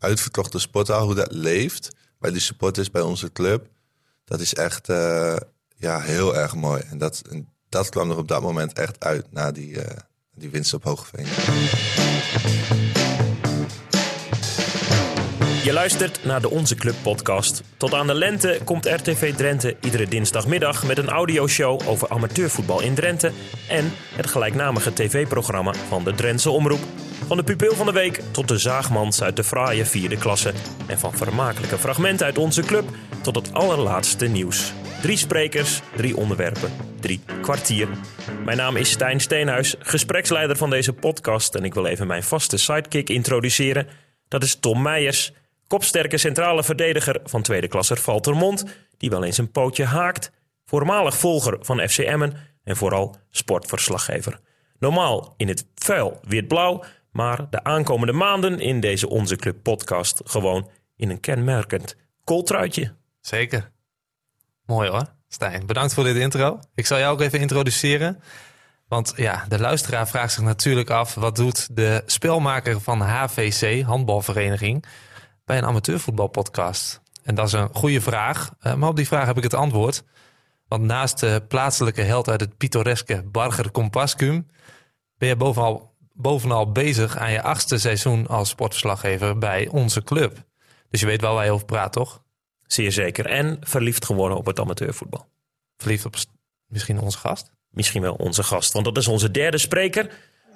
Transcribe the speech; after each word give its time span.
uitverkochte 0.00 0.58
sporthal, 0.58 1.04
hoe 1.04 1.14
dat 1.14 1.32
leeft 1.32 1.88
bij 2.18 2.30
de 2.30 2.40
supporters, 2.40 2.90
bij 2.90 3.02
onze 3.02 3.32
club. 3.32 3.66
Dat 4.24 4.40
is 4.40 4.54
echt 4.54 4.88
eh, 4.88 5.36
ja, 5.76 6.00
heel 6.00 6.36
erg 6.36 6.54
mooi. 6.54 6.82
En 6.90 6.98
dat, 6.98 7.22
dat 7.68 7.88
kwam 7.88 8.10
er 8.10 8.16
op 8.16 8.28
dat 8.28 8.42
moment 8.42 8.72
echt 8.72 9.04
uit 9.04 9.32
na 9.32 9.52
die, 9.52 9.80
eh, 9.80 9.96
die 10.34 10.50
winst 10.50 10.74
op 10.74 10.84
Hoogeveen. 10.84 11.26
Je 15.64 15.72
luistert 15.72 16.24
naar 16.24 16.40
de 16.40 16.50
Onze 16.50 16.74
Club 16.74 16.94
podcast. 17.02 17.62
Tot 17.76 17.94
aan 17.94 18.06
de 18.06 18.14
lente 18.14 18.60
komt 18.64 18.86
RTV 18.86 19.34
Drenthe 19.34 19.76
iedere 19.80 20.08
dinsdagmiddag 20.08 20.86
met 20.86 20.98
een 20.98 21.08
audioshow 21.08 21.80
over 21.88 22.08
amateurvoetbal 22.08 22.80
in 22.80 22.94
Drenthe 22.94 23.32
en 23.68 23.92
het 24.14 24.26
gelijknamige 24.26 24.92
tv-programma 24.92 25.74
van 25.88 26.04
de 26.04 26.14
Drentse 26.14 26.50
Omroep. 26.50 26.80
Van 27.30 27.38
de 27.38 27.44
pupil 27.44 27.74
van 27.74 27.86
de 27.86 27.92
week 27.92 28.20
tot 28.30 28.48
de 28.48 28.58
zaagmans 28.58 29.22
uit 29.22 29.36
de 29.36 29.44
fraaie 29.44 29.84
vierde 29.84 30.16
klasse 30.16 30.52
en 30.86 30.98
van 30.98 31.12
vermakelijke 31.12 31.78
fragmenten 31.78 32.26
uit 32.26 32.38
onze 32.38 32.62
club 32.62 32.88
tot 33.22 33.34
het 33.34 33.54
allerlaatste 33.54 34.26
nieuws. 34.26 34.72
Drie 35.02 35.16
sprekers, 35.16 35.80
drie 35.96 36.16
onderwerpen, 36.16 36.72
drie 37.00 37.20
kwartier. 37.42 37.88
Mijn 38.44 38.56
naam 38.56 38.76
is 38.76 38.90
Stijn 38.90 39.20
Steenhuis, 39.20 39.74
gespreksleider 39.78 40.56
van 40.56 40.70
deze 40.70 40.92
podcast 40.92 41.54
en 41.54 41.64
ik 41.64 41.74
wil 41.74 41.86
even 41.86 42.06
mijn 42.06 42.22
vaste 42.22 42.56
sidekick 42.58 43.08
introduceren. 43.08 43.86
Dat 44.28 44.42
is 44.42 44.54
Tom 44.54 44.82
Meijers, 44.82 45.32
kopsterke 45.66 46.18
centrale 46.18 46.64
verdediger 46.64 47.20
van 47.24 47.42
tweede 47.42 47.68
klasser 47.68 47.98
Valtermond, 47.98 48.64
die 48.96 49.10
wel 49.10 49.24
eens 49.24 49.38
een 49.38 49.50
pootje 49.50 49.84
haakt, 49.84 50.32
voormalig 50.64 51.16
volger 51.16 51.56
van 51.60 51.88
FC 51.88 51.98
Emmen 51.98 52.36
en 52.64 52.76
vooral 52.76 53.16
sportverslaggever. 53.30 54.38
Normaal 54.78 55.34
in 55.36 55.48
het 55.48 55.66
vuil 55.74 56.20
wit-blauw, 56.22 56.84
maar 57.12 57.50
de 57.50 57.64
aankomende 57.64 58.12
maanden 58.12 58.60
in 58.60 58.80
deze 58.80 59.08
Onze 59.08 59.36
Club 59.36 59.62
podcast 59.62 60.20
gewoon 60.24 60.70
in 60.96 61.10
een 61.10 61.20
kenmerkend 61.20 61.96
kooltruitje. 62.24 62.94
Zeker. 63.20 63.70
Mooi 64.66 64.88
hoor, 64.88 65.06
Stijn. 65.28 65.66
Bedankt 65.66 65.94
voor 65.94 66.04
dit 66.04 66.16
intro. 66.16 66.60
Ik 66.74 66.86
zal 66.86 66.98
jou 66.98 67.12
ook 67.12 67.20
even 67.20 67.40
introduceren. 67.40 68.22
Want 68.88 69.12
ja, 69.16 69.44
de 69.48 69.60
luisteraar 69.60 70.08
vraagt 70.08 70.32
zich 70.32 70.42
natuurlijk 70.42 70.90
af... 70.90 71.14
wat 71.14 71.36
doet 71.36 71.76
de 71.76 72.02
spelmaker 72.06 72.80
van 72.80 73.00
HVC, 73.00 73.82
handbalvereniging... 73.82 74.84
bij 75.44 75.58
een 75.58 75.64
amateurvoetbalpodcast? 75.64 77.00
En 77.22 77.34
dat 77.34 77.46
is 77.46 77.52
een 77.52 77.68
goede 77.72 78.00
vraag. 78.00 78.50
Uh, 78.62 78.74
maar 78.74 78.88
op 78.88 78.96
die 78.96 79.06
vraag 79.06 79.26
heb 79.26 79.36
ik 79.36 79.42
het 79.42 79.54
antwoord. 79.54 80.04
Want 80.68 80.82
naast 80.82 81.20
de 81.20 81.42
plaatselijke 81.48 82.02
held 82.02 82.28
uit 82.28 82.40
het 82.40 82.56
pittoreske 82.56 83.22
Barger 83.22 83.70
Compascum... 83.70 84.46
ben 85.18 85.28
je 85.28 85.36
bovenal, 85.36 85.89
bovenal 86.20 86.72
bezig 86.72 87.16
aan 87.16 87.32
je 87.32 87.42
achtste 87.42 87.78
seizoen 87.78 88.26
als 88.26 88.48
sportverslaggever 88.48 89.38
bij 89.38 89.68
onze 89.68 90.02
club. 90.02 90.44
Dus 90.90 91.00
je 91.00 91.06
weet 91.06 91.20
wel 91.20 91.34
waar 91.34 91.44
je 91.44 91.50
over 91.50 91.66
praat, 91.66 91.92
toch? 91.92 92.22
Zeer 92.66 92.92
zeker. 92.92 93.26
En 93.26 93.56
verliefd 93.60 94.04
geworden 94.04 94.38
op 94.38 94.46
het 94.46 94.60
amateurvoetbal. 94.60 95.26
Verliefd 95.76 96.04
op 96.04 96.14
misschien 96.66 96.98
onze 97.00 97.18
gast? 97.18 97.52
Misschien 97.70 98.02
wel 98.02 98.14
onze 98.14 98.42
gast, 98.42 98.72
want 98.72 98.84
dat 98.84 98.96
is 98.96 99.08
onze 99.08 99.30
derde 99.30 99.58
spreker. 99.58 100.10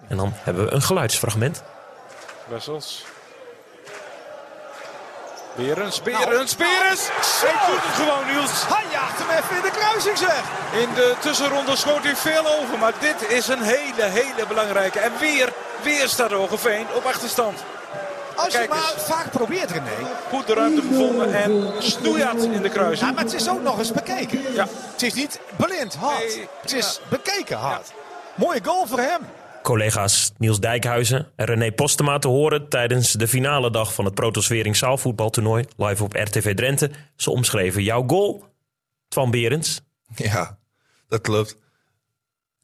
En 0.09 0.17
dan 0.17 0.31
hebben 0.35 0.65
we 0.65 0.73
een 0.73 0.83
geluidsfragment. 0.83 1.63
Wessels. 2.49 3.05
Berens, 5.57 6.03
Berens, 6.03 6.57
Berens! 6.57 7.09
Hij 7.41 7.67
doet 7.67 7.83
het 7.83 7.95
gewoon, 7.95 8.27
Niels. 8.27 8.67
Hij 8.67 8.85
jaagt 8.93 9.19
hem 9.19 9.31
even 9.39 9.57
in 9.57 9.63
de 9.63 9.71
kruising, 9.71 10.19
zeg. 10.19 10.43
In 10.83 10.95
de 10.95 11.15
tussenronde 11.21 11.77
schoot 11.77 12.03
hij 12.03 12.17
veel 12.17 12.47
over, 12.61 12.79
maar 12.79 12.93
dit 13.01 13.31
is 13.31 13.49
een 13.49 13.63
hele, 13.63 14.03
hele 14.03 14.47
belangrijke. 14.49 14.99
En 14.99 15.13
weer, 15.19 15.53
weer 15.83 16.09
staat 16.09 16.31
Hogeveen 16.31 16.87
op 16.95 17.05
achterstand. 17.05 17.59
Als 18.37 18.53
je 18.53 18.67
maar 18.69 18.93
vaak 18.97 19.31
probeert, 19.31 19.71
René. 19.71 19.97
Goed 20.29 20.47
de 20.47 20.55
ruimte 20.55 20.81
gevonden 20.81 21.35
en 21.35 21.73
snoeihard 21.79 22.43
in 22.43 22.63
de 22.63 22.69
Ja, 22.69 22.75
kruising. 22.75 23.15
maar 23.15 23.25
het 23.25 23.33
is 23.35 23.49
ook 23.49 23.63
nog 23.63 23.79
eens 23.79 23.93
bekeken. 23.93 24.53
Ja. 24.53 24.67
Het 24.93 25.03
is 25.03 25.15
niet 25.15 25.41
blind 25.57 25.95
hard. 25.95 26.19
Nee, 26.19 26.49
het 26.61 26.73
is 26.73 27.01
ja. 27.03 27.09
bekeken 27.09 27.57
hard. 27.57 27.93
Mooie 28.35 28.61
goal 28.65 28.87
voor 28.87 28.99
hem. 29.01 29.29
Collega's 29.65 30.33
Niels 30.39 30.61
Dijkhuizen 30.61 31.33
en 31.37 31.47
René 31.47 31.73
Postema 31.73 32.19
te 32.19 32.29
horen 32.29 32.69
tijdens 32.69 33.13
de 33.13 33.29
finale 33.29 33.71
dag 33.71 33.95
van 33.95 34.05
het 34.05 34.15
Protoswering 34.15 34.77
zaalvoetbaltoernooi 34.77 35.65
live 35.77 36.05
op 36.05 36.15
RTV 36.15 36.55
Drenthe. 36.55 36.91
Ze 37.17 37.31
omschreven 37.31 37.83
jouw 37.83 38.05
goal, 38.07 38.45
Twan 39.09 39.31
Berends. 39.31 39.81
Ja, 40.17 40.59
dat 41.09 41.21
klopt. 41.21 41.59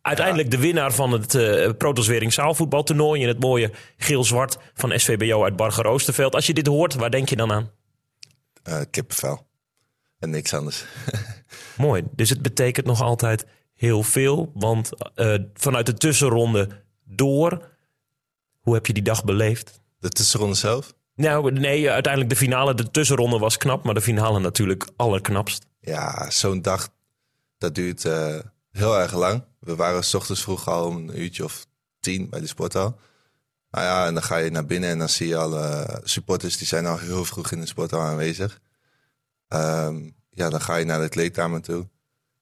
Uiteindelijk 0.00 0.50
de 0.50 0.59
winnaar 0.59 0.93
van 0.93 1.12
het 1.12 1.34
eh 1.34 1.71
Protoswering 1.78 2.33
zaalvoetbaltoernooi 2.33 3.22
in 3.22 3.28
het 3.28 3.41
mooie 3.41 3.71
geel-zwart 3.97 4.59
van 4.75 4.99
SVBO 4.99 5.44
uit 5.44 5.56
Barger 5.56 5.87
Oosterveld. 5.87 6.34
Als 6.34 6.47
je 6.47 6.55
dit 6.55 6.66
hoort, 6.66 6.94
waar 6.94 7.10
denk 7.10 7.28
je 7.28 7.37
dan 7.37 7.53
aan? 7.53 7.71
Kippenvel. 8.91 9.47
En 10.19 10.31
niks 10.31 10.55
anders. 10.55 10.84
Mooi. 11.77 12.03
Dus 12.15 12.31
het 12.31 12.43
betekent 12.43 12.87
nog 12.87 13.00
altijd 13.00 13.47
heel 13.75 14.03
veel. 14.03 14.50
Want 14.55 14.91
eh, 15.15 15.34
vanuit 15.55 15.87
de 15.87 15.94
tussenronde 15.94 16.69
door, 17.10 17.69
hoe 18.60 18.75
heb 18.75 18.87
je 18.87 18.93
die 18.93 19.03
dag 19.03 19.25
beleefd? 19.25 19.81
De 19.98 20.09
tussenronde 20.09 20.54
zelf? 20.54 20.94
Nou, 21.15 21.53
nee, 21.53 21.91
uiteindelijk 21.91 22.32
de 22.32 22.38
finale. 22.38 22.75
De 22.75 22.91
tussenronde 22.91 23.38
was 23.38 23.56
knap, 23.56 23.84
maar 23.84 23.94
de 23.94 24.00
finale 24.00 24.41
natuurlijk 24.41 24.88
allerknapst. 24.97 25.66
Ja, 25.81 26.31
zo'n 26.31 26.62
dag, 26.62 26.88
dat 27.59 27.75
duurt 27.75 28.04
eh, 28.04 28.38
heel 28.72 28.98
erg 28.98 29.15
lang. 29.15 29.44
We 29.59 29.76
waren 29.76 30.04
s 30.04 30.15
ochtends 30.15 30.43
vroeg 30.43 30.69
al 30.69 30.87
om 30.87 30.97
een 30.97 31.21
uurtje 31.21 31.44
of 31.44 31.66
tien 32.00 32.28
bij 32.28 32.41
de 32.41 32.47
sporthal. 32.47 32.98
Nou 33.71 33.84
ja, 33.84 34.06
en 34.06 34.15
dan 34.15 34.22
ga 34.22 34.37
je 34.37 34.50
naar 34.50 34.66
binnen 34.66 34.91
en 34.91 34.98
dan 34.98 35.09
zie 35.09 35.28
je 35.28 35.37
alle 35.37 36.00
supporters, 36.04 36.56
die 36.56 36.66
zijn 36.66 36.87
al 36.87 36.98
heel 36.98 37.25
vroeg 37.25 37.50
in 37.50 37.60
de 37.60 37.66
sporthal 37.66 38.00
aanwezig. 38.00 38.60
Ehm, 39.48 40.10
ja, 40.31 40.50
dan 40.50 40.60
ga 40.60 40.77
je 40.77 40.84
naar 40.84 41.00
de 41.00 41.09
kleedkamer 41.09 41.62
toe. 41.62 41.88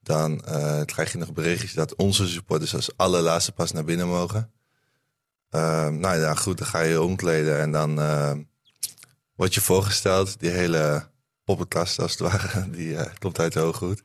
Dan 0.00 0.44
eh, 0.44 0.80
krijg 0.84 1.12
je 1.12 1.18
nog 1.18 1.32
berichtjes 1.32 1.72
dat 1.72 1.94
onze 1.94 2.28
supporters 2.28 2.74
als 2.74 2.96
allerlaatste 2.96 3.52
pas 3.52 3.72
naar 3.72 3.84
binnen 3.84 4.08
mogen. 4.08 4.52
Ehm, 5.50 5.98
nou 5.98 6.18
ja, 6.18 6.34
goed, 6.34 6.58
dan 6.58 6.66
ga 6.66 6.80
je 6.80 6.90
je 6.90 7.02
omkleden 7.02 7.60
en 7.60 7.72
dan 7.72 8.00
ehm, 8.00 8.42
word 9.34 9.54
je 9.54 9.60
voorgesteld. 9.60 10.40
Die 10.40 10.50
hele 10.50 11.06
poppenkast 11.44 11.98
als 11.98 12.10
het 12.10 12.20
ware, 12.20 12.70
die 12.76 12.96
eh, 12.96 13.14
komt 13.18 13.38
uit 13.38 13.52
de 13.52 13.60
hooghoed. 13.60 14.02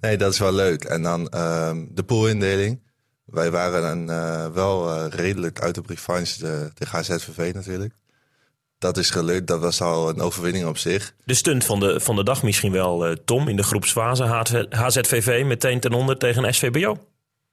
Nee, 0.00 0.16
dat 0.16 0.32
is 0.32 0.38
wel 0.38 0.52
leuk. 0.52 0.84
En 0.84 1.02
dan 1.02 1.28
ehm, 1.28 1.86
de 1.90 2.04
poolindeling. 2.04 2.82
Wij 3.24 3.50
waren 3.50 3.82
dan 3.82 4.10
eh, 4.10 4.46
wel 4.52 4.90
eh, 4.90 5.06
redelijk 5.08 5.60
uit 5.60 5.78
op 5.78 5.86
revanche 5.86 6.38
de, 6.38 6.70
tegen 6.74 6.98
HZVV 6.98 7.54
natuurlijk. 7.54 7.94
Dat 8.78 8.96
is 8.96 9.10
gelukt, 9.10 9.46
dat 9.46 9.60
was 9.60 9.80
al 9.80 10.08
een 10.08 10.20
overwinning 10.20 10.66
op 10.66 10.78
zich. 10.78 11.14
De 11.24 11.34
stunt 11.34 11.64
van 11.64 11.80
de, 11.80 12.00
van 12.00 12.16
de 12.16 12.24
dag 12.24 12.42
misschien 12.42 12.72
wel, 12.72 13.06
eh, 13.06 13.16
Tom, 13.24 13.48
in 13.48 13.56
de 13.56 13.62
groepsfase. 13.62 14.24
HZ 14.24 14.64
HZVV 14.68 15.42
meteen 15.46 15.80
ten 15.80 15.92
onder 15.92 16.18
tegen 16.18 16.54
SVBO. 16.54 17.06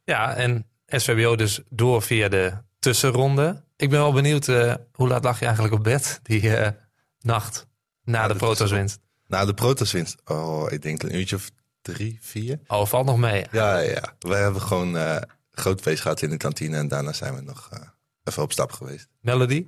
Ja, 0.03 0.35
en 0.35 0.65
SVBO 0.87 1.35
dus 1.35 1.61
door 1.69 2.01
via 2.01 2.29
de 2.29 2.53
tussenronde. 2.81 3.63
Ik 3.75 3.89
ben 3.89 3.99
wel 3.99 4.11
benieuwd, 4.13 4.47
eh, 4.47 4.73
hoe 4.93 5.07
laat 5.07 5.23
lag 5.23 5.39
je 5.39 5.45
eigenlijk 5.45 5.75
op 5.75 5.83
bed 5.83 6.19
die 6.23 6.55
eh, 6.55 6.71
nacht 7.19 7.67
na 8.03 8.27
de 8.27 8.33
de 8.33 8.39
protoswinst? 8.39 8.99
Na 9.27 9.45
de 9.45 9.53
protoswinst, 9.53 10.17
oh, 10.25 10.71
ik 10.71 10.81
denk 10.81 11.03
een 11.03 11.15
uurtje 11.15 11.35
of 11.35 11.49
drie, 11.81 12.17
vier. 12.21 12.59
Oh, 12.67 12.85
valt 12.85 13.05
nog 13.05 13.17
mee. 13.17 13.45
Ja, 13.51 13.79
ja, 13.79 13.89
ja. 13.91 14.15
Wij 14.19 14.41
hebben 14.41 14.61
gewoon 14.61 14.93
een 14.93 15.27
groot 15.51 15.81
feest 15.81 16.01
gehad 16.01 16.21
in 16.21 16.29
de 16.29 16.37
kantine 16.37 16.77
en 16.77 16.87
daarna 16.87 17.13
zijn 17.13 17.35
we 17.35 17.41
nog 17.41 17.69
even 18.23 18.43
op 18.43 18.51
stap 18.51 18.71
geweest. 18.71 19.07
Melody, 19.19 19.67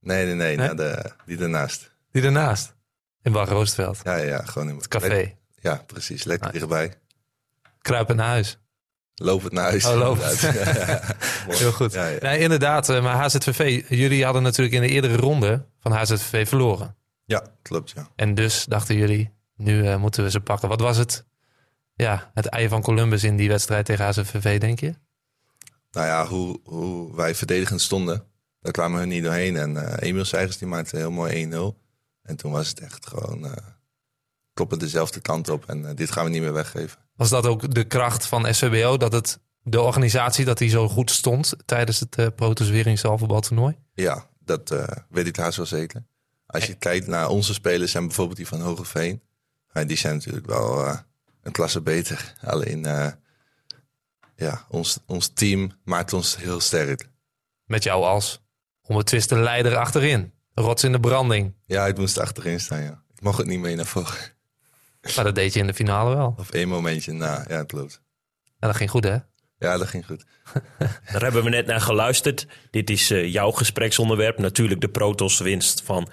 Nee, 0.00 0.34
nee, 0.34 0.56
nee, 0.56 0.74
de, 0.74 1.10
die 1.26 1.36
daarnaast. 1.36 1.90
die 2.10 2.22
daarnaast. 2.22 2.74
In 3.22 3.32
Bar 3.32 3.48
Roostveld. 3.48 4.00
Ja, 4.04 4.16
ja, 4.16 4.24
ja, 4.24 4.42
gewoon 4.44 4.68
in 4.68 4.76
Het 4.76 4.88
café. 4.88 5.34
Ja, 5.60 5.82
precies. 5.86 6.24
Lekker 6.24 6.52
dichtbij. 6.52 6.94
Kruipen 7.78 8.16
naar 8.16 8.26
huis. 8.26 8.58
Loop 9.22 9.42
het 9.42 9.52
naar 9.52 9.64
huis. 9.64 9.84
Oh. 9.86 10.18
Heel 11.58 11.72
goed. 11.72 11.92
Ja, 11.92 12.06
ja. 12.06 12.18
Nee, 12.20 12.38
inderdaad. 12.38 12.88
eh, 12.88 13.02
Maar 13.02 13.14
HZVV, 13.24 13.84
jullie 13.88 14.24
hadden 14.24 14.42
natuurlijk 14.42 14.74
in 14.74 14.80
de 14.82 14.88
eerdere 14.88 15.16
ronde 15.16 15.66
van 15.80 15.92
HZVV 15.92 16.48
verloren. 16.48 16.96
ja, 17.24 17.42
klopt, 17.62 17.90
ja. 17.90 18.08
En 18.16 18.34
dus 18.34 18.64
dachten 18.64 18.96
jullie, 18.96 19.30
nu 19.56 19.86
eh, 19.86 19.96
moeten 19.96 20.24
we 20.24 20.30
ze 20.30 20.40
pakken. 20.40 20.68
Wat 20.68 20.80
was 20.80 20.96
het, 20.96 21.24
ja, 21.94 22.30
het 22.34 22.46
ei 22.46 22.68
van 22.68 22.82
Columbus 22.82 23.24
in 23.24 23.36
die 23.36 23.48
wedstrijd 23.48 23.84
tegen 23.86 24.04
HZVV, 24.04 24.60
denk 24.60 24.80
je? 24.80 24.94
Nou 25.90 26.06
ja, 26.06 26.26
hoe, 26.26 26.60
hoe 26.64 27.16
wij 27.16 27.34
verdedigend 27.34 27.80
stonden, 27.80 28.24
daar 28.60 28.72
kwamen 28.72 28.98
hun 28.98 29.08
niet 29.08 29.24
doorheen. 29.24 29.56
En 29.56 29.76
eh 29.76 30.08
Emiel 30.08 30.24
Seigers 30.24 30.58
die 30.58 30.68
maakte 30.68 30.96
heel 30.96 31.10
mooi 31.10 31.50
1-0. 31.52 31.56
En 32.22 32.36
toen 32.36 32.52
was 32.52 32.68
het 32.68 32.80
echt 32.80 33.06
gewoon 33.06 33.44
eh 33.46 33.52
kloppen 34.54 34.78
dezelfde 34.78 35.20
kant 35.20 35.48
op. 35.48 35.64
En 35.66 35.94
dit 35.94 36.10
gaan 36.12 36.24
we 36.24 36.30
niet 36.30 36.42
meer 36.42 36.52
weggeven. 36.52 36.98
Was 37.16 37.28
dat 37.28 37.46
ook 37.46 37.74
de 37.74 37.84
kracht 37.84 38.26
van 38.26 38.54
SVBO, 38.54 38.96
dat 38.96 39.12
het 39.12 39.40
de 39.62 39.80
organisatie 39.80 40.44
dat 40.44 40.58
die 40.58 40.68
zo 40.68 40.88
goed 40.88 41.10
stond 41.10 41.54
tijdens 41.64 42.00
het 42.00 42.18
uh, 42.18 42.26
Protoswering 42.36 42.98
zaalvoetbaltoernooi? 42.98 43.76
Ja, 43.94 44.26
dat 44.44 44.70
eh, 44.70 44.84
weet 45.08 45.26
ik 45.26 45.36
haast 45.36 45.56
wel 45.56 45.66
zeker. 45.66 46.04
Als 46.46 46.64
je 46.64 46.74
kijkt 46.74 47.06
naar 47.06 47.28
onze 47.28 47.54
spelers 47.54 47.94
en 47.94 48.06
bijvoorbeeld 48.06 48.36
die 48.36 48.46
van 48.46 48.60
Hogeveen. 48.60 49.22
eh, 49.72 49.86
die 49.86 49.96
zijn 49.96 50.14
natuurlijk 50.14 50.46
wel 50.46 50.84
eh, 50.84 50.98
een 51.42 51.52
klasse 51.52 51.80
beter. 51.80 52.34
Alleen, 52.40 52.86
eh, 52.86 53.12
ja, 54.36 54.66
ons, 54.68 54.98
ons 55.06 55.28
team 55.28 55.70
maakt 55.84 56.12
ons 56.12 56.36
heel 56.36 56.60
sterk. 56.60 57.10
Met 57.64 57.82
jou 57.82 58.04
als 58.04 58.40
onbetwiste 58.82 59.36
leider 59.36 59.76
achterin. 59.76 60.32
rots 60.54 60.84
in 60.84 60.92
de 60.92 61.00
branding. 61.00 61.54
Ja, 61.64 61.86
ik 61.86 61.98
moest 61.98 62.18
achterin 62.18 62.60
staan, 62.60 62.82
ja. 62.82 63.02
Ik 63.14 63.20
mocht 63.22 63.38
het 63.38 63.46
niet 63.46 63.60
mee 63.60 63.76
naar 63.76 63.86
voren. 63.86 64.35
Maar 65.14 65.24
dat 65.24 65.34
deed 65.34 65.52
je 65.52 65.60
in 65.60 65.66
de 65.66 65.74
finale 65.74 66.14
wel. 66.16 66.34
Of 66.38 66.50
één 66.50 66.68
momentje 66.68 67.12
na, 67.12 67.44
ja, 67.48 67.56
het 67.56 67.66
klopt. 67.66 68.00
En 68.58 68.68
dat 68.68 68.76
ging 68.76 68.90
goed, 68.90 69.04
hè? 69.04 69.16
Ja, 69.58 69.78
dat 69.78 69.88
ging 69.88 70.06
goed. 70.06 70.24
Daar 71.12 71.22
hebben 71.22 71.44
we 71.44 71.50
net 71.50 71.66
naar 71.66 71.80
geluisterd. 71.80 72.46
Dit 72.70 72.90
is 72.90 73.10
eh, 73.10 73.32
jouw 73.32 73.50
gespreksonderwerp. 73.50 74.38
Natuurlijk 74.38 74.80
de 74.80 74.88
Protos-winst 74.88 75.82
van 75.82 76.08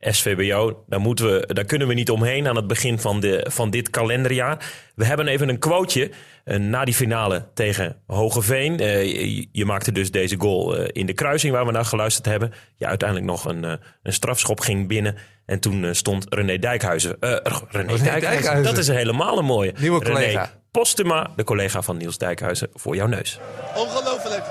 SVBO. 0.00 0.84
Daar, 0.86 1.00
moeten 1.00 1.26
we, 1.26 1.54
daar 1.54 1.64
kunnen 1.64 1.88
we 1.88 1.94
niet 1.94 2.10
omheen 2.10 2.48
aan 2.48 2.56
het 2.56 2.66
begin 2.66 2.98
van, 2.98 3.20
de, 3.20 3.46
van 3.50 3.70
dit 3.70 3.90
kalenderjaar. 3.90 4.72
We 4.94 5.04
hebben 5.04 5.28
even 5.28 5.48
een 5.48 5.58
quoteje 5.58 6.10
eh, 6.44 6.56
na 6.58 6.84
die 6.84 6.94
finale 6.94 7.44
tegen 7.54 7.96
Hogeveen. 8.06 8.80
Eh, 8.80 9.04
je, 9.04 9.48
je 9.52 9.64
maakte 9.64 9.92
dus 9.92 10.10
deze 10.10 10.36
goal 10.38 10.76
eh, 10.76 10.88
in 10.92 11.06
de 11.06 11.12
kruising 11.12 11.52
waar 11.52 11.66
we 11.66 11.72
naar 11.72 11.84
geluisterd 11.84 12.26
hebben. 12.26 12.52
Ja, 12.76 12.88
uiteindelijk 12.88 13.28
nog 13.30 13.44
een, 13.44 13.62
een 14.02 14.12
strafschop 14.12 14.60
ging 14.60 14.88
binnen. 14.88 15.16
En 15.46 15.60
toen 15.60 15.94
stond 15.94 16.26
René 16.28 16.58
Dijkhuizen. 16.58 17.16
eh, 17.20 17.30
René, 17.68 17.86
Dijkhuizen. 17.86 18.04
Dijkhuizen. 18.20 18.62
Dat 18.64 18.78
is 18.78 18.88
helemaal 18.88 19.38
een 19.38 19.44
mooie. 19.44 19.72
Nieuwe 19.78 20.04
René 20.04 20.14
collega. 20.14 20.50
Postuma, 20.70 21.30
de 21.36 21.44
collega 21.44 21.82
van 21.82 21.96
Niels 21.96 22.18
Dijkhuizen, 22.18 22.68
voor 22.74 22.96
jouw 22.96 23.06
neus. 23.06 23.38
Ongelooflijk. 23.76 24.42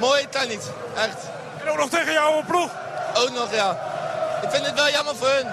Mooi 0.00 0.22
kan 0.30 0.48
niet. 0.48 0.72
Echt. 0.96 1.30
En 1.64 1.70
ook 1.70 1.76
nog 1.78 1.88
tegen 1.90 2.12
jouw 2.12 2.42
ploeg. 2.46 2.70
Ook 3.14 3.30
nog, 3.34 3.54
ja. 3.54 3.78
Ik 4.42 4.50
vind 4.50 4.66
het 4.66 4.74
wel 4.74 4.90
jammer 4.90 5.16
voor 5.16 5.28
hun. 5.28 5.46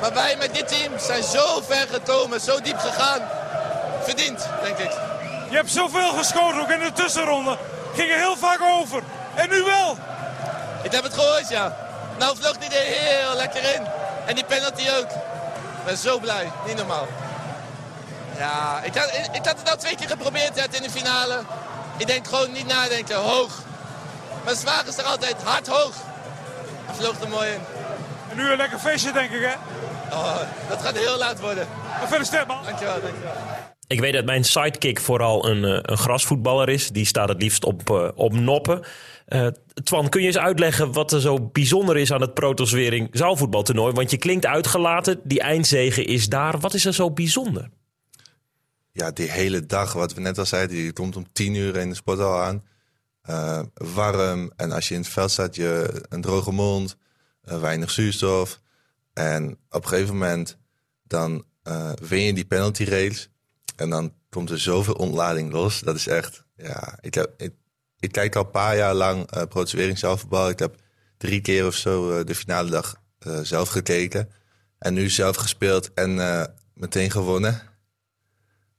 Maar 0.00 0.12
wij 0.14 0.36
met 0.36 0.54
dit 0.54 0.68
team 0.68 0.98
zijn 0.98 1.22
zo 1.22 1.60
ver 1.66 1.86
gekomen, 1.92 2.40
zo 2.40 2.60
diep 2.60 2.78
gegaan. 2.78 3.20
Verdiend, 4.02 4.48
denk 4.62 4.78
ik. 4.78 4.90
Je 5.50 5.56
hebt 5.56 5.70
zoveel 5.70 6.12
gescoord, 6.12 6.60
ook 6.60 6.70
in 6.70 6.78
de 6.78 6.92
tussenronde. 6.92 7.56
Ging 7.94 8.10
er 8.10 8.16
heel 8.16 8.36
vaak 8.36 8.60
over. 8.60 9.02
En 9.34 9.48
nu 9.48 9.62
wel. 9.62 9.96
Ik 10.82 10.92
heb 10.92 11.02
het 11.02 11.14
gehoord, 11.14 11.48
ja. 11.48 11.76
Nou 12.18 12.36
vloog 12.36 12.56
die 12.56 12.68
er 12.68 12.96
heel 12.96 13.36
lekker 13.36 13.74
in. 13.74 13.86
En 14.26 14.34
die 14.34 14.44
penalty 14.44 14.88
ook. 14.98 15.10
Ik 15.10 15.84
ben 15.84 15.96
zo 15.96 16.18
blij. 16.18 16.50
Niet 16.66 16.76
normaal. 16.76 17.06
Ja, 18.38 18.80
ik 18.82 18.94
had, 18.94 19.10
ik 19.32 19.46
had 19.46 19.58
het 19.58 19.70
al 19.70 19.76
twee 19.76 19.96
keer 19.96 20.08
geprobeerd 20.08 20.54
net 20.54 20.74
in 20.74 20.82
de 20.82 20.90
finale. 20.90 21.40
Ik 21.96 22.06
denk 22.06 22.26
gewoon 22.26 22.52
niet 22.52 22.66
nadenken. 22.66 23.16
Hoog. 23.16 23.52
Mijn 24.44 24.56
zwaar 24.56 24.86
is 24.86 24.96
er 24.96 25.04
altijd 25.04 25.36
hard 25.44 25.66
hoog. 25.66 25.94
Hij 26.86 26.94
vloog 26.94 27.20
er 27.20 27.28
mooi 27.28 27.50
in. 27.50 27.60
En 28.32 28.38
nu 28.38 28.50
een 28.50 28.56
lekker 28.56 28.78
feestje, 28.78 29.12
denk 29.12 29.30
ik, 29.30 29.40
hè? 29.40 29.54
Oh, 30.16 30.40
dat 30.68 30.82
gaat 30.82 30.98
heel 30.98 31.18
laat 31.18 31.40
worden. 31.40 31.66
Gefeliciteerd, 32.00 32.46
man. 32.46 32.64
Dankjewel, 32.64 33.00
dankjewel. 33.00 33.32
Ik 33.86 34.00
weet 34.00 34.12
dat 34.12 34.24
mijn 34.24 34.44
sidekick 34.44 35.00
vooral 35.00 35.48
een, 35.48 35.64
eh, 35.64 35.78
een 35.82 35.96
grasvoetballer 35.96 36.68
is. 36.68 36.90
Die 36.90 37.04
staat 37.04 37.28
het 37.28 37.42
liefst 37.42 37.64
op, 37.64 37.90
eh, 37.90 38.08
op 38.14 38.32
noppen. 38.32 38.82
Eh, 39.26 39.46
Twan, 39.84 40.08
kun 40.08 40.20
je 40.20 40.26
eens 40.26 40.38
uitleggen 40.38 40.92
wat 40.92 41.12
er 41.12 41.20
zo 41.20 41.40
bijzonder 41.40 41.96
is 41.96 42.12
aan 42.12 42.20
het 42.20 42.34
Protoswering 42.34 43.08
zaalvoetbaltoernooi? 43.12 43.92
Want 43.92 44.10
je 44.10 44.16
klinkt 44.16 44.46
uitgelaten, 44.46 45.20
die 45.24 45.40
eindzege 45.40 46.04
is 46.04 46.28
daar. 46.28 46.58
Wat 46.58 46.74
is 46.74 46.84
er 46.84 46.94
zo 46.94 47.10
bijzonder? 47.10 47.68
Ja, 48.92 49.10
die 49.10 49.30
hele 49.30 49.66
dag, 49.66 49.92
wat 49.92 50.14
we 50.14 50.20
net 50.20 50.38
al 50.38 50.46
zeiden, 50.46 50.76
die 50.76 50.92
komt 50.92 51.16
om 51.16 51.26
tien 51.32 51.54
uur 51.54 51.76
in 51.76 51.88
de 51.88 51.94
sporthal 51.94 52.40
aan. 52.40 52.62
Eh, 53.22 53.60
warm 53.74 54.52
en 54.56 54.72
als 54.72 54.88
je 54.88 54.94
in 54.94 55.00
het 55.00 55.10
veld 55.10 55.30
staat, 55.30 55.56
je 55.56 56.02
een 56.08 56.20
droge 56.20 56.52
mond, 56.52 56.96
weinig 57.42 57.90
zuurstof. 57.90 58.60
En 59.12 59.58
op 59.70 59.82
een 59.82 59.88
gegeven 59.88 60.12
moment 60.14 60.58
dan 61.02 61.44
eh, 61.62 61.92
win 61.92 62.22
je 62.22 62.32
die 62.32 62.44
penalty 62.44 62.84
race 62.84 63.26
en 63.76 63.90
dan 63.90 64.14
komt 64.28 64.50
er 64.50 64.60
zoveel 64.60 64.94
ontlading 64.94 65.52
los. 65.52 65.80
Dat 65.80 65.96
is 65.96 66.06
echt, 66.06 66.44
ja, 66.56 66.98
ik, 67.00 67.14
heb, 67.14 67.34
ik, 67.36 67.52
ik 67.98 68.12
kijk 68.12 68.36
al 68.36 68.44
een 68.44 68.50
paar 68.50 68.76
jaar 68.76 68.94
lang 68.94 69.36
uh. 69.36 70.48
Ik 70.48 70.58
heb 70.58 70.76
drie 71.16 71.40
keer 71.40 71.66
of 71.66 71.74
zo 71.74 72.18
eh, 72.18 72.24
de 72.24 72.34
finale 72.34 72.70
dag 72.70 73.02
eh, 73.18 73.38
zelf 73.42 73.68
gekeken. 73.68 74.28
En 74.78 74.94
nu 74.94 75.08
zelf 75.08 75.36
gespeeld 75.36 75.94
en 75.94 76.20
eh, 76.20 76.44
meteen 76.74 77.10
gewonnen. 77.10 77.62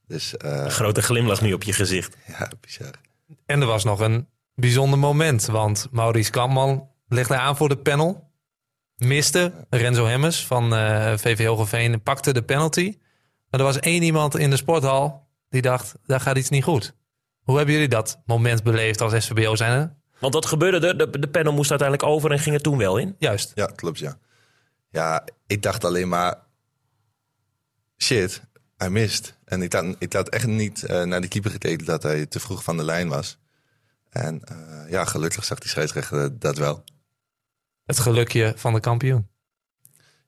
Dus 0.07 0.37
eh, 0.37 0.51
Een 0.51 0.71
grote 0.71 1.01
glimlach 1.01 1.41
nu 1.41 1.53
op 1.53 1.63
je 1.63 1.73
gezicht. 1.73 2.17
ja, 2.39 2.49
bizar. 2.61 2.91
En 3.45 3.61
er 3.61 3.67
was 3.67 3.83
nog 3.83 3.99
een 3.99 4.27
bijzonder 4.55 4.99
moment. 4.99 5.45
Want 5.45 5.87
Maurice 5.91 6.31
Kampman 6.31 6.89
legde 7.07 7.37
aan 7.37 7.57
voor 7.57 7.69
de 7.69 7.77
panel. 7.77 8.31
Miste. 8.95 9.51
Renzo 9.69 10.05
Hemmers 10.05 10.45
van 10.45 10.75
eh 10.75 11.13
VV 11.17 11.45
Hogeveen 11.45 12.01
pakte 12.01 12.33
de 12.33 12.43
penalty. 12.43 12.97
Maar 13.49 13.59
er 13.59 13.65
was 13.65 13.79
één 13.79 14.03
iemand 14.03 14.37
in 14.37 14.49
de 14.49 14.55
sporthal 14.55 15.27
die 15.49 15.61
dacht, 15.61 15.95
daar 16.05 16.19
gaat 16.19 16.37
iets 16.37 16.49
niet 16.49 16.63
goed. 16.63 16.93
Hoe 17.43 17.57
hebben 17.57 17.73
jullie 17.73 17.89
dat 17.89 18.21
moment 18.25 18.63
beleefd 18.63 19.01
als 19.01 19.25
SVBO 19.25 19.55
zijn? 19.55 20.01
Want 20.19 20.33
wat 20.33 20.45
gebeurde 20.45 20.87
er? 20.87 20.97
De, 20.97 21.19
de 21.19 21.27
panel 21.27 21.53
moest 21.53 21.69
uiteindelijk 21.69 22.09
over 22.09 22.31
en 22.31 22.39
ging 22.39 22.55
er 22.55 22.61
toen 22.61 22.77
wel 22.77 22.97
in. 22.97 23.15
Juist. 23.19 23.51
Ja, 23.55 23.65
klopt, 23.65 23.99
ja. 23.99 24.17
Ja, 24.89 25.23
ik 25.47 25.61
dacht 25.61 25.85
alleen 25.85 26.09
maar... 26.09 26.35
Shit, 27.97 28.41
hij 28.77 28.89
mist. 28.89 29.37
En 29.45 29.61
ik 29.61 29.73
had, 29.73 29.95
ik 29.99 30.13
had 30.13 30.29
echt 30.29 30.47
niet 30.47 30.83
eh, 30.83 31.03
naar 31.03 31.21
de 31.21 31.27
keeper 31.27 31.51
gekeken 31.51 31.85
dat 31.85 32.03
hij 32.03 32.25
te 32.25 32.39
vroeg 32.39 32.63
van 32.63 32.77
de 32.77 32.83
lijn 32.83 33.07
was. 33.07 33.37
En 34.09 34.41
eh, 34.41 34.91
ja, 34.91 35.05
gelukkig 35.05 35.45
zag 35.45 35.59
die 35.59 35.69
scheidsrechter 35.69 36.39
dat 36.39 36.57
wel. 36.57 36.83
Het 37.85 37.99
gelukje 37.99 38.53
van 38.55 38.73
de 38.73 38.79
kampioen. 38.79 39.27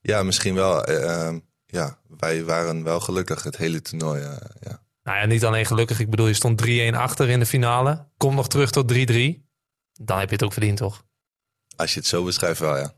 Ja, 0.02 0.24
misschien 0.24 0.56
wel. 0.56 0.84
eh, 0.84 1.28
eh, 1.28 1.36
ja, 1.66 2.00
wij 2.18 2.44
waren 2.44 2.84
wel 2.84 3.00
gelukkig 3.00 3.44
het 3.44 3.58
hele 3.58 3.82
toernooi. 3.82 4.22
eh, 4.22 4.36
ja. 4.60 4.84
Nou 5.04 5.18
ja, 5.18 5.26
niet 5.26 5.46
alleen 5.46 5.66
gelukkig. 5.66 6.00
Ik 6.00 6.10
bedoel, 6.10 6.28
je 6.28 6.34
stond 6.34 6.58
3-1 6.58 6.96
achter 6.96 7.30
in 7.30 7.40
de 7.40 7.46
finale. 7.46 8.08
Kom 8.18 8.36
nog 8.36 8.48
terug 8.48 8.72
tot 8.72 8.88
3-3. 8.94 9.44
Dan 9.94 10.20
heb 10.20 10.28
je 10.28 10.36
het 10.36 10.44
ook 10.44 10.54
verdiend, 10.54 10.78
toch? 10.78 11.04
Als 11.76 11.94
je 11.94 12.00
het 12.00 12.08
zo 12.08 12.24
beschrijft, 12.24 12.60
wel 12.60 12.78
ja. 12.78 12.94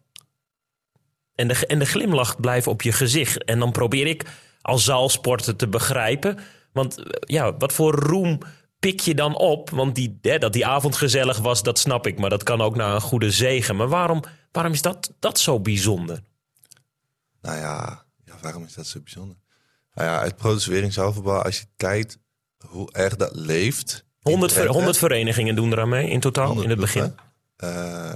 En 1.35 1.47
de, 1.47 1.65
en 1.67 1.79
de 1.79 1.85
glimlach 1.85 2.39
blijft 2.39 2.67
op 2.67 2.81
je 2.81 2.91
gezicht. 2.91 3.43
En 3.43 3.59
dan 3.59 3.71
probeer 3.71 4.07
ik 4.07 4.25
als 4.61 4.83
zaalsporter 4.83 5.55
te 5.55 5.67
begrijpen. 5.67 6.39
Want 6.73 6.97
eh, 6.97 7.05
ja, 7.19 7.57
wat 7.57 7.73
voor 7.73 7.93
roem 7.95 8.39
pik 8.79 8.99
je 8.99 9.15
dan 9.15 9.35
op? 9.37 9.69
Want 9.69 9.95
die, 9.95 10.17
hè, 10.21 10.37
dat 10.37 10.53
die 10.53 10.65
avond 10.65 10.95
gezellig 10.95 11.37
was, 11.37 11.63
dat 11.63 11.79
snap 11.79 12.07
ik. 12.07 12.19
Maar 12.19 12.29
dat 12.29 12.43
kan 12.43 12.61
ook 12.61 12.75
naar 12.75 12.93
een 12.95 13.01
goede 13.01 13.31
zegen. 13.31 13.75
Maar 13.75 13.87
waarom, 13.87 14.23
waarom 14.57 14.73
is 14.73 14.81
dat, 14.81 15.13
dat 15.19 15.39
zo 15.39 15.59
bijzonder? 15.59 16.23
Nou 17.41 17.57
ja, 17.57 18.05
ja, 18.25 18.33
waarom 18.41 18.63
is 18.63 18.73
dat 18.73 18.87
zo 18.87 18.99
bijzonder? 18.99 19.37
Nou 19.93 20.07
ja, 20.09 20.33
Protoswering 20.35 20.93
zaalvoetbal, 20.93 21.41
als 21.41 21.59
je 21.59 21.65
kijkt 21.75 22.17
hoe 22.67 22.91
erg 22.91 23.15
dat 23.15 23.35
leeft... 23.35 24.05
in 24.23 24.31
100, 24.31 24.51
ver- 24.51 24.61
Drenthe, 24.61 24.77
100 24.77 24.97
verenigingen 24.97 25.55
doen 25.55 25.71
eraan 25.71 25.89
mee 25.89 26.09
in 26.09 26.19
totaal, 26.19 26.45
100 26.45 26.63
in 26.65 26.71
het 26.71 26.79
begin. 26.79 27.15
eh, 27.55 28.15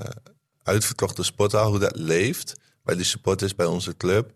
uitverkochte 0.63 1.23
sporthal, 1.23 1.69
hoe 1.69 1.79
dat 1.79 1.95
leeft 1.95 2.55
bij 2.83 2.95
de 2.95 3.03
supporters, 3.03 3.55
bij 3.55 3.65
onze 3.65 3.97
club. 3.97 4.31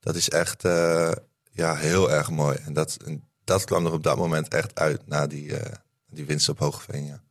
Dat 0.00 0.14
is 0.16 0.28
echt 0.30 0.64
eh, 0.64 1.12
ja, 1.52 1.74
heel 1.76 2.10
erg 2.10 2.30
mooi. 2.30 2.56
En 2.64 2.72
dat, 2.72 2.96
en 3.04 3.28
dat 3.44 3.64
kwam 3.64 3.86
er 3.86 3.92
op 3.92 4.02
dat 4.02 4.16
moment 4.16 4.48
echt 4.48 4.74
uit 4.78 5.06
na 5.06 5.26
die, 5.26 5.56
eh, 5.56 5.72
die 6.10 6.24
winst 6.24 6.48
op 6.48 6.58
Hogeveen. 6.58 7.04
Ja. 7.04 7.22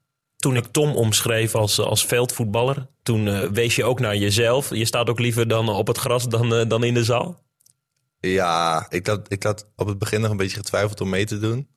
Toen 0.42 0.56
ik 0.56 0.66
Tom 0.66 0.96
omschreef 0.96 1.56
als, 1.56 1.80
als 1.80 2.06
veldvoetballer, 2.06 2.88
toen 3.04 3.28
eh, 3.28 3.50
wees 3.50 3.76
je 3.76 3.84
ook 3.84 4.00
naar 4.00 4.16
jezelf. 4.16 4.70
Je 4.76 4.86
staat 4.86 5.10
ook 5.10 5.20
liever 5.20 5.48
dan 5.48 5.70
op 5.70 5.88
het 5.88 5.98
gras 5.98 6.28
dan, 6.28 6.54
eh, 6.54 6.70
dan 6.70 6.84
in 6.84 6.94
de 6.94 7.04
zaal. 7.04 7.44
Ja, 8.20 8.86
ik 8.90 9.08
had, 9.08 9.32
ik 9.32 9.44
had 9.44 9.72
op 9.76 9.88
het 9.88 9.98
begin 9.98 10.22
nog 10.22 10.32
een 10.32 10.38
beetje 10.38 10.58
getwijfeld 10.58 11.02
om 11.02 11.10
mee 11.10 11.26
te 11.26 11.40
doen. 11.40 11.68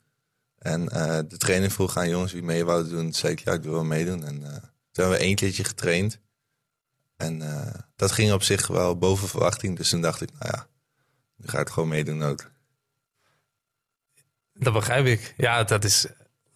En 0.65 0.89
eh, 0.89 1.19
de 1.29 1.37
trainer 1.37 1.71
vroeg 1.71 1.97
aan 1.97 2.09
jongens 2.09 2.33
wie 2.33 2.43
mee 2.43 2.65
wouden 2.65 2.93
doen. 2.93 3.03
Toen 3.03 3.13
zei 3.13 3.33
ik, 3.33 3.39
ja, 3.39 3.53
ik 3.53 3.63
wil 3.63 3.73
wel 3.73 3.85
meedoen. 3.85 4.25
En 4.25 4.43
eh, 4.43 4.51
toen 4.51 5.05
hebben 5.05 5.19
we 5.19 5.25
één 5.25 5.35
keertje 5.35 5.65
getraind. 5.65 6.21
En 7.17 7.43
eh, 7.43 7.81
dat 7.97 8.13
ging 8.13 8.33
op 8.33 8.43
zich 8.43 8.67
wel 8.67 8.99
boven 8.99 9.29
verwachting. 9.29 9.77
Dus 9.77 9.91
toen 9.91 10.01
dacht 10.01 10.21
ik, 10.21 10.31
nou 10.39 10.53
ja, 10.55 10.67
nu 11.37 11.49
ga 11.49 11.59
ik 11.59 11.69
gewoon 11.69 11.89
meedoen 11.89 12.23
ook. 12.23 12.51
Dat 14.53 14.73
begrijp 14.73 15.07
ik. 15.07 15.35
Ja, 15.37 15.65
dat 15.65 15.85
is 15.85 16.07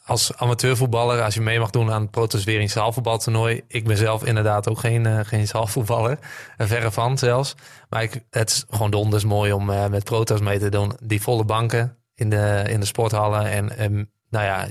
als 0.08 0.36
amateurvoetballer, 0.36 1.22
als 1.22 1.34
je 1.34 1.40
mee 1.40 1.58
mag 1.58 1.70
doen 1.70 1.90
aan 1.92 2.02
het 2.02 2.10
Protoswering 2.10 2.70
zaalvoetbaltoernooi. 2.70 3.62
Ik 3.66 3.84
ben 3.84 3.96
zelf 3.96 4.24
inderdaad 4.24 4.68
ook 4.68 4.78
geen, 4.78 5.06
eh, 5.06 5.20
geen 5.22 5.46
zaalvoetballer. 5.46 6.18
Er 6.56 6.66
verre 6.66 6.90
van 6.90 7.18
zelfs. 7.18 7.54
Maar 7.88 8.02
ik, 8.02 8.24
het 8.30 8.50
is 8.50 8.64
gewoon 8.70 8.90
donders 8.90 9.24
mooi 9.24 9.52
om 9.52 9.70
eh, 9.70 9.86
met 9.86 10.04
proto's 10.04 10.40
mee 10.40 10.58
te 10.58 10.68
doen. 10.68 10.92
Die 11.02 11.22
volle 11.22 11.44
banken 11.44 11.96
in 12.14 12.30
de, 12.30 12.64
in 12.68 12.80
de 12.80 12.86
sporthallen. 12.86 13.50
En, 13.50 13.76
en 13.76 14.10
nou 14.30 14.44
ja, 14.44 14.66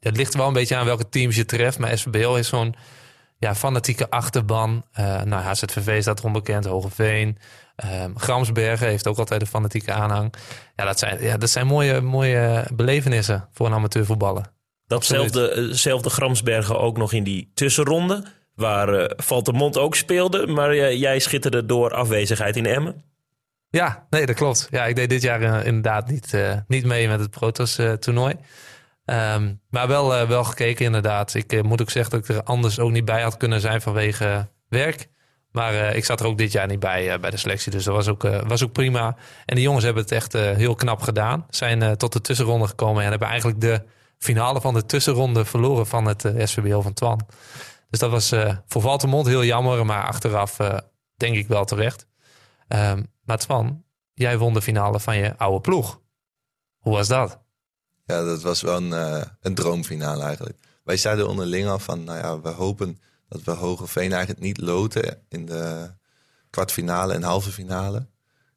het 0.00 0.16
ligt 0.16 0.34
wel 0.34 0.46
een 0.46 0.52
beetje 0.52 0.76
aan 0.76 0.84
welke 0.84 1.08
teams 1.08 1.36
je 1.36 1.44
treft. 1.44 1.78
Maar 1.78 1.98
SVBO 1.98 2.34
is 2.34 2.48
zo'n 2.48 2.74
ja, 3.38 3.54
fanatieke 3.54 4.10
achterban. 4.10 4.84
Eh 4.92 5.22
nou, 5.22 5.42
HZVV 5.42 6.02
staat 6.02 6.18
erom 6.18 6.32
bekend, 6.32 6.64
Hogeveen. 6.64 7.38
Ehm 7.76 8.16
Gramsbergen 8.16 8.88
heeft 8.88 9.06
ook 9.06 9.18
altijd 9.18 9.40
een 9.40 9.46
fanatieke 9.46 9.92
aanhang. 9.92 10.34
Ja, 10.76 10.84
dat 10.84 10.98
zijn, 10.98 11.22
ja, 11.22 11.36
dat 11.36 11.50
zijn 11.50 11.66
mooie, 11.66 12.00
mooie 12.00 12.66
belevenissen 12.72 13.48
voor 13.52 13.66
een 13.66 13.72
amateurvoetballer. 13.72 14.58
Datzelfde 14.90 15.50
eh, 15.50 15.64
zelfde 15.70 16.10
Gramsbergen 16.10 16.78
ook 16.78 16.96
nog 16.96 17.12
in 17.12 17.24
die 17.24 17.50
tussenronde. 17.54 18.24
Waar 18.54 18.94
eh 18.94 19.24
Valtemont 19.24 19.78
ook 19.78 19.94
speelde. 19.94 20.46
Maar 20.46 20.76
jij 20.96 21.18
schitterde 21.18 21.66
door 21.66 21.94
afwezigheid 21.94 22.56
in 22.56 22.66
Emmen. 22.66 23.04
Ja, 23.68 24.06
nee, 24.10 24.26
dat 24.26 24.36
klopt. 24.36 24.68
Ja, 24.70 24.86
ik 24.86 24.96
deed 24.96 25.08
dit 25.08 25.22
jaar 25.22 25.42
eh, 25.42 25.66
inderdaad 25.66 26.08
niet, 26.08 26.34
niet 26.66 26.84
mee 26.84 27.08
met 27.08 27.20
het 27.20 27.30
Protos 27.30 27.78
eh, 27.78 27.92
toernooi. 27.92 28.34
Ehm, 29.04 29.54
maar 29.68 29.88
wel, 29.88 30.26
wel 30.26 30.44
gekeken 30.44 30.84
inderdaad. 30.84 31.34
Ik 31.34 31.62
moet 31.62 31.80
ook 31.80 31.90
zeggen 31.90 32.10
dat 32.10 32.28
ik 32.28 32.36
er 32.36 32.42
anders 32.42 32.78
ook 32.78 32.90
niet 32.90 33.04
bij 33.04 33.22
had 33.22 33.36
kunnen 33.36 33.60
zijn 33.60 33.80
vanwege 33.80 34.48
werk. 34.68 35.08
Maar 35.52 35.94
ik 35.96 36.04
zat 36.04 36.20
er 36.20 36.26
ook 36.26 36.38
dit 36.38 36.52
jaar 36.52 36.66
niet 36.66 36.80
bij, 36.80 37.20
bij 37.20 37.30
de 37.30 37.36
selectie. 37.36 37.72
Dus 37.72 37.84
dat 37.84 37.94
was 37.94 38.08
ook, 38.08 38.22
was 38.46 38.64
ook 38.64 38.72
prima. 38.72 39.16
En 39.46 39.54
de 39.54 39.62
jongens 39.62 39.84
hebben 39.84 40.02
het 40.02 40.12
echt 40.12 40.32
heel 40.32 40.74
knap 40.74 41.00
gedaan. 41.00 41.46
Zijn 41.50 41.96
tot 41.96 42.12
de 42.12 42.20
tussenronde 42.20 42.66
gekomen 42.66 43.02
en 43.02 43.10
hebben 43.10 43.28
eigenlijk 43.28 43.60
de 43.60 43.82
finale 44.20 44.60
van 44.60 44.74
de 44.74 44.86
tussenronde 44.86 45.44
verloren 45.44 45.86
van 45.86 46.04
het 46.04 46.24
eh, 46.24 46.46
SVBO 46.46 46.80
van 46.80 46.92
Twan. 46.92 47.26
Dus 47.90 47.98
dat 47.98 48.10
was 48.10 48.32
eh, 48.32 48.56
voor 48.66 48.82
Valtemont 48.82 49.26
heel 49.26 49.44
jammer, 49.44 49.86
maar 49.86 50.06
achteraf 50.06 50.58
eh, 50.58 50.78
denk 51.16 51.36
ik 51.36 51.48
wel 51.48 51.64
terecht. 51.64 52.06
Ehm, 52.68 53.02
maar 53.24 53.38
Twan, 53.38 53.84
jij 54.14 54.38
won 54.38 54.54
de 54.54 54.62
finale 54.62 55.00
van 55.00 55.16
je 55.16 55.36
oude 55.38 55.60
ploeg. 55.60 56.00
Hoe 56.78 56.92
was 56.92 57.08
dat? 57.08 57.40
Ja, 58.04 58.24
dat 58.24 58.42
was 58.42 58.62
wel 58.62 58.76
een, 58.76 58.92
eh, 58.92 59.22
een 59.40 59.54
droomfinale 59.54 60.22
eigenlijk. 60.22 60.58
Wij 60.84 60.96
zeiden 60.96 61.28
onderling 61.28 61.68
al 61.68 61.78
van, 61.78 62.04
nou 62.04 62.18
ja, 62.18 62.40
we 62.40 62.48
hopen 62.48 62.98
dat 63.28 63.42
we 63.42 63.50
Hogeveen 63.50 64.12
eigenlijk 64.12 64.40
niet 64.42 64.60
loten 64.60 65.22
in 65.28 65.46
de 65.46 65.90
kwartfinale 66.50 67.14
en 67.14 67.22
halve 67.22 67.50
finale. 67.50 68.08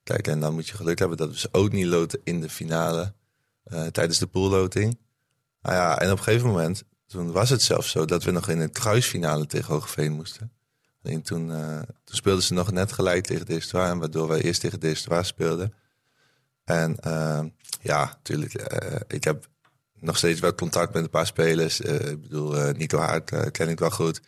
Kijk, 0.03 0.27
en 0.27 0.39
dan 0.39 0.53
moet 0.53 0.67
je 0.67 0.75
geluk 0.75 0.99
hebben 0.99 1.17
dat 1.17 1.29
we 1.29 1.39
ze 1.39 1.49
ook 1.51 1.71
niet 1.71 1.85
loten 1.85 2.19
in 2.23 2.41
de 2.41 2.49
finale 2.49 3.13
tijdens 3.91 4.19
de 4.19 4.27
poolloting. 4.27 4.99
Nou 5.63 5.75
ja, 5.75 5.99
en 5.99 6.11
op 6.11 6.17
een 6.17 6.23
gegeven 6.23 6.47
moment, 6.47 6.83
toen 7.07 7.31
was 7.31 7.49
het 7.49 7.61
zelfs 7.61 7.91
zo 7.91 8.05
dat 8.05 8.23
we 8.23 8.31
nog 8.31 8.49
in 8.49 8.59
het 8.59 8.71
kruisfinale 8.71 9.45
tegen 9.45 9.73
Hogeveen 9.73 10.11
moesten. 10.11 10.51
Alleen 11.03 11.21
toen, 11.21 11.51
eh, 11.51 11.77
toen 11.77 12.15
speelden 12.15 12.43
ze 12.43 12.53
nog 12.53 12.71
net 12.71 12.91
gelijk 12.91 13.25
tegen 13.25 13.45
Destoir, 13.45 13.99
waardoor 13.99 14.27
wij 14.27 14.41
eerst 14.41 14.61
tegen 14.61 14.79
Destoir 14.79 15.25
speelden. 15.25 15.73
En 16.65 16.97
eh, 16.99 17.43
ja, 17.81 18.05
natuurlijk, 18.05 18.53
eh, 18.53 18.99
ik 19.07 19.23
heb 19.23 19.47
nog 19.99 20.17
steeds 20.17 20.39
wel 20.39 20.55
contact 20.55 20.93
met 20.93 21.03
een 21.03 21.09
paar 21.09 21.25
spelers. 21.25 21.81
Ik 21.81 22.21
bedoel, 22.21 22.71
Nico 22.71 22.97
Haart 22.97 23.31
eh, 23.31 23.51
ken 23.51 23.69
ik 23.69 23.79
wel 23.79 23.91
goed. 23.91 24.21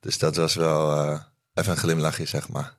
Dus 0.00 0.18
dat 0.18 0.36
was 0.36 0.54
wel 0.54 1.12
even 1.54 1.72
een 1.72 1.76
glimlachje, 1.76 2.26
zeg 2.26 2.48
maar. 2.48 2.76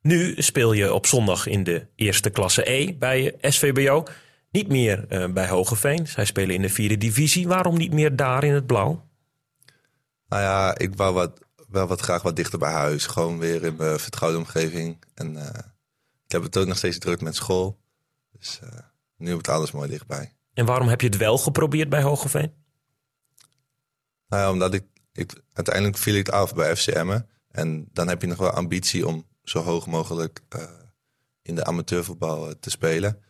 Nu 0.00 0.34
speel 0.42 0.72
je 0.72 0.92
op 0.92 1.06
zondag 1.06 1.46
in 1.46 1.64
de 1.64 1.86
eerste 1.94 2.30
klasse 2.30 2.70
E 2.70 2.94
bij 2.94 3.36
SVBO. 3.40 4.04
Niet 4.52 4.68
meer 4.68 5.08
eh, 5.08 5.32
bij 5.32 5.48
Hogeveen. 5.48 6.06
Zij 6.06 6.24
spelen 6.24 6.54
in 6.54 6.62
de 6.62 6.68
vierde 6.68 6.96
divisie. 6.96 7.48
Waarom 7.48 7.76
niet 7.76 7.92
meer 7.92 8.16
daar 8.16 8.44
in 8.44 8.52
het 8.52 8.66
blauw? 8.66 9.08
Nou 10.28 10.42
ja, 10.42 10.78
ik 10.78 10.94
wou 10.94 11.14
wat, 11.14 11.40
wel 11.68 11.86
wat 11.86 12.00
graag 12.00 12.22
wat 12.22 12.36
dichter 12.36 12.58
bij 12.58 12.72
huis. 12.72 13.06
Gewoon 13.06 13.38
weer 13.38 13.64
in 13.64 13.76
mijn 13.76 13.98
vertrouwde 13.98 14.38
omgeving. 14.38 15.04
En 15.14 15.36
eh, 15.36 15.58
ik 16.24 16.32
heb 16.32 16.42
het 16.42 16.56
ook 16.56 16.66
nog 16.66 16.76
steeds 16.76 16.98
druk 16.98 17.20
met 17.20 17.34
school. 17.34 17.78
Dus 18.38 18.60
eh, 18.62 18.78
nu 19.16 19.28
heb 19.28 19.38
ik 19.38 19.48
alles 19.48 19.70
mooi 19.72 19.88
dichtbij. 19.88 20.32
En 20.54 20.66
waarom 20.66 20.88
heb 20.88 21.00
je 21.00 21.06
het 21.06 21.16
wel 21.16 21.38
geprobeerd 21.38 21.88
bij 21.88 22.02
Hogeveen? 22.02 22.52
Nou 24.28 24.42
ja, 24.42 24.50
omdat 24.50 24.74
ik, 24.74 24.84
ik 25.12 25.42
uiteindelijk 25.52 25.96
viel 25.96 26.14
ik 26.14 26.28
af 26.28 26.54
bij 26.54 26.76
FCM. 26.76 27.20
En 27.50 27.88
dan 27.92 28.08
heb 28.08 28.20
je 28.20 28.26
nog 28.26 28.38
wel 28.38 28.50
ambitie 28.50 29.06
om 29.06 29.26
zo 29.44 29.62
hoog 29.62 29.86
mogelijk 29.86 30.40
in 31.42 31.54
de 31.54 31.64
amateurvoetbal 31.64 32.58
te 32.60 32.70
spelen. 32.70 33.22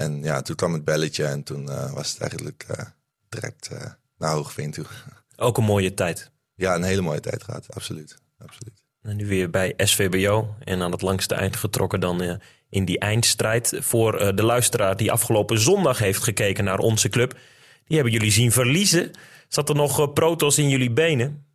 En 0.00 0.22
ja, 0.22 0.42
toen 0.42 0.56
kwam 0.56 0.72
het 0.72 0.84
belletje 0.84 1.24
en 1.24 1.42
toen 1.42 1.70
eh, 1.70 1.92
was 1.92 2.10
het 2.10 2.20
eigenlijk 2.20 2.64
eh, 2.68 2.84
direct 3.28 3.68
eh, 3.68 3.90
naar 4.18 4.32
Hoogveen 4.32 4.70
toe. 4.70 4.84
Ook 5.36 5.58
een 5.58 5.64
mooie 5.64 5.94
tijd. 5.94 6.30
ja, 6.54 6.74
een 6.74 6.82
hele 6.82 7.00
mooie 7.00 7.20
tijd 7.20 7.42
gehad, 7.42 7.74
absoluut. 7.74 8.18
absoluut. 8.38 8.82
En 9.02 9.16
nu 9.16 9.26
weer 9.26 9.50
bij 9.50 9.74
SVBO 9.76 10.54
en 10.64 10.82
aan 10.82 10.92
het 10.92 11.02
langste 11.02 11.34
eind 11.34 11.56
getrokken 11.56 12.00
dan 12.00 12.40
in 12.68 12.84
die 12.84 12.98
eindstrijd. 12.98 13.76
Voor 13.78 14.36
de 14.36 14.42
luisteraar 14.42 14.96
die 14.96 15.12
afgelopen 15.12 15.58
zondag 15.58 15.98
heeft 15.98 16.22
gekeken 16.22 16.64
naar 16.64 16.78
onze 16.78 17.08
club. 17.08 17.38
Die 17.84 17.96
hebben 17.96 18.12
jullie 18.12 18.30
zien 18.30 18.52
verliezen. 18.52 19.10
Zat 19.48 19.68
er 19.68 19.74
nog 19.74 20.12
protos 20.12 20.58
in 20.58 20.68
jullie 20.68 20.90
benen? 20.90 21.46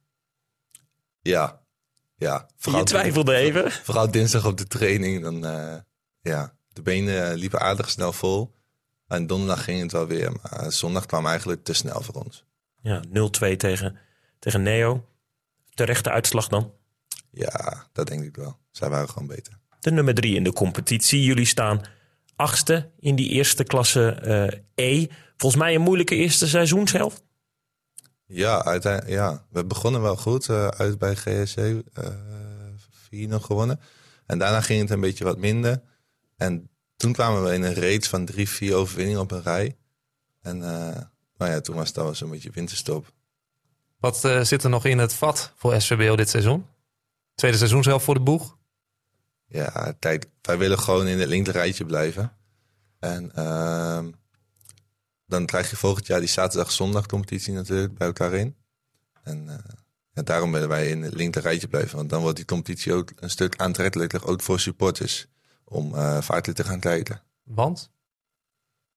Ja, 1.22 1.62
ja. 2.16 2.50
Je 2.58 2.84
twijfelde 2.84 3.36
even. 3.36 3.72
Vooral 3.72 4.12
dinsdag 4.12 4.46
op 4.46 4.58
de 4.58 4.68
training, 4.68 5.22
dan 5.22 5.40
ja, 6.22 6.56
de 6.76 6.82
benen 6.82 7.36
liepen 7.36 7.60
aardig 7.60 7.90
snel 7.90 8.14
vol. 8.14 8.54
En 9.08 9.28
donderdag 9.28 9.64
ging 9.64 9.82
het 9.82 9.92
wel 9.92 10.08
weer, 10.08 10.32
maar 10.32 10.72
zondag 10.72 11.06
kwam 11.06 11.26
eigenlijk 11.26 11.64
te 11.64 11.74
snel 11.74 12.02
voor 12.02 12.16
ons. 12.24 12.46
Ja, 12.82 13.04
0-2 13.08 13.56
tegen, 13.58 13.98
tegen 14.40 14.64
Neo. 14.64 15.06
Terechte 15.74 16.12
uitslag 16.12 16.48
dan. 16.48 16.74
Ja, 17.32 17.88
dat 17.94 18.08
denk 18.08 18.24
ik 18.24 18.36
wel. 18.36 18.58
Zij 18.72 18.90
waren 18.90 19.10
gewoon 19.10 19.28
beter. 19.28 19.60
De 19.80 19.92
nummer 19.92 20.14
drie 20.14 20.36
in 20.36 20.44
de 20.44 20.54
competitie. 20.54 21.24
Jullie 21.24 21.46
staan 21.46 21.82
achtste 22.36 22.90
in 23.00 23.16
die 23.16 23.30
eerste 23.30 23.64
klasse 23.64 24.10
eh, 24.12 24.96
E. 25.02 25.08
Volgens 25.38 25.62
mij 25.62 25.76
een 25.76 25.82
moeilijke 25.82 26.16
eerste 26.16 26.48
seizoenshelft. 26.48 27.24
Ja, 28.26 28.64
uiteindelijk, 28.66 29.14
ja, 29.14 29.46
we 29.50 29.66
begonnen 29.66 30.02
wel 30.02 30.16
goed 30.16 30.50
eh, 30.50 30.68
uit 30.68 30.98
bij 31.00 31.16
GSC. 31.16 31.58
eh 31.58 32.08
4 33.10 33.28
nog 33.28 33.46
gewonnen. 33.46 33.80
En 34.26 34.40
daarna 34.40 34.62
ging 34.62 34.82
het 34.82 34.90
een 34.90 35.00
beetje 35.00 35.24
wat 35.24 35.38
minder. 35.38 35.82
En 36.36 36.70
toen 36.96 37.14
kwamen 37.14 37.44
we 37.44 37.54
in 37.54 37.64
een 37.64 37.74
reeks 37.74 38.08
van 38.08 38.26
drie, 38.26 38.50
vier 38.50 38.76
overwinningen 38.76 39.22
op 39.22 39.32
een 39.32 39.44
rij. 39.44 39.78
En 40.42 40.64
eh, 40.64 41.02
nou 41.38 41.52
ja, 41.52 41.62
toen 41.62 41.76
was 41.76 41.88
het 41.88 41.98
al 41.98 42.16
zo'n 42.16 42.30
beetje 42.30 42.52
winterstop. 42.52 43.14
Wat 44.00 44.26
eh, 44.26 44.42
zit 44.42 44.64
er 44.64 44.70
nog 44.70 44.86
in 44.86 44.98
het 44.98 45.14
vat 45.14 45.54
voor 45.56 45.82
SVBO 45.82 46.16
dit 46.16 46.30
seizoen? 46.30 46.66
Tweede 47.36 47.58
seizoen 47.58 47.84
zelf 47.84 48.04
voor 48.04 48.14
de 48.14 48.20
boeg. 48.20 48.58
Ja, 49.48 49.96
kijk, 50.00 50.26
wij 50.42 50.58
willen 50.58 50.80
gewoon 50.80 51.08
in 51.08 51.20
het 51.20 51.30
linkerrijtje 51.30 51.86
blijven. 51.86 52.38
En 53.00 53.32
ehm, 53.36 54.12
dan 55.26 55.46
krijg 55.46 55.70
je 55.70 55.76
volgend 55.76 56.08
jaar 56.08 56.20
die 56.20 56.30
zaterdag-zondag 56.30 57.06
competitie 57.06 57.54
natuurlijk 57.54 57.98
bij 57.98 58.08
elkaar 58.08 58.34
in. 58.34 58.56
En 59.24 59.50
eh, 59.50 59.74
ja, 60.12 60.22
daarom 60.22 60.52
willen 60.52 60.70
wij 60.70 60.90
in 60.90 61.02
het 61.02 61.14
linkerrijtje 61.14 61.68
blijven. 61.68 61.98
Want 61.98 62.10
dan 62.10 62.22
wordt 62.22 62.36
die 62.36 62.46
competitie 62.46 62.94
ook 62.94 63.12
een 63.16 63.30
stuk 63.30 63.56
aantrekkelijker, 63.56 64.28
ook 64.28 64.42
voor 64.42 64.60
supporters, 64.60 65.28
om 65.66 65.94
vaartelijk 66.22 66.58
te 66.60 66.64
gaan 66.64 66.80
kijken. 66.80 67.22
Want? 67.44 67.92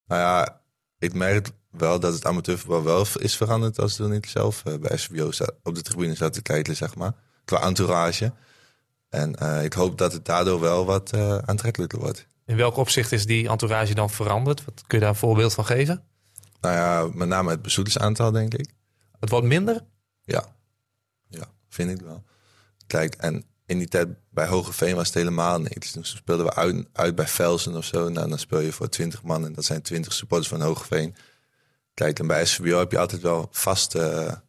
Nou 0.05 0.21
ja, 0.21 0.61
ik 0.97 1.13
merk 1.13 1.49
wel 1.71 1.99
dat 1.99 2.13
het 2.13 2.25
amateurvoetbal 2.25 2.83
wel 2.83 3.05
is 3.19 3.37
veranderd 3.37 3.79
als 3.79 3.95
toen 3.95 4.13
ik 4.13 4.25
zelf 4.25 4.65
eh, 4.65 4.73
bij 4.75 4.97
SVO 4.97 5.29
op 5.63 5.75
de 5.75 5.81
tribune 5.81 6.15
zat 6.15 6.33
te 6.33 6.41
kijken, 6.41 6.75
zeg 6.75 6.95
maar. 6.95 7.13
Qua 7.45 7.61
entourage. 7.61 8.33
En 9.09 9.35
eh, 9.35 9.63
ik 9.63 9.73
hoop 9.73 9.97
dat 9.97 10.13
het 10.13 10.25
daardoor 10.25 10.59
wel 10.59 10.85
wat 10.85 11.13
aantrekkelijker 11.45 11.99
wordt. 11.99 12.27
In 12.45 12.55
welk 12.55 12.77
opzicht 12.77 13.11
is 13.11 13.25
die 13.25 13.49
entourage 13.49 13.93
dan 13.93 14.09
veranderd? 14.09 14.65
Wat 14.65 14.83
kun 14.87 14.97
je 14.97 15.03
daar 15.03 15.13
een 15.13 15.19
voorbeeld 15.19 15.53
van 15.53 15.65
geven? 15.65 16.03
Nou 16.61 16.75
ja, 16.75 17.09
met 17.13 17.27
name 17.27 17.49
het 17.49 17.61
bezoekersaantal, 17.61 18.31
denk 18.31 18.53
ik. 18.53 18.73
Het 19.19 19.29
wordt 19.29 19.45
minder? 19.45 19.85
Ja, 20.21 20.45
ja 21.27 21.43
vind 21.67 21.91
ik 21.91 22.01
wel. 22.01 22.23
Kijk, 22.87 23.15
en 23.15 23.45
in 23.69 23.77
die 23.77 23.87
tijd 23.87 24.07
bij 24.29 24.47
Hogeveen 24.47 24.95
was 24.95 25.07
het 25.07 25.15
helemaal 25.15 25.61
niks. 25.61 25.91
Toen 25.91 26.05
speelden 26.05 26.45
we 26.45 26.55
uit, 26.55 26.87
uit 26.93 27.15
bij 27.15 27.27
Velsen 27.27 27.75
of 27.75 27.85
zo. 27.85 28.09
Nou, 28.09 28.29
dan 28.29 28.39
speel 28.39 28.59
je 28.59 28.71
voor 28.71 28.89
20 28.89 29.23
man 29.23 29.45
en 29.45 29.53
dat 29.53 29.65
zijn 29.65 29.81
20 29.81 30.13
supporters 30.13 30.49
van 30.49 30.61
Hogeveen. 30.61 31.15
Kijk, 31.93 32.19
en 32.19 32.27
bij 32.27 32.45
SVBO 32.45 32.77
heb 32.77 32.91
je 32.91 32.97
altijd 32.97 33.21
wel 33.21 33.47
vaste, 33.51 34.41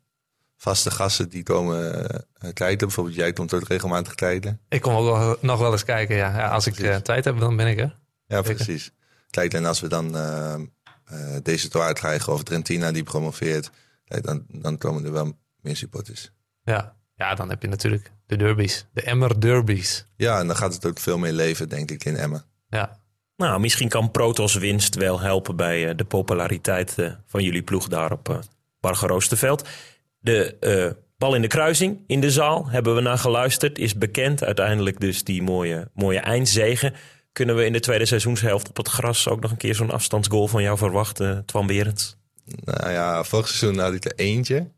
vaste 0.57 0.91
gasten 0.91 1.29
die 1.29 1.43
komen 1.43 2.09
eh, 2.09 2.53
kijken. 2.53 2.87
Bijvoorbeeld 2.87 3.17
jij 3.17 3.33
komt 3.33 3.55
ook 3.55 3.69
regelmatig 3.69 4.15
kijken. 4.15 4.61
Ik 4.69 4.81
kom 4.81 4.95
ook 4.95 5.05
wel, 5.05 5.37
nog 5.41 5.59
wel 5.59 5.73
eens 5.73 5.85
kijken, 5.85 6.17
ja. 6.17 6.37
ja 6.37 6.49
als 6.49 6.67
ik 6.67 6.79
eh, 6.79 6.97
tijd 6.97 7.25
heb, 7.25 7.39
dan 7.39 7.57
ben 7.57 7.67
ik 7.67 7.79
er. 7.79 7.99
Ja, 8.27 8.43
Zeker. 8.43 8.55
precies. 8.55 8.93
Kijk, 9.31 9.55
en 9.55 9.65
als 9.65 9.81
we 9.81 9.89
dan 9.89 10.17
eh 10.17 10.55
eh 11.05 11.37
deze 11.43 11.69
toer 11.69 11.93
krijgen 11.93 12.33
of 12.33 12.43
Trentina 12.43 12.93
die 12.93 13.03
promoveert, 13.03 13.71
kijk, 14.05 14.25
dan, 14.25 14.45
dan 14.49 14.79
komen 14.79 15.05
er 15.05 15.13
wel 15.13 15.39
meer 15.61 15.77
supporters. 15.77 16.33
Ja. 16.63 17.00
Ja, 17.21 17.35
dan 17.35 17.49
heb 17.49 17.63
je 17.63 17.69
natuurlijk 17.69 18.13
de 18.27 18.37
derbies. 18.37 18.87
De 18.93 19.03
Emmer 19.03 19.41
derbies. 19.41 20.07
Ja, 20.17 20.39
en 20.39 20.47
dan 20.47 20.57
gaat 20.57 20.75
het 20.75 20.87
ook 20.87 20.99
veel 20.99 21.19
meer 21.19 21.33
leven, 21.33 21.69
denk 21.69 21.91
ik, 21.91 22.05
in 22.05 22.17
Emmen. 22.17 22.45
Ja, 22.69 22.99
Nou, 23.37 23.61
misschien 23.61 23.89
kan 23.89 24.11
Protos 24.11 24.55
winst 24.55 24.95
wel 24.95 25.21
helpen 25.21 25.57
bij 25.57 25.89
eh, 25.89 25.97
de 25.97 26.05
populariteit 26.05 26.99
eh, 26.99 27.13
van 27.27 27.43
jullie 27.43 27.63
ploeg 27.63 27.89
daar 27.89 28.13
op 28.13 28.29
uh, 28.29 28.39
Bargeroosterveld. 28.81 29.69
De 30.19 30.57
eh, 30.59 30.91
bal 31.19 31.35
in 31.35 31.43
de 31.43 31.49
kruising 31.49 32.05
in 32.07 32.21
de 32.21 32.31
zaal 32.31 32.69
hebben 32.69 32.95
we 32.95 33.01
naar 33.01 33.19
geluisterd. 33.19 33.79
Is 33.79 33.99
bekend 33.99 34.45
uiteindelijk 34.45 35.01
dus 35.01 35.25
die 35.25 35.43
mooie, 35.43 35.91
mooie 35.95 36.21
eindzegen. 36.21 36.95
Kunnen 37.33 37.57
we 37.57 37.65
in 37.65 37.73
de 37.73 37.81
tweede 37.81 38.07
seizoenshelft 38.07 38.69
op 38.69 38.77
het 38.77 38.89
gras 38.89 39.29
ook 39.29 39.41
nog 39.41 39.51
een 39.51 39.57
keer 39.57 39.75
zo'n 39.75 39.91
afstandsgoal 39.91 40.49
van 40.49 40.63
jou 40.63 40.79
verwachten, 40.79 41.45
Twan 41.47 41.67
Berends? 41.67 42.17
Nou 42.45 42.91
ja, 42.91 43.25
vorig 43.25 43.49
seizoen 43.49 43.83
had 43.83 43.95
ik 43.95 44.05
er 44.05 44.15
eentje. 44.17 44.71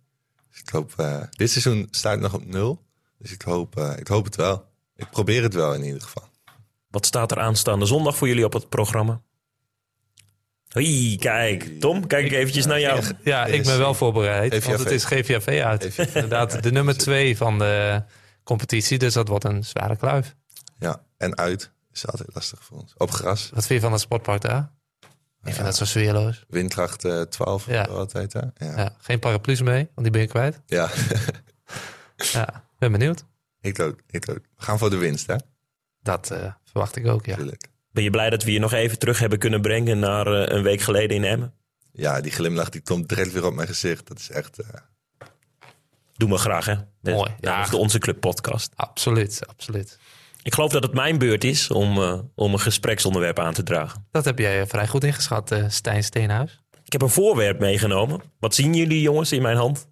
Ik 0.54 0.68
hoop, 0.68 0.92
eh, 0.96 1.22
dit 1.30 1.50
seizoen 1.50 1.88
sta 1.90 2.12
ik 2.12 2.20
nog 2.20 2.34
op 2.34 2.44
nul. 2.44 2.84
Dus 3.18 3.32
ik 3.32 3.42
hoop, 3.42 3.76
eh, 3.76 3.92
ik 3.96 4.06
hoop 4.08 4.24
het 4.24 4.36
wel. 4.36 4.70
Ik 4.96 5.10
probeer 5.10 5.42
het 5.42 5.54
wel 5.54 5.74
in 5.74 5.82
ieder 5.82 6.02
geval. 6.02 6.28
Wat 6.88 7.06
staat 7.06 7.30
er 7.30 7.38
aanstaande 7.38 7.86
zondag 7.86 8.16
voor 8.16 8.28
jullie 8.28 8.44
op 8.44 8.52
het 8.52 8.68
programma? 8.68 9.22
Hoi, 10.68 11.16
kijk. 11.16 11.80
Tom, 11.80 12.06
kijk 12.06 12.26
ik 12.26 12.32
eventjes 12.32 12.66
naar 12.66 12.80
jou. 12.80 13.04
ja 13.24 13.46
ik 13.46 13.62
ben 13.62 13.78
wel 13.78 13.94
voorbereid. 13.94 14.54
GVAV. 14.54 14.66
Want 14.66 14.78
het 14.78 14.90
is 14.90 15.04
GVAV 15.04 15.62
uit. 15.64 15.84
GVAV. 15.84 16.14
Inderdaad, 16.14 16.62
de 16.62 16.72
nummer 16.72 16.96
twee 16.98 17.36
van 17.36 17.58
de 17.58 18.02
competitie. 18.44 18.98
Dus 18.98 19.14
dat 19.14 19.28
wordt 19.28 19.44
een 19.44 19.64
zware 19.64 19.96
kluif. 19.96 20.34
Ja, 20.78 21.04
en 21.16 21.36
uit 21.38 21.72
is 21.92 22.06
altijd 22.06 22.28
lastig 22.34 22.64
voor 22.64 22.78
ons. 22.78 22.94
Op 22.96 23.10
gras, 23.10 23.50
Wat 23.54 23.66
vind 23.66 23.80
je 23.80 23.84
van 23.84 23.92
het 23.92 24.00
sportpark 24.00 24.40
daar? 24.40 24.72
Ik 25.44 25.52
vind 25.54 25.64
dat 25.66 25.76
zo 25.76 25.84
sfeerloos. 25.84 26.44
windkracht 26.48 27.04
eh 27.04 27.20
12 27.20 27.66
Ja. 27.66 27.82
altijd. 27.82 28.32
Hè? 28.32 28.40
Ja. 28.40 28.76
Ja, 28.76 28.96
geen 29.00 29.18
paraplu's 29.18 29.60
mee, 29.62 29.84
want 29.94 30.02
die 30.02 30.10
ben 30.10 30.20
je 30.20 30.26
kwijt. 30.26 30.60
Ja. 30.66 30.90
Ja, 32.32 32.64
ben 32.78 32.92
benieuwd. 32.92 33.24
Ik 33.60 33.80
ook, 33.80 34.00
ik 34.10 34.30
ook. 34.30 34.38
We 34.56 34.62
gaan 34.64 34.78
voor 34.78 34.90
de 34.90 34.96
winst, 34.96 35.26
hè? 35.26 35.36
Dat 36.02 36.30
eh, 36.30 36.52
verwacht 36.64 36.96
ik 36.96 37.06
ook, 37.06 37.26
ja. 37.26 37.36
Tuurlijk. 37.36 37.66
Ben 37.90 38.02
je 38.02 38.10
blij 38.10 38.30
dat 38.30 38.42
we 38.42 38.52
je 38.52 38.58
nog 38.58 38.72
even 38.72 38.98
terug 38.98 39.18
hebben 39.18 39.38
kunnen 39.38 39.60
brengen 39.60 39.98
naar 39.98 40.26
eh, 40.26 40.56
een 40.56 40.62
week 40.62 40.80
geleden 40.80 41.16
in 41.16 41.24
Emmen? 41.24 41.54
Ja, 41.92 42.20
die 42.20 42.32
glimlach 42.32 42.68
die 42.68 42.80
komt 42.80 43.08
direct 43.08 43.32
weer 43.32 43.44
op 43.44 43.54
mijn 43.54 43.68
gezicht. 43.68 44.06
Dat 44.08 44.18
is 44.18 44.30
echt... 44.30 44.58
eh, 44.58 44.68
Doe 46.16 46.28
maar 46.28 46.38
graag, 46.38 46.64
hè? 46.64 46.74
Mooi, 47.00 47.30
Ja, 47.30 47.36
ja. 47.40 47.56
dat 47.56 47.64
is 47.64 47.70
de 47.70 47.76
Onze 47.76 47.98
Club 47.98 48.20
podcast. 48.20 48.72
Absoluut, 48.76 49.46
absoluut. 49.48 49.98
Ik 50.42 50.54
geloof 50.54 50.72
dat 50.72 50.82
het 50.82 50.94
mijn 50.94 51.18
beurt 51.18 51.44
is 51.44 51.70
om, 51.70 51.98
eh, 51.98 52.18
om 52.34 52.52
een 52.52 52.60
gespreksonderwerp 52.60 53.38
aan 53.38 53.52
te 53.52 53.62
dragen. 53.62 54.06
Dat 54.10 54.24
heb 54.24 54.38
jij 54.38 54.60
eh, 54.60 54.66
vrij 54.66 54.86
goed 54.88 55.04
ingeschat, 55.04 55.50
eh, 55.50 55.64
Stijn 55.68 56.04
Steenhuis. 56.04 56.60
Ik 56.84 56.92
heb 56.92 57.02
een 57.02 57.08
voorwerp 57.08 57.58
meegenomen. 57.60 58.20
Wat 58.40 58.54
zien 58.54 58.74
jullie 58.74 59.00
jongens 59.00 59.32
in 59.32 59.42
mijn 59.42 59.56
hand? 59.56 59.90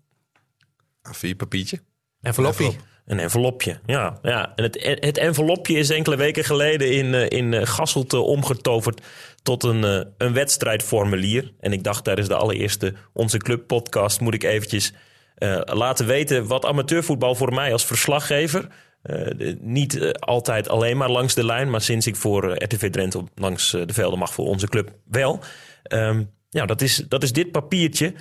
een 1.02 1.14
A4-papiertje. 1.14 1.80
Enveloppie. 2.20 2.76
Een 3.06 3.18
envelopje, 3.18 3.80
ja. 3.86 4.18
ja. 4.22 4.52
En 4.54 4.62
het, 4.62 4.98
het 5.00 5.18
envelopje 5.18 5.74
is 5.74 5.90
enkele 5.90 6.16
weken 6.16 6.44
geleden 6.44 6.92
in, 6.92 7.14
in 7.28 7.66
Gasselte 7.66 8.18
omgetoverd 8.18 9.00
tot 9.42 9.64
een, 9.64 9.82
een 10.18 10.32
wedstrijdformulier. 10.32 11.52
En 11.60 11.72
ik 11.72 11.84
dacht 11.84 12.04
tijdens 12.04 12.28
de 12.28 12.34
allereerste 12.34 12.94
Onze 13.12 13.38
Club 13.38 13.66
podcast 13.66 14.20
moet 14.20 14.34
ik 14.34 14.42
eventjes 14.42 14.92
eh, 15.40 15.60
laten 15.64 16.06
weten 16.06 16.46
wat 16.46 16.64
amateurvoetbal 16.64 17.34
voor 17.34 17.54
mij 17.54 17.72
als 17.72 17.84
verslaggever... 17.84 18.68
eh, 19.02 19.54
niet 19.60 19.98
eh, 19.98 20.10
altijd 20.10 20.68
alleen 20.68 20.96
maar 20.96 21.10
langs 21.10 21.34
de 21.34 21.44
lijn, 21.44 21.70
maar 21.70 21.80
sinds 21.80 22.06
ik 22.06 22.16
voor 22.16 22.50
eh, 22.50 22.66
RTV 22.68 22.90
Drenthe 22.90 23.24
langs 23.34 23.70
de 23.70 23.92
velden 23.92 24.18
mag 24.18 24.32
voor 24.32 24.46
onze 24.46 24.68
club 24.68 24.90
wel. 25.10 25.40
Ehm, 25.82 26.22
ja, 26.48 26.66
dat 26.66 26.80
is, 26.80 26.96
dat 27.08 27.22
is 27.22 27.32
dit 27.32 27.50
papiertje 27.50 28.14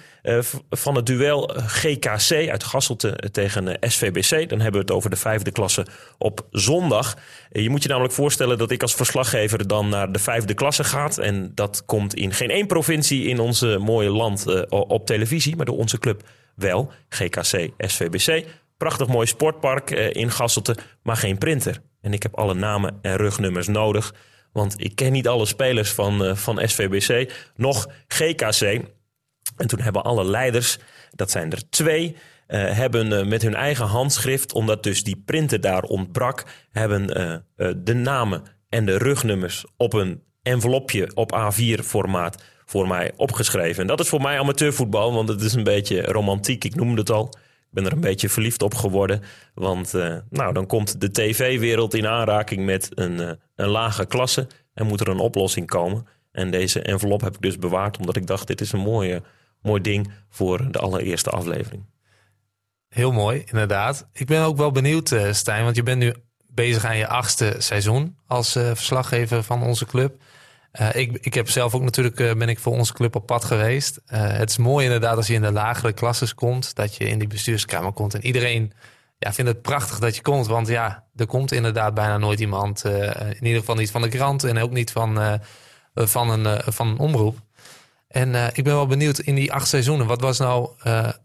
van 0.69 0.95
het 0.95 1.05
duel 1.05 1.51
GKC 1.55 2.50
uit 2.50 2.63
Gasselte 2.63 3.29
tegen 3.31 3.77
SVBC. 3.79 4.50
Dan 4.50 4.59
hebben 4.59 4.81
we 4.81 4.88
het 4.88 4.91
over 4.91 5.09
de 5.09 5.15
vijfde 5.15 5.51
klasse 5.51 5.86
op 6.17 6.48
zondag. 6.51 7.17
Je 7.51 7.69
moet 7.69 7.83
je 7.83 7.89
namelijk 7.89 8.13
voorstellen 8.13 8.57
dat 8.57 8.71
ik 8.71 8.81
als 8.81 8.95
verslaggever 8.95 9.67
dan 9.67 9.89
naar 9.89 10.12
de 10.12 10.19
vijfde 10.19 10.53
klasse 10.53 10.83
gaat. 10.83 11.17
En 11.17 11.51
dat 11.55 11.86
komt 11.86 12.13
in 12.13 12.33
geen 12.33 12.50
één 12.50 12.67
provincie 12.67 13.27
in 13.27 13.39
onze 13.39 13.77
mooie 13.77 14.09
land 14.09 14.67
op 14.69 15.05
televisie, 15.05 15.55
maar 15.55 15.65
door 15.65 15.77
onze 15.77 16.00
club 16.00 16.24
wel. 16.55 16.91
GKC, 17.09 17.69
SVBC. 17.77 18.45
Prachtig 18.79 19.07
mooi 19.07 19.27
sportpark 19.27 19.91
eh, 19.91 20.13
in 20.13 20.31
Gasselte, 20.31 20.77
maar 21.03 21.15
geen 21.17 21.38
printer. 21.38 21.81
En 22.01 22.13
ik 22.13 22.24
heb 22.24 22.36
alle 22.36 22.53
namen 22.53 23.00
en 23.01 23.15
rugnummers 23.15 23.67
nodig. 23.67 24.13
Want 24.51 24.74
ik 24.77 24.95
ken 24.95 25.12
niet 25.12 25.27
alle 25.27 25.45
spelers 25.45 25.91
van, 25.91 26.25
eh, 26.25 26.36
van 26.36 26.67
SVBC, 26.67 27.33
nog 27.55 27.88
GKC. 28.07 28.62
En 29.57 29.67
toen 29.67 29.79
hebben 29.79 30.03
alle 30.03 30.25
leiders, 30.25 30.77
dat 31.12 31.31
zijn 31.31 31.51
er 31.51 31.69
twee, 31.69 32.15
eh, 32.48 32.71
hebben 32.71 33.27
met 33.27 33.41
hun 33.41 33.55
eigen 33.55 33.86
handschrift, 33.86 34.53
omdat 34.53 34.83
dus 34.83 35.03
die 35.03 35.24
printer 35.25 35.62
daar 35.62 35.83
ontbrak, 35.83 36.43
hebben 36.71 37.07
de 37.83 37.93
namen 37.93 38.43
en 38.69 38.86
de 38.86 38.98
rugnummers 38.98 39.65
op 39.77 39.93
een 39.93 40.24
envelopje 40.41 41.12
op 41.15 41.33
A4-formaat 41.33 42.43
voor 42.65 42.88
mij 42.88 43.12
opgeschreven. 43.15 43.81
En 43.81 43.88
dat 43.88 44.00
is 44.00 44.09
voor 44.09 44.21
mij 44.21 44.39
amateurvoetbal, 44.39 45.13
want 45.13 45.29
het 45.29 45.41
is 45.41 45.53
een 45.53 45.63
beetje 45.63 46.01
romantiek. 46.01 46.63
Ik 46.63 46.75
noemde 46.75 47.00
het 47.00 47.12
al. 47.12 47.33
Ben 47.69 47.85
er 47.85 47.91
een 47.91 47.99
beetje 47.99 48.29
verliefd 48.29 48.61
op 48.61 48.75
geworden. 48.75 49.21
Want 49.53 49.93
eh, 49.93 50.15
nou, 50.29 50.53
dan 50.53 50.65
komt 50.65 51.01
de 51.01 51.11
tv-wereld 51.11 51.93
in 51.93 52.07
aanraking 52.07 52.65
met 52.65 52.89
een, 52.93 53.19
eh, 53.19 53.31
een 53.55 53.67
lage 53.67 54.05
klasse. 54.05 54.47
En 54.73 54.88
moet 54.88 55.01
er 55.01 55.07
een 55.07 55.19
oplossing 55.19 55.67
komen. 55.67 56.07
En 56.31 56.51
deze 56.51 56.81
envelop 56.81 57.21
heb 57.21 57.35
ik 57.35 57.41
dus 57.41 57.57
bewaard. 57.57 57.97
Omdat 57.97 58.15
ik 58.15 58.27
dacht, 58.27 58.47
dit 58.47 58.61
is 58.61 58.71
een 58.71 58.79
mooie, 58.79 59.21
mooi 59.61 59.81
ding 59.81 60.11
voor 60.29 60.71
de 60.71 60.79
allereerste 60.79 61.29
aflevering. 61.29 61.85
Heel 62.89 63.11
mooi, 63.11 63.43
inderdaad. 63.45 64.07
Ik 64.13 64.27
ben 64.27 64.43
ook 64.43 64.57
wel 64.57 64.71
benieuwd, 64.71 65.11
eh, 65.11 65.31
Stijn, 65.33 65.63
want 65.63 65.75
je 65.75 65.83
bent 65.83 65.99
nu 65.99 66.13
bezig 66.47 66.85
aan 66.85 66.97
je 66.97 67.07
achtste 67.07 67.55
seizoen 67.57 68.17
als 68.27 68.51
verslaggever 68.51 69.43
van 69.43 69.63
onze 69.63 69.85
club. 69.85 70.21
Eh, 70.71 70.95
ik, 70.95 71.17
ik 71.21 71.33
heb 71.33 71.49
zelf 71.49 71.75
ook 71.75 71.81
natuurlijk 71.81 72.19
eh, 72.19 72.33
ben 72.33 72.49
ik 72.49 72.59
voor 72.59 72.73
onze 72.73 72.93
club 72.93 73.15
op 73.15 73.25
pad 73.25 73.45
geweest. 73.45 74.01
Eh, 74.05 74.32
het 74.32 74.49
is 74.49 74.58
mooi 74.58 74.86
inderdaad 74.86 75.15
als 75.15 75.27
je 75.27 75.34
in 75.34 75.41
de 75.41 75.51
lagere 75.51 75.93
klasses 75.93 76.34
komt, 76.34 76.75
dat 76.75 76.95
je 76.95 77.10
in 77.10 77.19
die 77.19 77.27
bestuurskamer 77.27 77.91
komt 77.91 78.13
en 78.13 78.25
iedereen 78.25 78.73
ja, 79.17 79.34
vindt 79.34 79.51
het 79.51 79.62
prachtig 79.62 79.99
dat 79.99 80.15
je 80.15 80.21
komt, 80.21 80.47
want 80.47 80.67
ja, 80.67 81.05
er 81.15 81.25
komt 81.25 81.51
inderdaad 81.51 81.93
bijna 81.93 82.17
nooit 82.17 82.39
iemand, 82.39 82.84
in 82.84 83.45
ieder 83.45 83.60
geval 83.60 83.75
niet 83.75 83.91
van 83.91 84.01
de 84.01 84.10
krant 84.10 84.43
en 84.43 84.58
ook 84.58 84.71
niet 84.71 84.91
van, 84.91 85.39
van, 85.93 86.29
een, 86.29 86.73
van 86.73 86.88
een 86.88 86.97
omroep. 86.97 87.38
En 88.08 88.36
ik 88.53 88.63
ben 88.63 88.73
wel 88.73 88.88
benieuwd 88.88 89.19
in 89.19 89.36
die 89.36 89.53
acht 89.53 89.67
seizoenen. 89.67 90.08
Wat 90.08 90.21
was 90.21 90.39
nou 90.39 90.69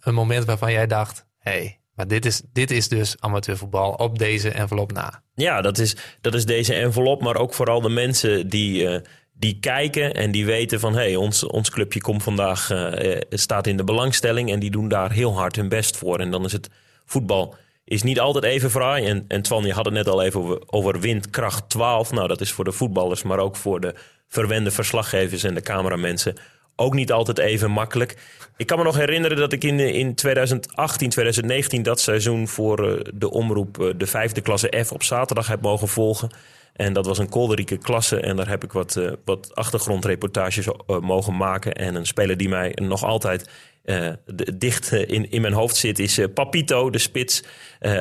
een 0.00 0.14
moment 0.14 0.44
waarvan 0.44 0.72
jij 0.72 0.87
dacht: 0.87 1.26
hey, 1.38 1.80
maar 1.94 2.09
dit 2.09 2.26
is, 2.26 2.42
dit 2.52 2.70
is 2.70 2.88
dus 2.88 3.20
amateurvoetbal 3.20 3.92
op 3.92 4.18
deze 4.18 4.50
envelop 4.50 4.92
na? 4.92 5.22
Ja, 5.35 5.61
dat 5.61 5.78
is, 5.78 5.96
dat 6.20 6.35
is 6.35 6.44
deze 6.44 6.74
envelop, 6.74 7.22
maar 7.22 7.37
ook 7.37 7.54
vooral 7.54 7.80
de 7.80 7.88
mensen 7.88 8.48
die, 8.48 9.02
die 9.38 9.59
kijken 9.61 10.14
en 10.14 10.31
die 10.31 10.47
weten 10.47 10.81
van... 10.81 10.92
hé, 10.92 10.99
hey, 10.99 11.16
ons, 11.16 11.44
ons 11.44 11.70
clubje 11.70 12.01
komt 12.01 12.23
vandaag, 12.23 12.70
eh, 12.70 13.12
eh, 13.12 13.20
staat 13.31 13.66
in 13.66 13.77
de 13.77 13.85
belangstelling... 13.85 14.51
en 14.51 14.59
die 14.59 14.70
doen 14.70 14.88
daar 14.88 15.12
heel 15.12 15.37
hard 15.37 15.57
hun 15.57 15.68
best 15.68 15.97
voor. 15.97 16.18
En 16.18 16.31
dan 16.31 16.44
is 16.44 16.53
het 16.53 16.70
voetbal 17.05 17.55
is 17.85 18.03
niet 18.03 18.20
altijd 18.20 18.44
even 18.44 18.70
fraai. 18.70 19.07
En, 19.07 19.25
en 19.29 19.42
Twan, 19.42 19.64
je 19.64 19.73
had 19.73 19.85
het 19.85 19.94
net 19.94 20.09
al 20.09 20.23
even 20.23 20.40
over, 20.40 20.62
over 20.66 21.01
windkracht 21.01 21.68
12. 21.68 22.12
Nou, 22.12 22.29
dat 22.29 22.40
is 22.40 22.53
voor 22.53 22.64
de 22.64 22.73
voetballers, 22.73 23.23
maar 23.23 23.38
ook 23.38 23.57
voor 23.57 23.81
de 23.81 23.94
verwende 24.29 24.70
verslaggevers 24.70 25.42
en 25.42 25.55
de 25.55 25.61
cameramensen... 25.61 26.37
ook 26.77 26.94
niet 26.94 27.12
altijd 27.12 27.38
even 27.38 27.70
makkelijk. 27.70 28.16
Ik 28.57 28.66
kan 28.66 28.79
me 28.79 28.85
nog 28.85 28.97
herinneren 28.97 29.37
dat 29.37 29.53
ik 29.53 29.64
in, 29.64 29.81
in 29.81 30.14
2018, 30.14 31.11
2019... 31.11 31.83
dat 31.83 32.01
seizoen 32.01 32.49
voor 32.49 32.90
eh, 32.90 33.05
de 33.14 33.31
omroep 33.31 33.94
de 33.97 34.07
vijfde 34.07 34.40
klasse 34.40 34.83
F 34.85 34.92
op 34.92 35.03
zaterdag 35.03 35.47
heb 35.47 35.61
mogen 35.61 35.88
volgen... 35.88 36.31
En 36.74 36.92
dat 36.92 37.06
was 37.06 37.18
een 37.18 37.28
kolderieke 37.28 37.76
klasse. 37.76 38.20
En 38.20 38.37
daar 38.37 38.48
heb 38.48 38.64
ik 38.64 38.72
wat, 38.72 38.96
eh, 38.96 39.12
wat 39.24 39.54
achtergrondreportages 39.54 40.66
eh, 40.66 40.98
mogen 40.98 41.37
maken. 41.37 41.74
En 41.74 41.94
een 41.94 42.06
speler 42.06 42.37
die 42.37 42.48
mij 42.48 42.72
nog 42.82 43.04
altijd 43.04 43.48
eh, 43.84 44.08
dicht 44.54 44.92
in, 44.92 45.30
in 45.30 45.40
mijn 45.40 45.52
hoofd 45.52 45.76
zit... 45.76 45.98
is 45.98 46.20
Papito, 46.34 46.90
de 46.90 46.98
spits 46.98 47.42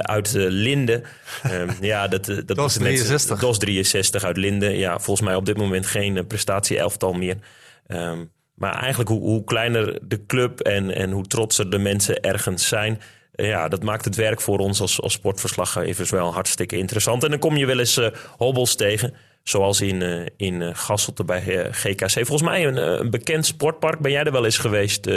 uit 0.02 0.32
Linden. 0.34 1.04
Ehm, 1.44 1.70
ja, 1.82 2.08
dat, 2.08 2.26
dat 2.26 2.48
DOS 2.48 2.56
was 2.56 2.78
net- 2.78 2.88
63. 2.88 3.40
DOS 3.40 3.58
63 3.58 4.24
uit 4.24 4.38
Linden. 4.38 4.78
Ja, 4.78 5.00
volgens 5.00 5.28
mij 5.28 5.36
op 5.36 5.46
dit 5.46 5.58
moment 5.58 5.86
geen 5.86 6.28
prestatie-elftal 6.28 7.14
meer. 7.14 7.38
Ehm, 7.88 8.26
maar 8.56 8.80
eigenlijk 8.80 9.10
hoe, 9.10 9.20
hoe 9.20 9.44
kleiner 9.44 10.00
de 10.08 10.26
club 10.26 10.60
en, 10.60 10.96
en 10.96 11.12
hoe 11.12 11.28
trotser 11.28 11.70
de 11.70 11.78
mensen 11.78 12.22
ergens 12.22 12.68
zijn... 12.68 13.02
Ja, 13.36 13.68
dat 13.68 13.84
maakt 13.84 14.06
het 14.06 14.16
werk 14.16 14.42
voor 14.42 14.60
ons 14.60 14.82
als, 14.82 15.02
als 15.02 15.14
sportverslaggevers 15.14 16.10
wel 16.10 16.34
hartstikke 16.34 16.78
interessant. 16.78 17.24
En 17.24 17.30
dan 17.30 17.40
kom 17.40 17.58
je 17.58 17.66
wel 17.66 17.80
eens 17.80 17.98
eh, 17.98 18.08
hobbels 18.38 18.76
tegen, 18.76 19.14
zoals 19.44 19.82
in, 19.82 20.02
eh 20.02 20.26
in 20.38 20.62
eh, 20.62 20.70
Gasselte 20.74 21.24
bij 21.24 21.72
GKC. 21.72 22.12
Volgens 22.12 22.42
mij 22.42 22.66
een, 22.68 23.00
een 23.00 23.10
bekend 23.10 23.46
sportpark. 23.46 24.00
Ben 24.00 24.12
jij 24.12 24.24
er 24.24 24.32
wel 24.32 24.46
eens 24.46 24.58
geweest, 24.58 25.10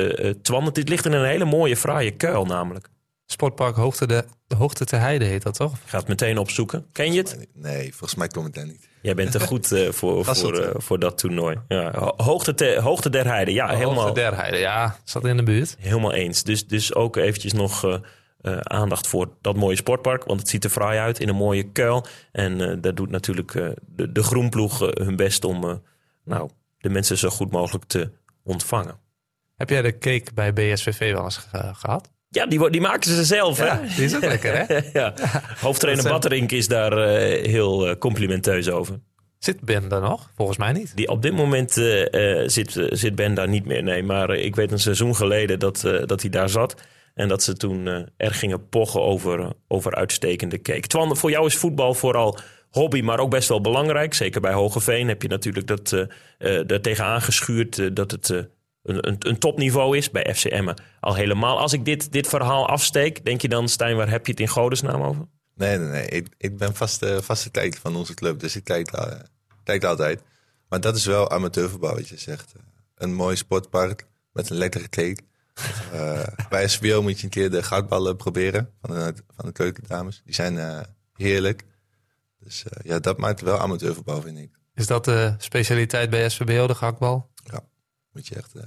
Twan? 0.42 0.64
Het 0.64 0.88
ligt 0.88 1.04
in 1.04 1.12
een 1.12 1.26
hele 1.26 1.44
mooie, 1.44 1.76
fraaie 1.76 2.10
kuil 2.10 2.44
namelijk. 2.44 2.88
Sportpark 3.26 3.76
Hoogte, 3.76 4.06
de, 4.06 4.24
Hoogte 4.56 4.84
te 4.84 4.96
Heide 4.96 5.24
heet 5.24 5.42
dat 5.42 5.54
toch? 5.54 5.72
Ik 5.72 5.80
ga 5.88 5.98
het 5.98 6.08
meteen 6.08 6.38
opzoeken. 6.38 6.86
Ken 6.92 7.12
je 7.12 7.18
het? 7.18 7.46
Nee, 7.54 7.90
volgens 7.90 8.14
mij 8.14 8.28
kom 8.28 8.46
ik 8.46 8.54
daar 8.54 8.66
niet. 8.66 8.88
Jij 9.06 9.14
bent 9.14 9.34
er 9.34 9.40
goed 9.40 9.72
eh, 9.72 9.80
voor, 9.84 9.92
voor, 9.92 10.24
Gasselte. 10.24 10.62
eh, 10.62 10.74
voor 10.80 10.98
dat 10.98 11.18
toernooi. 11.18 11.56
Ja, 11.68 11.92
ho- 11.98 12.14
hoogte, 12.16 12.54
te- 12.54 12.78
hoogte 12.80 13.10
der 13.10 13.26
Heide, 13.26 13.52
ja, 13.52 13.68
helemaal, 13.68 13.94
Hoogte 14.04 14.20
der 14.20 14.36
Heide, 14.36 14.56
ja, 14.56 14.96
zat 15.04 15.24
in 15.24 15.36
de 15.36 15.42
buurt. 15.42 15.76
helemaal 15.78 16.12
eens. 16.12 16.42
Dus, 16.42 16.66
dus 16.66 16.94
ook 16.94 17.16
eventjes 17.16 17.52
nog 17.52 17.84
eh, 18.40 18.56
aandacht 18.58 19.06
voor 19.06 19.28
dat 19.40 19.56
mooie 19.56 19.76
sportpark. 19.76 20.24
Want 20.24 20.40
het 20.40 20.48
ziet 20.48 20.64
er 20.64 20.70
fraai 20.70 20.98
uit 20.98 21.20
in 21.20 21.28
een 21.28 21.34
mooie 21.36 21.70
kuil. 21.72 22.06
En 22.32 22.60
eh, 22.60 22.76
daar 22.80 22.94
doet 22.94 23.10
natuurlijk 23.10 23.52
de, 23.86 24.12
de 24.12 24.22
groenploeg 24.22 24.78
hun 24.78 25.16
best 25.16 25.44
om 25.44 25.82
nou, 26.24 26.50
de 26.78 26.88
mensen 26.88 27.18
zo 27.18 27.28
goed 27.28 27.50
mogelijk 27.50 27.84
te 27.84 28.10
ontvangen. 28.44 28.98
Heb 29.56 29.70
jij 29.70 29.82
de 29.82 29.98
cake 29.98 30.26
bij 30.34 30.52
BSVV 30.52 31.12
wel 31.12 31.24
eens 31.24 31.36
ge- 31.36 31.70
gehad? 31.74 32.10
Ja, 32.36 32.46
die, 32.46 32.70
die 32.70 32.80
maken 32.80 33.10
ze 33.10 33.24
zelf, 33.24 33.58
hè? 33.58 33.86
die 33.96 34.04
is 34.04 34.14
ook 34.16 34.24
lekker, 34.24 34.66
hè? 34.66 34.78
ja. 35.00 35.14
Hoofdtrainer 35.60 36.02
zijn- 36.02 36.14
Batterink 36.14 36.52
is 36.52 36.68
daar 36.68 36.92
eh, 36.98 37.46
heel 37.50 37.86
eh, 37.88 37.98
complimenteus 37.98 38.70
over. 38.70 39.00
Zit 39.38 39.60
Ben 39.60 39.88
daar 39.88 40.00
nog? 40.00 40.30
Volgens 40.36 40.58
mij 40.58 40.72
niet. 40.72 40.92
Die 40.96 41.08
op 41.08 41.22
dit 41.22 41.32
moment 41.32 41.76
eh, 41.76 42.42
zit, 42.46 42.86
zit 42.90 43.14
Ben 43.14 43.34
daar 43.34 43.48
niet 43.48 43.64
meer. 43.66 43.82
Nee, 43.82 44.02
maar 44.02 44.34
ik 44.36 44.56
weet 44.56 44.72
een 44.72 44.78
seizoen 44.78 45.16
geleden 45.16 45.58
dat, 45.58 45.80
dat 46.06 46.20
hij 46.20 46.30
daar 46.30 46.48
zat. 46.48 46.74
En 47.14 47.28
dat 47.28 47.42
ze 47.42 47.52
toen 47.56 47.86
eh 47.88 48.02
er 48.16 48.34
gingen 48.34 48.68
pochen 48.68 49.00
over, 49.02 49.52
over 49.68 49.94
uitstekende 49.94 50.62
cake. 50.62 50.80
Twan, 50.86 51.16
voor 51.16 51.30
jou 51.30 51.46
is 51.46 51.56
voetbal 51.56 51.94
vooral 51.94 52.38
hobby, 52.70 53.00
maar 53.00 53.18
ook 53.18 53.30
best 53.30 53.48
wel 53.48 53.60
belangrijk. 53.60 54.14
Zeker 54.14 54.40
bij 54.40 54.52
Hogeveen 54.52 55.08
heb 55.08 55.22
je 55.22 55.28
natuurlijk 55.28 55.66
dat, 55.66 55.92
eh, 56.38 56.70
er 56.70 56.80
tegenaan 56.80 57.22
geschuurd 57.22 57.96
dat 57.96 58.10
het 58.10 58.46
een, 58.86 59.08
een, 59.08 59.16
een 59.18 59.38
topniveau 59.38 59.96
is. 59.96 60.10
Bij 60.10 60.34
FCM 60.34 60.74
al 61.00 61.14
helemaal. 61.14 61.58
Als 61.58 61.72
ik 61.72 61.84
dit, 61.84 62.12
dit 62.12 62.26
verhaal 62.26 62.68
afsteek, 62.68 63.24
denk 63.24 63.40
je 63.40 63.48
dan, 63.48 63.68
Stijn, 63.68 63.96
waar 63.96 64.10
heb 64.10 64.26
je 64.26 64.32
het 64.32 64.40
in 64.40 64.48
godesnaam 64.48 65.02
over? 65.02 65.26
Nee, 65.54 65.78
nee, 65.78 65.88
nee. 65.88 66.06
Ik, 66.06 66.28
ik 66.38 66.56
ben 66.56 66.74
vaste, 66.74 67.18
vaste 67.22 67.50
kijker 67.50 67.80
van 67.80 67.96
onze 67.96 68.14
club, 68.14 68.40
dus 68.40 68.56
ik 68.56 68.64
kijk, 68.64 68.92
eh, 68.92 69.12
kijk 69.64 69.84
altijd. 69.84 70.22
Maar 70.68 70.80
dat 70.80 70.96
is 70.96 71.04
wel 71.04 71.30
amateurvoetbal, 71.30 71.94
wat 71.94 72.08
je 72.08 72.18
zegt. 72.18 72.52
Een 72.94 73.14
mooi 73.14 73.36
sportpark 73.36 74.06
met 74.32 74.50
een 74.50 74.56
lekkere 74.56 74.88
cake. 74.88 75.18
Eh, 75.92 76.22
bij 76.48 76.68
SBO 76.68 77.02
moet 77.02 77.18
je 77.18 77.24
een 77.24 77.30
keer 77.30 77.50
de 77.50 77.62
goudballen 77.62 78.16
proberen 78.16 78.70
van 78.80 78.94
de, 78.94 79.14
van 79.36 79.46
de 79.46 79.52
keukendames. 79.52 80.22
Die 80.24 80.34
zijn, 80.34 80.58
eh, 80.58 80.80
heerlijk. 81.14 81.64
Dus 82.38 82.64
eh, 82.64 82.90
ja, 82.90 82.98
dat 82.98 83.18
maakt 83.18 83.40
wel 83.40 83.58
amateurvoetbal, 83.58 84.20
vind 84.20 84.38
ik. 84.38 84.50
Is 84.74 84.86
dat 84.86 85.04
de 85.04 85.34
specialiteit 85.38 86.10
bij 86.10 86.28
SVBO, 86.28 86.66
de 86.66 86.74
gehaktbal? 86.74 87.30
Moet 88.16 88.26
je 88.26 88.34
echt... 88.34 88.54
eh, 88.54 88.62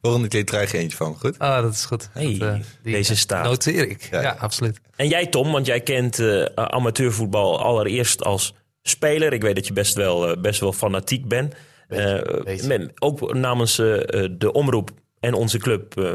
volgende 0.00 0.28
keer 0.28 0.44
krijg 0.44 0.72
je 0.72 0.78
eentje 0.78 0.96
van 0.96 1.14
goed? 1.18 1.38
Ah, 1.38 1.62
dat 1.62 1.72
is 1.72 1.84
goed. 1.84 2.08
Hey, 2.12 2.38
Dat, 2.38 2.48
eh, 2.54 2.60
die 2.82 2.92
deze 2.92 3.16
staat. 3.16 3.44
Noteer 3.44 3.88
ik. 3.88 4.02
Ja, 4.02 4.16
Ja, 4.20 4.22
ja. 4.22 4.36
absoluut. 4.38 4.80
En 4.96 5.08
jij 5.08 5.26
Tom, 5.26 5.52
want 5.52 5.66
jij 5.66 5.80
kent 5.80 6.18
eh, 6.18 6.44
amateurvoetbal 6.54 7.60
allereerst 7.60 8.24
als 8.24 8.54
speler. 8.82 9.32
Ik 9.32 9.42
weet 9.42 9.54
dat 9.54 9.66
je 9.66 9.72
best 9.72 9.94
wel, 9.94 10.28
eh, 10.30 10.40
best 10.40 10.60
wel 10.60 10.72
fanatiek 10.72 11.28
bent. 11.28 11.54
Eh, 11.88 12.20
met- 12.66 12.92
ook 13.00 13.34
namens 13.34 13.78
eh, 13.78 14.24
eh, 14.24 14.30
de 14.38 14.52
omroep 14.52 14.90
en 15.20 15.34
onze 15.34 15.58
club 15.58 15.98
eh, 15.98 16.12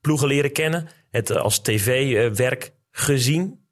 ploegen 0.00 0.28
leren 0.28 0.52
kennen. 0.52 0.88
Het 1.10 1.30
eh, 1.30 1.36
als 1.36 1.58
tv-werk 1.58 2.72
gezien. 2.90 3.66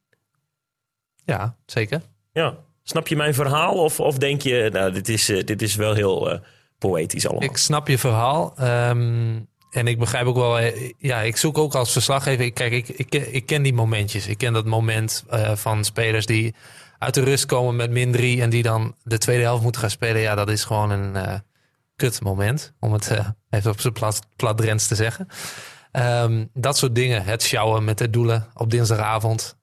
Ja, 1.24 1.56
zeker. 1.66 2.00
Ja. 2.32 2.56
Snap 2.82 3.08
je 3.08 3.16
mijn 3.16 3.34
verhaal? 3.34 3.74
Of, 3.74 4.00
of 4.00 4.18
denk 4.18 4.42
je, 4.42 4.68
nou, 4.72 4.92
dit 4.92 5.08
is, 5.08 5.28
eh, 5.28 5.44
dit 5.44 5.62
is 5.62 5.74
wel 5.74 5.94
heel 5.94 6.30
eh, 6.30 6.40
poëtisch 6.88 7.26
allemaal. 7.28 7.48
Ik 7.48 7.56
snap 7.56 7.88
je 7.88 7.98
verhaal. 7.98 8.52
ehm, 8.56 9.40
en 9.70 9.86
ik 9.86 9.98
begrijp 9.98 10.26
ook 10.26 10.36
wel, 10.36 10.58
eh, 10.58 10.92
ja, 10.98 11.20
ik 11.20 11.36
zoek 11.36 11.58
ook 11.58 11.74
als 11.74 11.92
verslaggever. 11.92 12.44
ik- 12.44 12.54
Kijk, 12.54 12.72
ik, 12.72 12.88
ik, 12.88 13.14
ik 13.14 13.46
ken 13.46 13.62
die 13.62 13.74
momentjes. 13.74 14.26
Ik 14.26 14.38
ken 14.38 14.52
dat 14.52 14.64
moment 14.64 15.24
eh, 15.28 15.56
van 15.56 15.84
spelers 15.84 16.26
die 16.26 16.54
uit 16.98 17.14
de 17.14 17.22
rust 17.24 17.46
komen 17.46 17.76
met 17.76 17.90
min 17.90 18.12
drie 18.12 18.42
en 18.42 18.50
die 18.50 18.62
dan 18.62 18.94
de 19.02 19.18
tweede 19.18 19.42
helft 19.42 19.62
moeten 19.62 19.80
gaan 19.80 19.90
spelen. 19.90 20.20
Ja, 20.20 20.34
dat 20.34 20.48
is 20.50 20.64
gewoon 20.64 20.90
een 20.90 21.16
eh 21.16 21.38
kut 21.96 22.20
moment, 22.22 22.72
om 22.80 22.92
het 22.92 23.10
even 23.50 23.70
op 23.70 23.80
zijn 23.80 23.92
plat, 23.92 24.20
plat 24.36 24.56
te 24.88 24.94
zeggen. 24.94 25.28
Ehm, 25.92 26.44
dat 26.52 26.76
soort 26.76 26.94
dingen. 26.94 27.24
Het 27.24 27.42
sjouwen 27.42 27.84
met 27.84 27.98
de 27.98 28.10
doelen 28.10 28.46
op 28.54 28.70
dinsdagavond. 28.70 29.56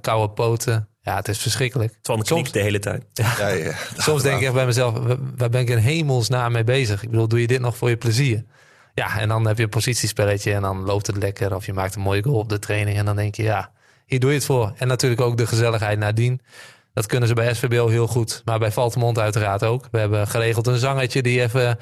koude 0.00 0.32
poten. 0.32 0.87
Ja, 1.08 1.16
het 1.16 1.28
is 1.28 1.38
verschrikkelijk. 1.38 1.98
Van 2.02 2.16
Soms- 2.16 2.30
knikt 2.30 2.52
de 2.52 2.60
hele 2.60 2.78
tijd. 2.78 3.04
Ja, 3.12 3.48
ja. 3.48 3.72
Soms 3.96 4.22
denk 4.22 4.36
ik 4.38 4.42
echt 4.44 4.52
bij 4.54 4.66
mezelf, 4.66 4.94
wa- 4.98 5.16
waar 5.36 5.48
ben 5.50 5.60
ik 5.60 5.68
in 5.68 5.78
hemelsnaam 5.78 6.52
mee 6.52 6.64
bezig? 6.64 7.02
Ik 7.02 7.10
bedoel, 7.10 7.28
doe 7.28 7.40
je 7.40 7.46
dit 7.46 7.60
nog 7.60 7.76
voor 7.76 7.88
je 7.88 7.96
plezier? 7.96 8.44
Ja, 8.94 9.18
en 9.18 9.28
dan 9.28 9.46
heb 9.46 9.56
je 9.56 9.62
een 9.62 9.68
positiespelletje 9.68 10.52
en 10.54 10.62
dan 10.62 10.80
loopt 10.84 11.06
het 11.06 11.16
lekker. 11.16 11.54
Of 11.54 11.66
je 11.66 11.72
maakt 11.72 11.94
een 11.94 12.00
mooie 12.02 12.22
goal 12.22 12.36
op 12.38 12.48
de 12.48 12.58
training 12.58 12.98
en 12.98 13.04
dan 13.04 13.16
denk 13.16 13.34
je, 13.34 13.42
ja, 13.42 13.70
hier 14.06 14.20
doe 14.20 14.30
je 14.30 14.36
het 14.36 14.44
voor. 14.44 14.72
En 14.76 14.88
natuurlijk 14.88 15.20
ook 15.20 15.36
de 15.36 15.46
gezelligheid 15.46 15.98
nadien. 15.98 16.40
Dat 16.94 17.06
kunnen 17.06 17.28
ze 17.28 17.34
bij 17.34 17.54
SVBO 17.54 17.88
heel 17.88 18.06
goed, 18.06 18.42
maar 18.44 18.58
bij 18.58 18.72
Valtemont 18.72 19.18
uiteraard 19.18 19.62
ook. 19.64 19.88
We 19.90 19.98
hebben 19.98 20.26
geregeld 20.28 20.66
een 20.66 20.78
zangertje 20.78 21.22
die 21.22 21.40
even 21.42 21.78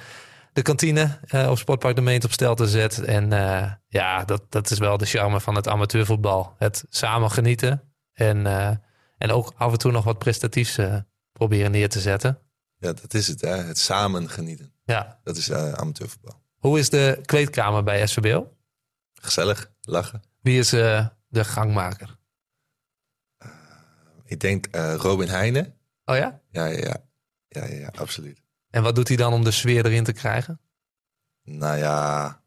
de 0.53 0.63
kantine 0.63 1.19
eh, 1.27 1.51
op 1.51 1.59
Sportpark 1.59 1.95
de 1.97 2.03
Meent 2.03 2.25
op 2.25 2.33
stelte 2.33 2.67
zet. 2.69 2.99
En 3.05 3.33
eh, 3.33 3.71
ja, 3.89 4.25
dat, 4.25 4.43
dat 4.49 4.71
is 4.71 4.79
wel 4.79 4.97
de 4.97 5.07
charme 5.07 5.41
van 5.41 5.55
het 5.55 5.69
amateurvoetbal. 5.69 6.55
Het 6.59 6.85
samen 6.89 7.31
genieten 7.31 7.83
en, 8.13 8.47
eh, 8.47 8.71
en 9.19 9.31
ook 9.31 9.53
af 9.57 9.73
en 9.73 9.79
toe 9.79 9.93
nog 9.93 10.05
wat 10.05 10.19
prestatiefs 10.19 10.79
eh, 10.79 10.97
proberen 11.33 11.71
neer 11.71 11.89
te 11.89 12.01
zetten. 12.01 12.39
Ja, 12.79 12.93
dat 12.93 13.15
is 13.15 13.27
het, 13.27 13.41
hè. 13.41 13.57
Het 13.57 13.79
samen 13.79 14.29
genieten. 14.31 14.73
Ja. 14.85 15.21
Dat 15.25 15.37
is 15.37 15.49
eh, 15.49 15.73
amateurvoetbal. 15.73 16.43
Hoe 16.57 16.79
is 16.79 16.91
de 16.91 17.21
kleedkamer 17.25 17.83
bij 17.83 18.07
SVBO? 18.07 18.57
Gezellig, 19.15 19.71
lachen. 19.81 20.23
Wie 20.41 20.59
is 20.59 20.73
eh, 20.73 21.07
de 21.29 21.45
gangmaker? 21.45 22.17
Ik 24.25 24.41
denk 24.41 24.67
Robin 24.97 25.29
Heijnen. 25.29 25.75
Oh 26.05 26.17
ja? 26.17 26.41
Ja, 26.51 26.65
ja, 26.67 26.79
ja. 26.79 26.97
Ja, 27.49 27.65
ja, 27.67 27.75
ja, 27.75 27.91
absoluut. 27.99 28.43
En 28.71 28.83
wat 28.83 28.95
doet 28.95 29.09
hij 29.09 29.17
dan 29.17 29.33
om 29.33 29.45
de 29.45 29.51
sfeer 29.51 29.87
erin 29.87 30.05
te 30.05 30.13
krijgen? 30.13 30.61
Nou 31.43 31.77
ja, 31.77 32.41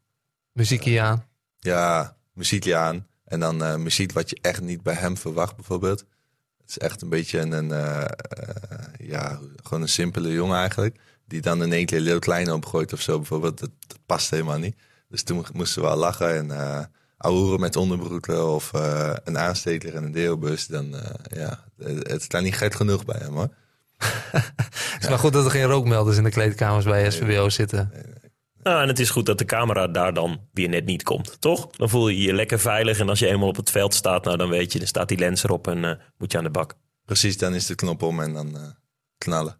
Muziekje 0.51 1.01
aan. 1.01 1.25
ja, 1.59 2.17
muziekje 2.33 2.75
aan. 2.75 3.07
En 3.23 3.39
dan 3.39 3.83
muziek 3.83 4.11
wat 4.11 4.29
je 4.29 4.37
echt 4.41 4.61
niet 4.61 4.83
bij 4.83 4.93
hem 4.93 5.17
verwacht, 5.17 5.55
bijvoorbeeld. 5.55 6.05
Het 6.69 6.81
is 6.81 6.87
echt 6.87 7.01
een 7.01 7.09
beetje 7.09 7.39
een, 7.39 7.51
een 7.51 7.71
eh, 7.71 8.01
eh, 8.01 8.07
ja, 8.99 9.39
gewoon 9.63 9.81
een 9.81 9.89
simpele 9.89 10.33
jongen 10.33 10.57
eigenlijk. 10.57 10.99
Die 11.27 11.41
dan 11.41 11.63
in 11.63 11.73
één 11.73 11.85
keer 11.85 11.99
Leeuw 11.99 12.19
Kleine 12.19 12.53
opgooit 12.53 12.93
of 12.93 13.01
zo, 13.01 13.17
bijvoorbeeld. 13.17 13.59
Dat, 13.59 13.69
dat 13.87 13.99
past 14.05 14.29
helemaal 14.29 14.57
niet. 14.57 14.75
Dus 15.07 15.23
toen 15.23 15.45
moesten 15.53 15.81
we 15.81 15.87
wel 15.87 15.97
lachen 15.97 16.51
en 16.51 16.91
ouwehoeren 17.17 17.59
met 17.59 17.75
onderbroeken 17.75 18.47
of 18.47 18.71
een 19.23 19.37
aansteker 19.37 19.95
en 19.95 20.03
een 20.03 20.11
deelbus. 20.11 20.67
Dan, 20.67 20.95
ja, 21.23 21.63
het 21.77 22.07
het 22.07 22.21
staat 22.21 22.41
niet 22.41 22.55
gek 22.55 22.73
genoeg 22.73 23.05
bij 23.05 23.19
hem 23.19 23.33
hoor. 23.33 23.49
Het 24.93 25.03
is 25.03 25.09
maar 25.09 25.19
goed 25.19 25.33
dat 25.33 25.45
er 25.45 25.51
geen 25.51 25.63
rookmelders 25.63 26.17
in 26.17 26.23
de 26.23 26.29
kleedkamers 26.29 26.85
bij 26.85 27.11
SVBO 27.11 27.49
zitten. 27.49 27.91
Nou, 28.63 28.81
en 28.81 28.87
het 28.87 28.99
is 28.99 29.09
goed 29.09 29.25
dat 29.25 29.37
de 29.37 29.45
camera 29.45 29.87
daar 29.87 30.13
dan 30.13 30.47
weer 30.53 30.69
net 30.69 30.85
niet 30.85 31.03
komt, 31.03 31.41
toch? 31.41 31.67
Dan 31.69 31.89
voel 31.89 32.07
je 32.07 32.21
je 32.21 32.33
lekker 32.33 32.59
veilig. 32.59 32.99
En 32.99 33.09
als 33.09 33.19
je 33.19 33.27
eenmaal 33.27 33.47
op 33.47 33.55
het 33.55 33.71
veld 33.71 33.93
staat, 33.93 34.23
nou 34.23 34.37
dan 34.37 34.49
weet 34.49 34.73
je, 34.73 34.79
dan 34.79 34.87
staat 34.87 35.07
die 35.07 35.17
lens 35.17 35.43
erop 35.43 35.67
en 35.67 35.85
eh, 35.85 35.91
moet 36.17 36.31
je 36.31 36.37
aan 36.37 36.43
de 36.43 36.49
bak. 36.49 36.75
Precies, 37.05 37.37
dan 37.37 37.55
is 37.55 37.65
de 37.65 37.75
knop 37.75 38.03
om 38.03 38.19
en 38.19 38.33
dan 38.33 38.55
eh, 38.55 38.61
knallen. 39.17 39.57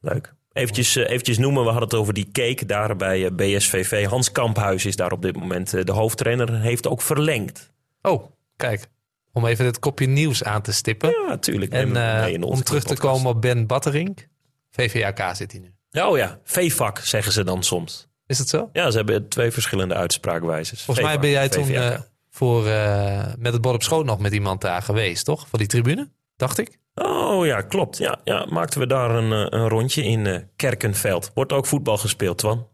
Leuk. 0.00 0.34
Eventjes, 0.52 0.96
eh, 0.96 1.10
eventjes 1.10 1.38
noemen, 1.38 1.62
we 1.62 1.70
hadden 1.70 1.88
het 1.88 1.98
over 1.98 2.14
die 2.14 2.30
cake 2.32 2.66
daar 2.66 2.96
bij 2.96 3.34
BSVV. 3.34 4.06
Hans 4.06 4.32
Kamphuis 4.32 4.84
is 4.84 4.96
daar 4.96 5.12
op 5.12 5.22
dit 5.22 5.36
moment 5.36 5.86
de 5.86 5.92
hoofdtrainer. 5.92 6.60
Heeft 6.60 6.86
ook 6.86 7.02
verlengd. 7.02 7.72
Oh, 8.02 8.24
kijk. 8.56 8.88
Om 9.32 9.46
even 9.46 9.64
het 9.64 9.78
kopje 9.78 10.06
nieuws 10.06 10.44
aan 10.44 10.62
te 10.62 10.72
stippen. 10.72 11.10
Ja, 11.10 11.28
natuurlijk. 11.28 11.72
En 11.72 11.96
eh, 11.96 12.42
om 12.42 12.62
terug 12.62 12.84
te 12.84 12.96
komen 12.96 13.30
op 13.30 13.40
Ben 13.40 13.66
Batterink. 13.66 14.28
VVAK 14.70 15.36
zit 15.36 15.52
hij 15.52 15.60
nu. 15.60 16.02
Oh 16.02 16.16
ja, 16.16 16.40
V-vak 16.44 16.98
zeggen 16.98 17.32
ze 17.32 17.44
dan 17.44 17.62
soms. 17.62 18.08
Is 18.34 18.40
het 18.40 18.48
zo? 18.48 18.70
Ja, 18.72 18.90
ze 18.90 18.96
hebben 18.96 19.28
twee 19.28 19.50
verschillende 19.50 19.94
uitspraakwijzes. 19.94 20.82
Volgens 20.82 21.06
mij 21.06 21.18
ben 21.18 21.30
jij 21.30 21.48
toen 21.48 21.68
eh, 21.68 21.98
voor, 22.30 22.66
eh, 22.66 23.22
met 23.38 23.52
het 23.52 23.62
bord 23.62 23.74
op 23.74 23.82
schoot 23.82 24.04
nog 24.04 24.18
met 24.18 24.32
iemand 24.32 24.60
daar 24.60 24.82
geweest, 24.82 25.24
toch? 25.24 25.48
Voor 25.48 25.58
die 25.58 25.68
tribune, 25.68 26.10
dacht 26.36 26.58
ik. 26.58 26.78
Oh 26.94 27.46
ja, 27.46 27.60
klopt. 27.60 27.98
Ja, 27.98 28.20
ja, 28.24 28.46
maakten 28.50 28.80
we 28.80 28.86
daar 28.86 29.10
een, 29.10 29.32
eh, 29.32 29.60
een 29.60 29.68
rondje 29.68 30.02
in 30.04 30.26
eh, 30.26 30.40
Kerkenveld. 30.56 31.30
Wordt 31.34 31.52
ook 31.52 31.66
voetbal 31.66 31.96
gespeeld, 31.98 32.38
Twan? 32.38 32.68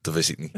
Dat 0.00 0.14
wist 0.14 0.28
ik 0.28 0.38
niet. 0.38 0.52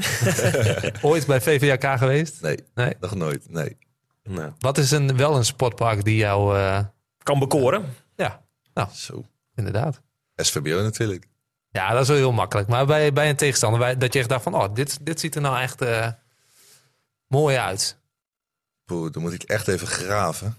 Ooit 1.02 1.26
bij 1.26 1.40
VVAK 1.40 1.98
geweest? 1.98 2.42
Nee, 2.42 2.58
Nee. 2.74 2.94
nog 3.00 3.14
nooit. 3.14 3.50
Nee. 3.50 3.76
Nou, 4.22 4.52
Wat 4.58 4.78
is 4.78 4.90
een, 4.90 5.16
wel 5.16 5.36
een 5.36 5.44
sportpark 5.44 6.04
die 6.04 6.16
jou... 6.16 6.56
eh, 6.58 6.80
kan 7.22 7.38
bekoren. 7.38 7.84
ja, 8.16 8.42
nou, 8.74 8.88
Zo. 8.92 9.24
inderdaad. 9.54 10.00
SVBO 10.36 10.82
natuurlijk. 10.82 11.26
Ja, 11.70 11.92
dat 11.92 12.02
is 12.02 12.08
wel 12.08 12.16
heel 12.16 12.32
makkelijk. 12.32 12.68
Maar 12.68 12.86
bij, 12.86 13.12
bij 13.12 13.28
een 13.30 13.36
tegenstander, 13.36 13.80
bij, 13.80 13.96
dat 13.96 14.12
je 14.12 14.18
echt 14.18 14.28
dacht 14.28 14.42
van... 14.42 14.54
Oh, 14.54 14.74
dit, 14.74 14.98
dit 15.06 15.20
ziet 15.20 15.34
er 15.34 15.40
nou 15.40 15.58
echt 15.60 15.80
eh, 15.82 16.08
mooi 17.26 17.56
uit. 17.56 17.98
Poeh, 18.84 19.12
dan 19.12 19.22
moet 19.22 19.32
ik 19.32 19.42
echt 19.42 19.68
even 19.68 19.86
graven. 19.86 20.56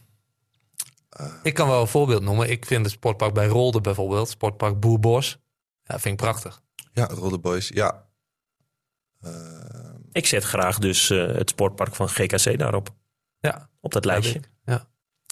Ik 1.44 1.54
kan 1.54 1.68
wel 1.68 1.82
een 1.82 1.88
voorbeeld 1.88 2.22
noemen. 2.22 2.50
Ik 2.50 2.66
vind 2.66 2.86
het 2.86 2.94
sportpark 2.94 3.34
bij 3.34 3.48
Rolde 3.48 3.82
bijvoorbeeld. 3.82 4.30
Sportpark 4.30 4.80
Boerbos. 4.80 5.38
Ja, 5.84 6.00
vind 6.00 6.14
ik 6.14 6.26
prachtig. 6.26 6.62
Ja, 6.94 7.06
Roller 7.06 7.40
Boys. 7.40 7.68
Ja. 7.74 8.06
Eh, 9.20 9.32
Ik 10.12 10.26
zet 10.26 10.44
graag 10.44 10.78
dus 10.80 11.10
eh, 11.10 11.28
het 11.28 11.50
sportpark 11.50 11.96
van 11.96 12.10
GKC 12.10 12.58
daarop. 12.58 12.90
Ja, 13.40 13.70
Op 13.80 13.92
dat 13.94 14.06
lijstje. 14.06 14.42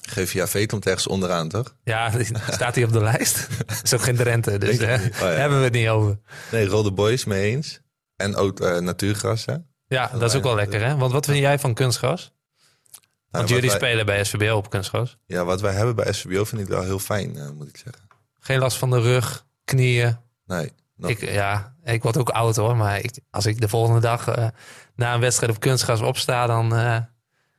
GVAV 0.10 0.66
komt 0.66 0.86
ergens 0.86 1.08
onderaan, 1.08 1.50
toch? 1.50 1.76
Ja, 1.84 2.12
staat 2.50 2.76
hij 2.76 2.84
op 2.84 2.92
de 2.94 3.00
lijst? 3.04 3.48
is 3.84 3.94
ook 3.94 4.02
geen 4.02 4.16
Drenthe, 4.16 4.58
dus. 4.58 4.76
Oh, 4.76 4.80
ja. 4.80 4.98
daar 5.20 5.38
hebben 5.40 5.58
we 5.58 5.64
het 5.64 5.74
niet 5.74 5.88
over. 5.88 6.20
Nee, 6.52 6.66
Roller 6.66 6.94
Boys 6.94 7.26
mee 7.26 7.52
eens. 7.56 7.80
En 8.16 8.36
ook 8.36 8.60
eh, 8.60 8.78
natuurgras, 8.78 9.46
hè? 9.46 9.56
Ja, 9.88 10.08
dat 10.14 10.22
is 10.30 10.36
ook 10.36 10.44
wel 10.44 10.56
lekker, 10.56 10.86
hè? 10.86 10.96
Want 10.98 11.12
wat 11.12 11.26
vind 11.26 11.38
jij 11.38 11.60
van 11.60 11.74
kunstgras? 11.74 12.22
Nou, 12.22 13.46
Want 13.46 13.50
jullie 13.50 13.70
wij- 13.70 13.78
spelen 13.80 14.06
bij 14.06 14.24
SVBO 14.24 14.56
op 14.58 14.70
kunstgras. 14.70 15.18
Ja, 15.26 15.46
wat 15.46 15.62
wij 15.62 15.74
hebben 15.74 15.96
bij 15.96 16.14
SVBO 16.14 16.44
vind 16.44 16.62
ik 16.62 16.68
wel 16.68 16.84
heel 16.84 17.00
fijn, 17.00 17.36
eh, 17.38 17.50
moet 17.50 17.68
ik 17.68 17.78
zeggen. 17.78 18.08
Geen 18.40 18.60
last 18.60 18.78
van 18.78 18.90
de 18.90 19.00
rug, 19.02 19.46
knieën. 19.64 20.18
Nee, 20.46 20.72
nog, 20.96 21.10
Ik, 21.10 21.32
ja, 21.32 21.76
ik 21.84 22.04
word 22.04 22.18
ook 22.18 22.30
oud 22.30 22.56
hoor, 22.56 22.76
maar 22.78 23.00
ik, 23.00 23.20
als 23.32 23.46
ik 23.46 23.62
de 23.62 23.68
volgende 23.68 24.00
dag 24.00 24.28
eh, 24.28 24.48
na 24.96 25.14
een 25.14 25.20
wedstrijd 25.20 25.52
op 25.52 25.60
kunstgras 25.60 26.02
opsta, 26.02 26.48
dan 26.48 26.74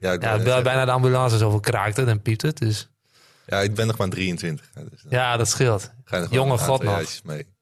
ja, 0.01 0.13
ik 0.13 0.21
ben, 0.21 0.63
bijna 0.63 0.85
de 0.85 0.91
ambulance 0.91 1.37
is 1.37 1.43
over 1.43 1.61
kraakt 1.61 1.97
het 1.97 2.09
en 2.09 2.23
piept 2.23 2.43
het. 2.43 2.59
Dus. 2.59 2.89
Ja, 3.47 3.61
ik 3.61 3.75
ben 3.75 3.87
nog 3.87 3.99
maar 3.99 4.09
23. 4.09 4.71
Ja, 5.09 5.37
dat 5.37 5.49
scheelt. 5.49 5.91
Jonge 6.31 6.59
god 6.59 6.83
nog. 6.83 7.21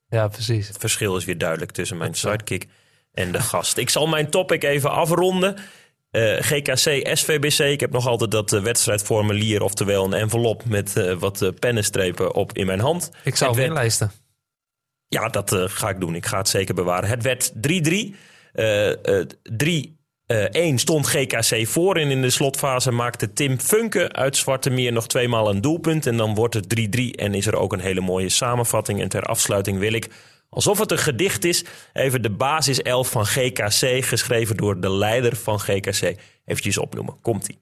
Ja, 0.09 0.29
precies. 0.29 0.69
Het 0.69 0.77
verschil 0.77 1.17
is 1.17 1.25
weer 1.25 1.39
duidelijk 1.39 1.71
tussen 1.71 1.97
mijn 1.97 2.15
sidekick 2.15 2.67
en 3.13 3.33
de 3.33 3.41
gast. 3.41 3.77
Ik 3.77 3.91
zal 3.91 4.07
mijn 4.07 4.31
topic 4.31 4.63
even 4.63 4.91
afronden. 4.91 5.57
Eh, 6.11 6.37
GKC, 6.41 7.09
SVBC. 7.17 7.59
Ik 7.59 7.81
heb 7.81 7.91
nog 7.91 8.07
altijd 8.07 8.31
dat 8.31 8.53
uh, 8.53 8.63
wedstrijdformulier, 8.63 9.63
oftewel 9.63 10.05
een 10.05 10.13
envelop 10.13 10.65
met 10.65 10.97
eh, 10.97 11.15
wat 11.15 11.53
pennenstrepen 11.59 12.35
op 12.35 12.53
in 12.53 12.67
mijn 12.67 12.81
hand. 12.81 13.11
Ik 13.25 13.37
zal 13.37 13.55
het 13.55 13.59
inlijsten. 13.59 14.13
Ja, 15.09 15.29
dat 15.29 15.55
ga 15.55 15.89
ik 15.89 16.01
doen. 16.01 16.15
Ik 16.15 16.27
ga 16.27 16.39
het 16.39 16.49
zeker 16.49 16.75
bewaren. 16.75 17.09
Het 17.09 17.23
werd 17.23 17.53
3-3. 17.53 18.15
3 19.43 19.98
eh, 20.29 20.45
Eén 20.51 20.79
stond 20.79 21.07
GKC 21.07 21.67
voor 21.67 21.97
en 21.97 22.11
in 22.11 22.23
de 22.23 22.31
slotfase 22.31 22.91
maakte 22.91 23.33
Tim 23.33 23.61
Funke 23.61 24.13
uit 24.13 24.37
Zwarte 24.37 24.71
Meer 24.71 24.93
nog 24.93 25.07
tweemaal 25.07 25.51
een 25.51 25.61
doelpunt. 25.61 26.07
En 26.07 26.17
dan 26.17 26.35
wordt 26.35 26.55
het 26.55 26.69
3-3 26.69 27.11
en 27.17 27.35
is 27.35 27.47
er 27.47 27.57
ook 27.57 27.73
een 27.73 27.81
hele 27.81 28.01
mooie 28.01 28.29
samenvatting. 28.29 29.01
En 29.01 29.09
ter 29.09 29.23
afsluiting 29.23 29.79
wil 29.79 29.93
ik, 29.93 30.09
alsof 30.51 30.79
het 30.79 30.91
een 30.91 30.99
gedicht 30.99 31.45
is, 31.45 31.65
even 31.93 32.23
de 32.23 32.31
basiself 32.31 33.11
van 33.11 33.27
GKC, 33.27 34.05
geschreven 34.05 34.57
door 34.57 34.81
de 34.81 34.91
leider 34.91 35.37
van 35.37 35.61
GKC, 35.61 36.17
eventjes 36.45 36.79
opnoemen. 36.79 37.21
Komt-ie. 37.21 37.59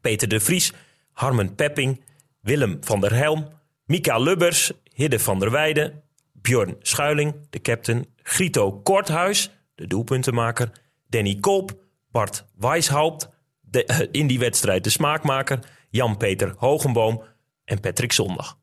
Peter 0.00 0.28
de 0.28 0.40
Vries, 0.40 0.72
Harmen 1.12 1.54
Pepping, 1.54 2.04
Willem 2.40 2.78
van 2.80 3.00
der 3.00 3.14
Helm, 3.14 3.48
Mika 3.84 4.18
Lubbers, 4.18 4.72
Hidde 4.94 5.18
van 5.18 5.38
der 5.38 5.50
Weijden, 5.50 6.02
Bjorn 6.32 6.76
Schuiling, 6.80 7.34
de 7.50 7.60
captain, 7.60 8.06
Grito 8.22 8.72
Korthuis, 8.72 9.50
de 9.74 9.86
doelpuntenmaker... 9.86 10.70
Danny 11.10 11.36
Kolp, 11.40 11.78
Bart 12.10 12.44
Weishaupt, 12.54 13.28
eh, 13.70 14.00
in 14.10 14.26
die 14.26 14.38
wedstrijd 14.38 14.84
de 14.84 14.90
smaakmaker, 14.90 15.58
Jan-Peter 15.88 16.54
Hogenboom 16.56 17.22
en 17.64 17.80
Patrick 17.80 18.12
Zondag. 18.12 18.58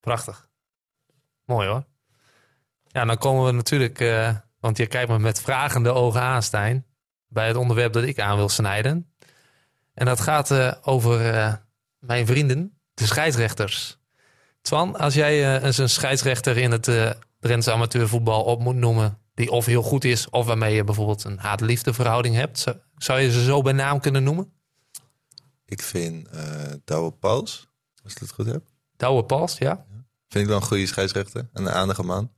Prachtig. 0.00 0.48
Mooi 1.44 1.68
hoor. 1.68 1.84
Ja, 2.86 3.04
dan 3.04 3.18
komen 3.18 3.44
we 3.44 3.52
natuurlijk, 3.52 4.00
eh, 4.00 4.36
want 4.60 4.76
je 4.76 4.86
kijkt 4.86 5.10
me 5.10 5.18
met 5.18 5.40
vragende 5.40 5.92
ogen 5.92 6.20
aan, 6.20 6.42
Stijn, 6.42 6.86
bij 7.28 7.46
het 7.46 7.56
onderwerp 7.56 7.92
dat 7.92 8.04
ik 8.04 8.20
aan 8.20 8.36
wil 8.36 8.48
snijden. 8.48 9.14
En 9.94 10.06
dat 10.06 10.20
gaat 10.20 10.50
eh, 10.50 10.72
over 10.82 11.18
mijn 11.98 12.26
vrienden, 12.26 12.78
de 12.94 13.06
scheidsrechters. 13.06 13.98
Twan, 14.60 14.96
als 14.98 15.14
jij 15.14 15.62
eens 15.62 15.78
een 15.78 15.88
scheidsrechter 15.88 16.56
in 16.56 16.70
het 16.70 17.16
Drentse 17.40 17.72
amateurvoetbal 17.72 18.44
op 18.44 18.60
moet 18.60 18.74
noemen, 18.74 19.18
die 19.36 19.50
of 19.50 19.66
heel 19.66 19.82
goed 19.82 20.04
is, 20.04 20.30
of 20.30 20.46
waarmee 20.46 20.74
je 20.74 20.84
bijvoorbeeld 20.84 21.24
een 21.24 21.38
haat-liefde 21.38 21.92
verhouding 21.94 22.34
hebt, 22.34 22.64
zou, 22.96 23.20
je 23.20 23.30
ze 23.32 23.44
zo 23.44 23.62
bij 23.62 23.72
naam 23.72 24.00
kunnen 24.00 24.22
noemen? 24.22 24.52
Ik 25.66 25.82
vind 25.82 26.28
eh 26.28 26.40
Douwe 26.84 27.12
Pauls, 27.12 27.68
als 28.04 28.12
ik 28.12 28.18
het 28.18 28.32
goed 28.32 28.46
heb. 28.46 28.62
Douwe 28.96 29.24
Pals, 29.24 29.58
ja? 29.58 29.84
Vind 30.28 30.44
ik 30.44 30.46
wel 30.50 30.56
een 30.56 30.66
goede 30.66 30.86
scheidsrechter 30.86 31.48
en 31.52 31.62
een 31.66 31.72
aardige 31.72 32.02
man. 32.02 32.30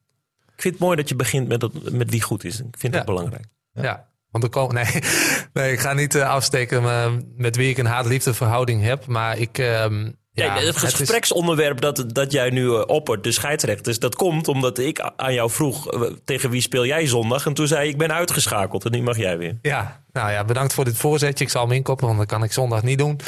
Ik 0.54 0.62
vind 0.62 0.74
het 0.74 0.82
mooi 0.82 0.96
dat 0.96 1.08
je 1.08 1.16
begint 1.16 1.48
met, 1.48 1.60
dat, 1.60 1.90
met 1.92 2.10
wie 2.10 2.22
goed 2.22 2.44
is. 2.44 2.58
Ik 2.60 2.78
vind 2.78 2.92
Ja. 2.92 2.98
dat 2.98 3.06
belangrijk. 3.08 3.46
Ja. 3.72 4.08
Want 4.30 4.44
er 4.44 4.50
komen, 4.50 4.74
nee, 4.84 5.02
nee, 5.52 5.72
ik 5.72 5.78
ga 5.80 5.92
niet 5.92 6.14
eh, 6.14 6.28
afsteken 6.30 6.82
eh, 6.82 7.12
met 7.36 7.56
wie 7.56 7.70
ik 7.70 7.78
een 7.78 7.86
haat-liefde 7.86 8.34
verhouding 8.34 8.82
heb. 8.82 9.06
Maar 9.06 9.38
ik. 9.38 9.58
ehm, 9.58 10.10
ja, 10.44 10.54
het 10.54 10.74
het 10.74 10.82
is- 10.84 10.94
gespreksonderwerp 10.94 11.80
dat, 11.80 12.04
dat 12.06 12.32
jij 12.32 12.50
nu 12.50 12.74
eh, 12.74 12.82
oppert, 12.86 13.24
de 13.24 13.32
scheidsrechters, 13.32 13.98
dat 13.98 14.14
komt 14.14 14.48
omdat 14.48 14.78
ik 14.78 15.12
aan 15.16 15.34
jou 15.34 15.50
vroeg 15.50 15.92
eh, 15.92 16.00
tegen 16.24 16.50
wie 16.50 16.60
speel 16.60 16.86
jij 16.86 17.06
zondag. 17.06 17.46
En 17.46 17.54
toen 17.54 17.66
zei 17.66 17.84
je, 17.84 17.90
ik 17.90 17.98
ben 17.98 18.12
uitgeschakeld 18.12 18.84
en 18.84 18.90
nu 18.92 19.02
mag 19.02 19.16
jij 19.16 19.38
weer. 19.38 19.58
ja, 19.62 20.02
nou 20.12 20.30
ja, 20.30 20.44
bedankt 20.44 20.72
voor 20.72 20.84
dit 20.84 20.96
voorzetje. 20.96 21.44
Ik 21.44 21.50
zal 21.50 21.62
hem 21.62 21.72
inkoppen, 21.72 22.06
want 22.06 22.18
dat 22.18 22.26
kan 22.26 22.42
ik 22.42 22.52
zondag 22.52 22.82
niet 22.82 22.98
doen. 22.98 23.20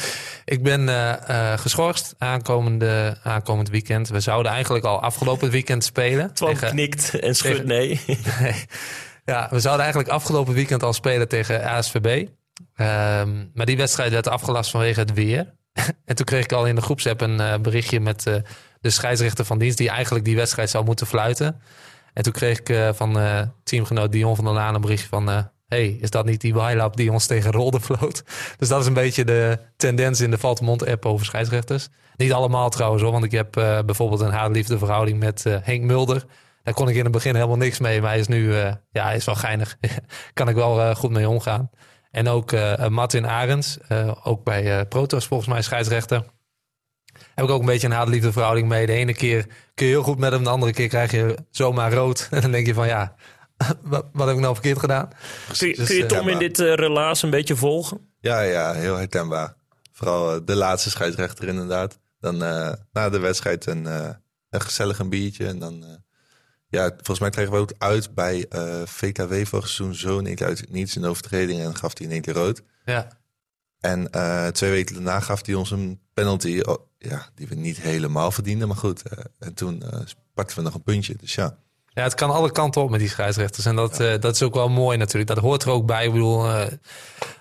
Ik 0.44 0.62
ben 0.62 0.88
eh, 0.88 1.58
geschorst 1.58 2.14
aankomende, 2.18 3.16
aankomend 3.22 3.68
weekend. 3.70 4.08
We 4.08 4.20
zouden 4.20 4.52
eigenlijk 4.52 4.84
al 4.84 5.02
afgelopen 5.02 5.50
weekend 5.50 5.84
spelen. 5.84 6.32
Twan 6.34 6.48
tegen- 6.52 6.70
knikt 6.70 7.18
en 7.18 7.34
schudt 7.36 7.54
tegen- 7.54 7.66
nee. 7.68 8.00
Nee. 8.40 8.54
Ja, 9.24 9.48
we 9.50 9.60
zouden 9.60 9.82
eigenlijk 9.84 10.14
afgelopen 10.14 10.54
weekend 10.54 10.82
al 10.82 10.92
spelen 10.92 11.28
tegen 11.28 11.64
ASVB. 11.64 12.26
Ehm, 12.76 13.44
maar 13.54 13.66
die 13.66 13.76
wedstrijd 13.76 14.10
werd 14.12 14.28
afgelast 14.28 14.70
vanwege 14.70 15.00
het 15.00 15.12
weer. 15.12 15.54
en 16.04 16.16
toen 16.16 16.26
kreeg 16.26 16.44
ik 16.44 16.52
al 16.52 16.66
in 16.66 16.74
de 16.74 16.80
groepsapp 16.80 17.20
een 17.20 17.40
eh, 17.40 17.58
berichtje 17.58 18.00
met 18.00 18.26
eh, 18.26 18.34
de 18.80 18.90
scheidsrechter 18.90 19.44
van 19.44 19.58
dienst... 19.58 19.78
die 19.78 19.88
eigenlijk 19.88 20.24
die 20.24 20.36
wedstrijd 20.36 20.70
zou 20.70 20.84
moeten 20.84 21.06
fluiten. 21.06 21.60
En 22.12 22.22
toen 22.22 22.32
kreeg 22.32 22.58
ik 22.58 22.68
eh, 22.68 22.88
van 22.92 23.18
teamgenoot 23.62 24.12
Dion 24.12 24.36
van 24.36 24.44
der 24.44 24.54
Laan 24.54 24.74
een 24.74 24.80
berichtje 24.80 25.08
van... 25.08 25.50
hey, 25.68 25.86
is 26.00 26.10
dat 26.10 26.24
niet 26.24 26.40
die 26.40 26.54
Wailap 26.54 26.96
die 26.96 27.12
ons 27.12 27.26
tegen 27.26 27.52
Rolde 27.52 27.80
floot? 27.80 28.22
Dus 28.58 28.68
dat 28.68 28.80
is 28.80 28.86
een 28.86 28.94
beetje 28.94 29.24
de 29.24 29.58
tendens 29.76 30.20
in 30.20 30.30
de 30.30 30.38
Valtemont-app 30.38 31.06
over 31.06 31.26
scheidsrechters. 31.26 31.88
Niet 32.16 32.32
allemaal 32.32 32.70
trouwens 32.70 33.02
hoor, 33.02 33.12
want 33.12 33.24
ik 33.24 33.32
heb 33.32 33.52
bijvoorbeeld 33.86 34.20
een 34.20 34.30
haat-liefde 34.30 34.78
verhouding 34.78 35.18
met 35.18 35.44
Henk 35.62 35.82
Mulder... 35.82 36.24
Daar 36.62 36.74
kon 36.74 36.88
ik 36.88 36.94
in 36.94 37.02
het 37.02 37.12
begin 37.12 37.34
helemaal 37.34 37.56
niks 37.56 37.78
mee. 37.78 38.00
Maar 38.00 38.10
hij 38.10 38.18
is 38.18 38.26
nu, 38.26 38.54
ja, 38.54 38.80
hij 38.90 39.16
is 39.16 39.24
wel 39.24 39.34
geinig. 39.34 39.76
kan 40.34 40.48
ik 40.48 40.54
wel 40.54 40.94
goed 40.94 41.10
mee 41.10 41.28
omgaan. 41.28 41.70
En 42.10 42.28
ook 42.28 42.52
eh, 42.52 42.88
Martin 42.88 43.26
Arends, 43.26 43.78
eh, 43.88 44.16
ook 44.22 44.44
bij 44.44 44.78
eh 44.78 44.88
Protos 44.88 45.26
volgens 45.26 45.48
mij 45.48 45.62
scheidsrechter. 45.62 46.24
Heb 47.34 47.44
ik 47.44 47.50
ook 47.50 47.60
een 47.60 47.66
beetje 47.66 47.86
een 47.86 47.92
haat-liefde 47.92 48.32
verhouding 48.32 48.68
mee. 48.68 48.86
De 48.86 48.92
ene 48.92 49.14
keer 49.14 49.46
kun 49.74 49.86
je 49.86 49.92
heel 49.92 50.02
goed 50.02 50.18
met 50.18 50.32
hem, 50.32 50.44
de 50.44 50.50
andere 50.50 50.72
keer 50.72 50.88
krijg 50.88 51.10
je 51.10 51.36
zomaar 51.50 51.92
rood. 51.92 52.28
En 52.30 52.40
dan 52.42 52.50
denk 52.50 52.66
je 52.66 52.74
van 52.74 52.86
ja, 52.86 53.14
wat, 53.82 54.06
wat 54.12 54.26
heb 54.26 54.36
ik 54.36 54.42
nou 54.42 54.54
verkeerd 54.54 54.78
gedaan? 54.78 55.08
Kun 55.58 55.68
je, 55.68 55.74
Dus, 55.74 55.86
kun 55.86 55.96
je 55.96 56.06
Tom 56.06 56.28
in 56.28 56.38
dit 56.38 56.58
relaas 56.58 57.22
een 57.22 57.30
beetje 57.30 57.56
volgen? 57.56 58.08
Ja, 58.20 58.40
ja, 58.40 58.72
heel 58.72 58.96
herkenbaar. 58.96 59.54
Vooral 59.92 60.44
de 60.44 60.54
laatste 60.56 60.90
scheidsrechter 60.90 61.48
inderdaad. 61.48 61.98
Dan 62.20 62.42
eh, 62.42 62.72
na 62.92 63.08
de 63.08 63.18
wedstrijd 63.18 63.66
een, 63.66 63.86
eh, 63.86 64.10
een 64.50 64.60
gezellig 64.60 64.98
een 64.98 65.08
biertje. 65.08 65.46
En 65.46 65.58
dan, 65.58 65.84
eh, 65.84 65.90
ja, 66.70 66.88
volgens 66.88 67.18
mij 67.18 67.30
kregen 67.30 67.52
we 67.52 67.58
ook 67.58 67.72
uit 67.78 68.14
bij 68.14 68.46
eh, 68.48 68.82
VKW 68.84 69.34
vorig 69.44 69.68
seizoen 69.68 69.94
zo 69.94 70.44
uit 70.44 70.70
niets 70.70 70.96
een 70.96 71.04
overtreding. 71.04 71.60
En 71.60 71.76
gaf 71.76 71.98
hij 71.98 72.06
in 72.06 72.12
één 72.12 72.20
keer 72.22 72.34
rood. 72.34 72.62
Ja, 72.84 73.08
En 73.80 74.10
eh, 74.10 74.46
twee 74.46 74.70
weken 74.70 74.94
daarna 74.94 75.20
gaf 75.20 75.46
hij 75.46 75.54
ons 75.54 75.70
een 75.70 76.00
penalty. 76.14 76.60
Oh, 76.60 76.84
ja, 76.98 77.28
die 77.34 77.48
we 77.48 77.54
niet 77.54 77.80
helemaal 77.80 78.30
verdienden, 78.30 78.68
maar 78.68 78.76
goed. 78.76 79.02
eh, 79.02 79.24
en 79.38 79.54
toen 79.54 79.82
pakten 80.34 80.56
we 80.56 80.62
nog 80.62 80.74
een 80.74 80.82
puntje. 80.82 81.14
Dus 81.20 81.34
ja, 81.34 81.56
ja 81.88 82.02
het 82.02 82.14
kan 82.14 82.30
alle 82.30 82.52
kanten 82.52 82.82
op 82.82 82.90
met 82.90 83.00
die 83.00 83.08
scheidsrechters. 83.08 83.66
En 83.66 83.76
dat, 83.76 83.96
dat 83.96 84.34
is 84.34 84.42
ook 84.42 84.54
wel 84.54 84.68
mooi 84.68 84.96
natuurlijk. 84.98 85.34
Dat 85.34 85.38
hoort 85.38 85.62
er 85.62 85.70
ook 85.70 85.86
bij. 85.86 86.04
Ik 86.06 86.12
bedoel, 86.12 86.46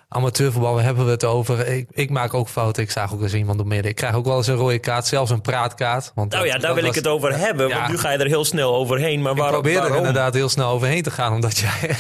amateurvoetbal, 0.10 0.78
hebben 0.78 1.06
we 1.06 1.12
het 1.12 1.24
over? 1.24 1.68
Ik, 1.68 1.88
ik 1.92 2.10
maak 2.10 2.34
ook 2.34 2.48
fouten. 2.50 2.84
Ik 2.84 2.92
zag 2.92 3.14
ook 3.14 3.22
eens 3.22 3.34
iemand 3.34 3.60
op 3.60 3.66
midden. 3.66 3.90
Ik 3.92 3.96
krijg 3.96 4.16
ook 4.16 4.26
wel 4.26 4.38
eens 4.38 4.48
een 4.48 4.56
rode 4.56 4.80
kaart, 4.80 5.08
zelfs 5.08 5.32
een 5.32 5.42
praatkaart. 5.42 6.12
Want 6.16 6.32
Nou 6.32 6.46
ja, 6.46 6.58
daar 6.58 6.74
wil 6.74 6.84
ik 6.84 6.96
het 6.96 7.08
over 7.08 7.38
hebben. 7.38 7.68
Ja. 7.68 7.76
Want 7.78 7.90
nu 7.90 7.98
ga 7.98 8.12
je 8.12 8.18
er 8.18 8.28
heel 8.28 8.46
snel 8.46 8.76
overheen. 8.76 9.22
Maar 9.22 9.32
Ik 9.32 9.38
waarom? 9.38 9.62
probeer 9.62 9.84
er 9.84 9.96
inderdaad 9.96 10.34
heel 10.34 10.50
snel 10.50 10.70
overheen 10.70 11.04
te 11.04 11.12
gaan, 11.12 11.34
omdat 11.34 11.58
jij... 11.58 11.70
Waar 11.80 11.96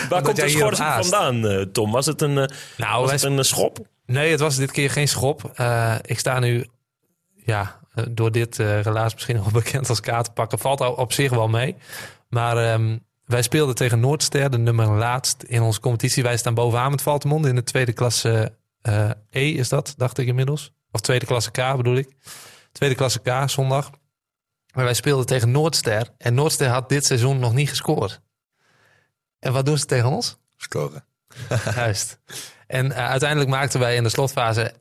omdat 0.00 0.22
komt 0.22 0.36
de 0.36 0.48
schorsing 0.48 0.88
vandaan, 0.88 1.46
eh, 1.48 1.60
Tom? 1.62 1.92
Was 1.92 2.06
het 2.06 2.20
een, 2.22 2.38
eh, 2.38 2.56
Nou, 2.76 3.00
was 3.00 3.04
wij 3.10 3.30
het 3.30 3.38
een 3.38 3.44
schop? 3.44 3.78
Nee, 4.06 4.30
het 4.30 4.40
was 4.40 4.56
dit 4.56 4.70
keer 4.70 4.90
geen 4.90 5.08
schop. 5.08 5.50
Eh, 5.54 5.94
ik 6.02 6.18
sta 6.18 6.38
nu, 6.38 6.66
ja, 7.34 7.78
door 8.10 8.32
dit 8.32 8.58
eh 8.58 8.80
relaas 8.80 9.14
misschien 9.14 9.36
nog 9.36 9.44
wel 9.50 9.60
bekend 9.62 9.88
als 9.88 10.00
kaartenpakken. 10.00 10.58
Valt 10.58 10.80
al 10.80 10.92
op 10.92 11.12
zich 11.12 11.30
wel 11.30 11.48
mee. 11.48 11.76
Maar 12.28 12.56
ehm, 12.56 12.96
wij 13.30 13.42
speelden 13.42 13.74
tegen 13.74 14.00
Noordster, 14.00 14.50
de 14.50 14.58
nummer 14.58 14.86
laatst 14.86 15.42
in 15.42 15.62
onze 15.62 15.80
competitie. 15.80 16.22
Wij 16.22 16.36
staan 16.36 16.54
bovenaan 16.54 16.90
met 16.90 17.02
Valtemond 17.02 17.46
in 17.46 17.54
de 17.54 17.62
tweede 17.62 17.92
klasse 17.92 18.56
eh, 18.82 19.10
E 19.30 19.50
is 19.50 19.68
dat, 19.68 19.94
dacht 19.96 20.18
ik 20.18 20.26
inmiddels. 20.26 20.72
Of 20.90 21.00
tweede 21.00 21.26
klasse 21.26 21.50
K 21.50 21.76
bedoel 21.76 21.96
ik. 21.96 22.08
Tweede 22.72 22.94
klasse 22.94 23.20
K, 23.20 23.50
zondag. 23.50 23.90
Maar 24.74 24.84
wij 24.84 24.94
speelden 24.94 25.26
tegen 25.26 25.50
Noordster. 25.50 26.08
En 26.18 26.34
Noordster 26.34 26.68
had 26.68 26.88
dit 26.88 27.06
seizoen 27.06 27.38
nog 27.38 27.52
niet 27.52 27.68
gescoord. 27.68 28.20
En 29.38 29.52
wat 29.52 29.66
doen 29.66 29.78
ze 29.78 29.84
tegen 29.84 30.08
ons? 30.08 30.38
scoren. 30.56 31.04
Juist. 31.74 32.20
En 32.66 32.92
eh, 32.92 33.08
uiteindelijk 33.08 33.50
maakten 33.50 33.80
wij 33.80 33.96
in 33.96 34.02
de 34.02 34.08
slotfase 34.08 34.72
1-1. 34.72 34.76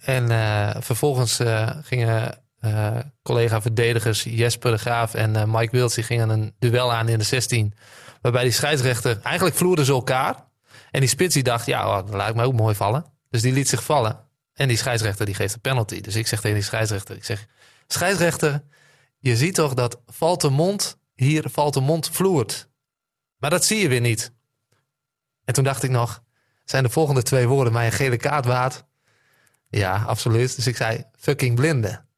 En 0.00 0.30
eh, 0.30 0.76
vervolgens 0.80 1.40
gingen 1.82 2.41
eh, 2.62 2.98
collega-verdedigers 3.22 4.22
Jesper 4.22 4.70
de 4.70 4.78
Graaf 4.78 5.14
en 5.14 5.36
eh, 5.36 5.44
Mike 5.44 5.76
Wilds... 5.76 5.94
die 5.94 6.04
gingen 6.04 6.28
een 6.28 6.54
duel 6.58 6.92
aan 6.92 7.08
in 7.08 7.18
de 7.18 7.24
16. 7.24 7.74
Waarbij 8.20 8.42
die 8.42 8.52
scheidsrechter... 8.52 9.20
Eigenlijk 9.22 9.56
vloerden 9.56 9.84
ze 9.84 9.92
elkaar. 9.92 10.48
En 10.90 11.00
die 11.00 11.08
spits 11.08 11.34
die 11.34 11.42
dacht, 11.42 11.66
ja, 11.66 11.88
oh, 11.88 12.06
dat 12.06 12.14
laat 12.14 12.28
ik 12.28 12.34
me 12.34 12.44
ook 12.44 12.52
mooi 12.52 12.74
vallen. 12.74 13.04
Dus 13.30 13.42
die 13.42 13.52
liet 13.52 13.68
zich 13.68 13.84
vallen. 13.84 14.28
En 14.54 14.68
die 14.68 14.76
scheidsrechter 14.76 15.26
die 15.26 15.34
geeft 15.34 15.54
een 15.54 15.60
penalty. 15.60 16.00
Dus 16.00 16.16
ik 16.16 16.26
zeg 16.26 16.40
tegen 16.40 16.56
die 16.56 16.64
scheidsrechter... 16.64 17.16
Ik 17.16 17.24
zeg, 17.24 17.46
scheidsrechter, 17.86 18.62
je 19.18 19.36
ziet 19.36 19.54
toch 19.54 19.74
dat 19.74 20.00
Valtemont 20.06 20.98
hier 21.14 21.44
Valtemont 21.50 22.08
vloert. 22.08 22.68
Maar 23.36 23.50
dat 23.50 23.64
zie 23.64 23.78
je 23.78 23.88
weer 23.88 24.00
niet. 24.00 24.32
En 25.44 25.54
toen 25.54 25.64
dacht 25.64 25.82
ik 25.82 25.90
nog, 25.90 26.22
zijn 26.64 26.82
de 26.82 26.90
volgende 26.90 27.22
twee 27.22 27.46
woorden 27.46 27.72
mij 27.72 27.86
een 27.86 27.92
gele 27.92 28.16
kaart 28.16 28.44
waard? 28.44 28.84
Ja, 29.68 30.02
absoluut. 30.06 30.56
Dus 30.56 30.66
ik 30.66 30.76
zei, 30.76 31.04
fucking 31.18 31.56
blinde. 31.56 32.10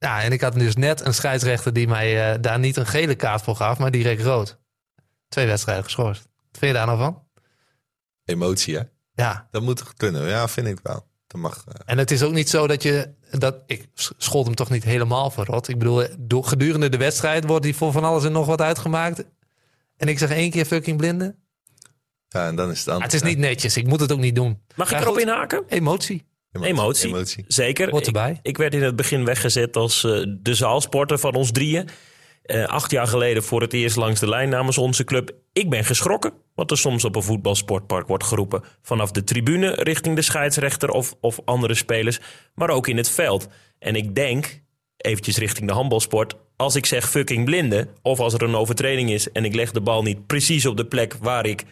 Ja, 0.00 0.22
en 0.22 0.32
ik 0.32 0.40
had 0.40 0.54
dus 0.54 0.76
net 0.76 1.00
een 1.06 1.14
scheidsrechter 1.14 1.72
die 1.72 1.88
mij 1.88 2.32
eh, 2.32 2.38
daar 2.40 2.58
niet 2.58 2.76
een 2.76 2.86
gele 2.86 3.14
kaart 3.14 3.42
voor 3.42 3.56
gaf, 3.56 3.78
maar 3.78 3.90
direct 3.90 4.22
rood. 4.22 4.58
Twee 5.28 5.46
wedstrijden 5.46 5.84
geschorst. 5.84 6.22
Wat 6.36 6.58
vind 6.58 6.72
je 6.72 6.76
daar 6.78 6.86
nou 6.86 6.98
van? 6.98 7.22
Emotie, 8.24 8.76
hè? 8.76 8.82
Ja, 9.12 9.48
Dat 9.50 9.62
moet 9.62 9.76
toch 9.76 9.94
kunnen? 9.94 10.28
Ja, 10.28 10.48
vind 10.48 10.66
ik 10.66 10.78
wel. 10.82 11.08
Dat 11.26 11.40
mag. 11.40 11.64
eh, 11.68 11.74
en 11.84 11.98
het 11.98 12.10
is 12.10 12.22
ook 12.22 12.32
niet 12.32 12.48
zo 12.50 12.66
dat 12.66 12.82
je... 12.82 13.14
Dat, 13.30 13.62
ik 13.66 13.88
schold 13.94 14.46
hem 14.46 14.54
toch 14.54 14.70
niet 14.70 14.84
helemaal 14.84 15.30
verrot. 15.30 15.68
Ik 15.68 15.78
bedoel, 15.78 16.06
door, 16.18 16.44
gedurende 16.44 16.88
de 16.88 16.96
wedstrijd 16.96 17.44
wordt 17.46 17.64
hij 17.64 17.74
voor 17.74 17.92
van 17.92 18.04
alles 18.04 18.24
en 18.24 18.32
nog 18.32 18.46
wat 18.46 18.60
uitgemaakt. 18.60 19.24
En 19.96 20.08
ik 20.08 20.18
zeg 20.18 20.30
één 20.30 20.50
keer 20.50 20.64
fucking 20.64 20.96
blinde. 20.96 21.36
ja, 22.28 22.46
en 22.46 22.56
dan 22.56 22.70
is 22.70 22.78
het 22.78 22.88
anders. 22.88 23.12
het 23.12 23.22
is 23.22 23.28
niet 23.28 23.38
netjes, 23.38 23.76
ik 23.76 23.86
moet 23.86 24.00
het 24.00 24.12
ook 24.12 24.18
niet 24.18 24.34
doen. 24.34 24.62
Mag 24.76 24.90
ik 24.92 25.00
erop 25.00 25.12
goed, 25.12 25.22
inhaken? 25.22 25.64
Emotie. 25.68 26.28
Emotie. 26.52 27.08
Emotie. 27.08 27.44
Zeker. 27.48 27.94
Erbij. 27.94 28.30
Ik, 28.30 28.38
ik 28.42 28.56
werd 28.56 28.74
in 28.74 28.82
het 28.82 28.96
begin 28.96 29.24
weggezet 29.24 29.76
als 29.76 30.04
eh, 30.04 30.22
de 30.28 30.54
zaalsporter 30.54 31.18
van 31.18 31.34
ons 31.34 31.52
drieën. 31.52 31.88
Eh, 32.42 32.64
acht 32.64 32.90
jaar 32.90 33.06
geleden 33.06 33.42
voor 33.42 33.60
het 33.60 33.72
eerst 33.72 33.96
langs 33.96 34.20
de 34.20 34.28
lijn 34.28 34.48
namens 34.48 34.78
onze 34.78 35.04
club. 35.04 35.32
Ik 35.52 35.70
ben 35.70 35.84
geschrokken 35.84 36.32
wat 36.54 36.70
er 36.70 36.78
soms 36.78 37.04
op 37.04 37.16
een 37.16 37.22
voetbalsportpark 37.22 38.06
wordt 38.06 38.24
geroepen. 38.24 38.62
Vanaf 38.82 39.10
de 39.10 39.24
tribune 39.24 39.74
richting 39.74 40.16
de 40.16 40.22
scheidsrechter 40.22 40.90
of, 40.90 41.14
of 41.20 41.38
andere 41.44 41.74
spelers. 41.74 42.20
Maar 42.54 42.70
ook 42.70 42.88
in 42.88 42.96
het 42.96 43.10
veld. 43.10 43.48
En 43.78 43.96
ik 43.96 44.14
denk, 44.14 44.62
eventjes 44.96 45.36
richting 45.36 45.68
de 45.68 45.74
handbalsport... 45.74 46.36
als 46.56 46.74
ik 46.74 46.86
zeg 46.86 47.10
fucking 47.10 47.44
blinde 47.44 47.88
of 48.02 48.20
als 48.20 48.34
er 48.34 48.42
een 48.42 48.54
overtreding 48.54 49.10
is... 49.10 49.32
en 49.32 49.44
ik 49.44 49.54
leg 49.54 49.70
de 49.70 49.80
bal 49.80 50.02
niet 50.02 50.26
precies 50.26 50.66
op 50.66 50.76
de 50.76 50.86
plek 50.86 51.14
waar 51.14 51.46
ik 51.46 51.64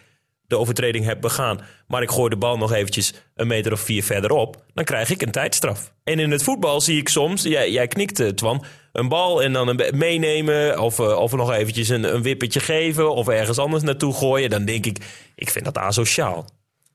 de 0.49 0.59
overtreding 0.59 1.05
heb 1.05 1.21
begaan, 1.21 1.61
maar 1.87 2.03
ik 2.03 2.11
gooi 2.11 2.31
de 2.31 2.37
bal 2.37 2.57
nog 2.57 2.73
eventjes 2.73 3.15
een 3.35 3.47
meter 3.47 3.73
of 3.73 3.81
vier 3.81 4.05
verderop, 4.05 4.65
dan 4.75 4.85
krijg 4.85 5.11
ik 5.11 5.23
een 5.23 5.31
tijdstraf. 5.31 5.93
En 6.05 6.19
in 6.19 6.31
het 6.31 6.43
voetbal 6.43 6.81
zie 6.81 6.99
ik 6.99 7.09
soms, 7.09 7.43
jij, 7.43 7.71
jij 7.71 7.89
knikt 7.89 8.21
eh, 8.21 8.29
Twan, 8.29 8.65
een 8.93 9.09
bal 9.09 9.43
en 9.43 9.53
dan 9.53 9.69
een 9.69 9.99
meenemen 9.99 10.81
of, 10.81 10.99
eh, 10.99 11.17
of 11.17 11.33
nog 11.33 11.53
eventjes 11.53 11.89
een, 11.89 12.15
een 12.15 12.23
wippertje 12.23 12.61
geven 12.61 13.15
of 13.15 13.29
ergens 13.29 13.59
anders 13.59 13.83
naartoe 13.83 14.15
gooien. 14.15 14.51
Dan 14.51 14.65
denk 14.65 14.87
ik, 14.87 14.99
ik 15.35 15.51
vind 15.51 15.65
dat 15.65 15.79
asociaal. 15.79 16.45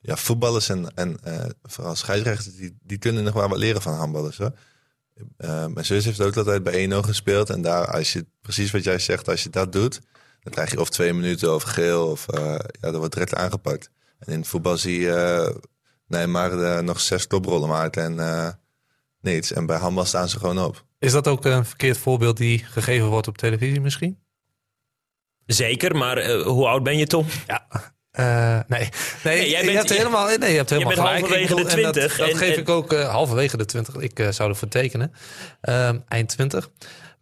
Ja, 0.01 0.15
voetballers 0.15 0.69
en, 0.69 0.91
en 0.95 1.17
eh, 1.23 1.45
vooral 1.63 1.95
scheidsrechters, 1.95 2.55
die, 2.55 2.77
die 2.81 2.97
kunnen 2.97 3.23
nog 3.23 3.33
wel 3.33 3.49
wat 3.49 3.57
leren 3.57 3.81
van 3.81 3.93
handballers. 3.93 4.37
Hoor. 4.37 4.53
Mijn 5.73 5.85
zus 5.85 6.05
heeft 6.05 6.21
ook 6.21 6.37
altijd 6.37 6.63
bij 6.63 6.89
1-0 6.89 6.95
gespeeld. 6.95 7.49
En 7.49 7.61
daar, 7.61 7.87
als 7.87 8.13
je, 8.13 8.25
precies 8.41 8.71
wat 8.71 8.83
jij 8.83 8.99
zegt, 8.99 9.27
als 9.27 9.43
je 9.43 9.49
dat 9.49 9.71
doet, 9.71 10.01
dan 10.43 10.53
krijg 10.53 10.71
je 10.71 10.79
of 10.79 10.89
twee 10.89 11.13
minuten 11.13 11.55
of 11.55 11.63
geel. 11.63 12.07
Of 12.07 12.27
eh, 12.29 12.41
ja, 12.51 12.59
dat 12.79 12.95
wordt 12.95 13.13
direct 13.13 13.35
aangepakt. 13.35 13.89
En 14.19 14.33
in 14.33 14.39
het 14.39 14.47
voetbal 14.47 14.77
zie 14.77 14.99
je 14.99 15.11
eh, 15.13 15.55
nee, 16.07 16.27
maar 16.27 16.51
eh, 16.63 16.79
nog 16.79 16.99
zes 16.99 17.27
toprollen 17.27 17.69
maakt 17.69 17.97
en 17.97 18.19
eh, 18.19 18.47
niets. 19.21 19.53
En 19.53 19.65
bij 19.65 19.77
handbal 19.77 20.05
staan 20.05 20.29
ze 20.29 20.39
gewoon 20.39 20.59
op. 20.59 20.85
Is 20.99 21.11
dat 21.11 21.27
ook 21.27 21.45
een 21.45 21.65
verkeerd 21.65 21.97
voorbeeld 21.97 22.37
die 22.37 22.65
gegeven 22.65 23.07
wordt 23.07 23.27
op 23.27 23.37
televisie 23.37 23.81
misschien? 23.81 24.19
Zeker, 25.45 25.95
maar 25.95 26.29
hoe 26.31 26.67
oud 26.67 26.83
ben 26.83 26.97
je, 26.97 27.07
Tom? 27.07 27.25
Ja. 27.47 27.67
Eh, 28.11 28.59
nee, 28.67 28.79
nee, 28.79 28.89
Nee, 29.37 29.49
jij 29.49 29.59
je 29.59 29.65
bent- 29.65 29.77
hebt 29.77 29.97
helemaal, 29.97 30.25
nee, 30.37 30.49
je 30.51 30.57
hebt 30.57 30.69
helemaal 30.69 30.93
bent 30.95 31.07
gelijk. 31.07 31.19
halverwege 31.19 31.55
bedoel, 31.55 31.65
de 31.69 31.75
en 31.75 31.81
dat- 31.81 31.93
20 31.93 32.17
Dat, 32.17 32.29
en- 32.29 32.37
geef 32.37 32.53
en- 32.55 32.59
ik 32.61 32.69
ook 32.69 32.93
eh, 32.93 33.09
halverwege 33.09 33.57
de 33.57 33.65
20. 33.65 33.95
Ik 33.95 34.19
eh, 34.19 34.29
zou 34.29 34.49
ervoor 34.49 34.67
tekenen. 34.67 35.13
Ehm, 35.61 35.99
eind 36.07 36.29
20. 36.29 36.69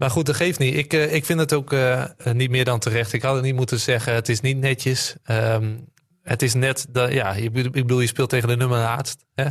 Maar 0.02 0.10
goed, 0.10 0.26
dat 0.26 0.36
geeft 0.36 0.60
niet. 0.60 0.76
Ik, 0.76 0.94
eh, 0.94 1.14
ik 1.14 1.26
vind 1.26 1.40
het 1.40 1.54
ook 1.54 1.74
eh, 1.74 2.02
eh, 2.02 2.10
niet 2.34 2.50
meer 2.50 2.66
dan 2.66 2.80
terecht. 2.80 3.14
Ik 3.14 3.22
had 3.22 3.36
het 3.36 3.44
niet 3.44 3.56
moeten 3.56 3.80
zeggen. 3.80 4.14
Het 4.14 4.30
is 4.30 4.42
niet 4.42 4.58
netjes. 4.58 5.16
Ehm, 5.24 5.78
het 6.24 6.42
is 6.42 6.54
net, 6.54 6.86
dat, 6.90 7.14
ja, 7.14 7.34
je, 7.34 7.52
ik 7.52 7.72
bedoel, 7.72 8.00
je 8.00 8.08
speelt 8.08 8.30
tegen 8.30 8.48
de 8.48 8.56
nummer 8.56 8.78
laatst. 8.78 9.26
Hè? 9.36 9.46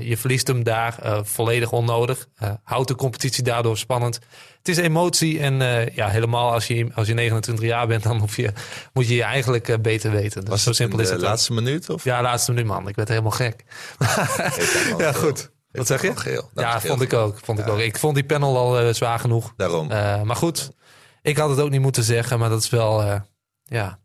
Je 0.00 0.16
verliest 0.16 0.46
hem 0.46 0.62
daar 0.62 0.98
volledig 1.22 1.72
onnodig. 1.72 2.26
Houdt 2.62 2.88
de 2.88 2.94
competitie 2.94 3.42
daardoor 3.42 3.78
spannend. 3.78 4.18
Het 4.58 4.68
is 4.68 4.76
emotie 4.76 5.40
en 5.40 5.54
ja, 5.94 6.08
helemaal 6.08 6.52
als 6.52 6.66
je, 6.66 6.88
als 6.94 7.06
je 7.06 7.14
29 7.14 7.64
jaar 7.64 7.86
bent, 7.86 8.02
dan 8.02 8.18
hoef 8.18 8.36
je, 8.36 8.52
moet 8.92 9.08
je 9.08 9.14
je 9.14 9.22
eigenlijk 9.22 9.82
beter 9.82 10.10
weten. 10.10 10.40
Dus 10.40 10.50
Was 10.50 10.62
zo 10.62 10.72
simpel 10.72 11.00
is 11.00 11.10
het. 11.10 11.20
laatste 11.20 11.52
minuut? 11.52 11.90
Of? 11.90 12.04
Ja, 12.04 12.22
laatste 12.22 12.52
minuut 12.52 12.66
man. 12.66 12.88
Ik 12.88 12.96
werd 12.96 13.08
helemaal 13.08 13.30
gek. 13.30 13.64
Ja, 14.98 15.12
goed. 15.24 15.50
Wat 15.70 15.86
zeg 15.86 16.02
je? 16.02 16.16
Geel. 16.16 16.50
Dat 16.54 16.64
ja, 16.64 16.80
vond 16.80 17.00
ik 17.00 17.12
ook. 17.12 17.38
Vond 17.42 17.58
ik 17.58 17.68
ook. 17.68 17.78
Ik 17.78 17.98
vond 17.98 18.14
die 18.14 18.24
panel 18.24 18.56
al 18.56 18.78
eh, 18.80 18.94
zwaar 18.94 19.18
genoeg. 19.18 19.52
Daarom. 19.56 19.90
Eh, 19.90 20.22
maar 20.22 20.36
goed, 20.36 20.70
ik 21.22 21.36
had 21.36 21.50
het 21.50 21.60
ook 21.60 21.70
niet 21.70 21.80
moeten 21.80 22.02
zeggen, 22.04 22.38
maar 22.38 22.48
dat 22.48 22.62
is 22.62 22.70
wel, 22.70 23.02
eh, 23.02 23.20
ja, 23.64 23.98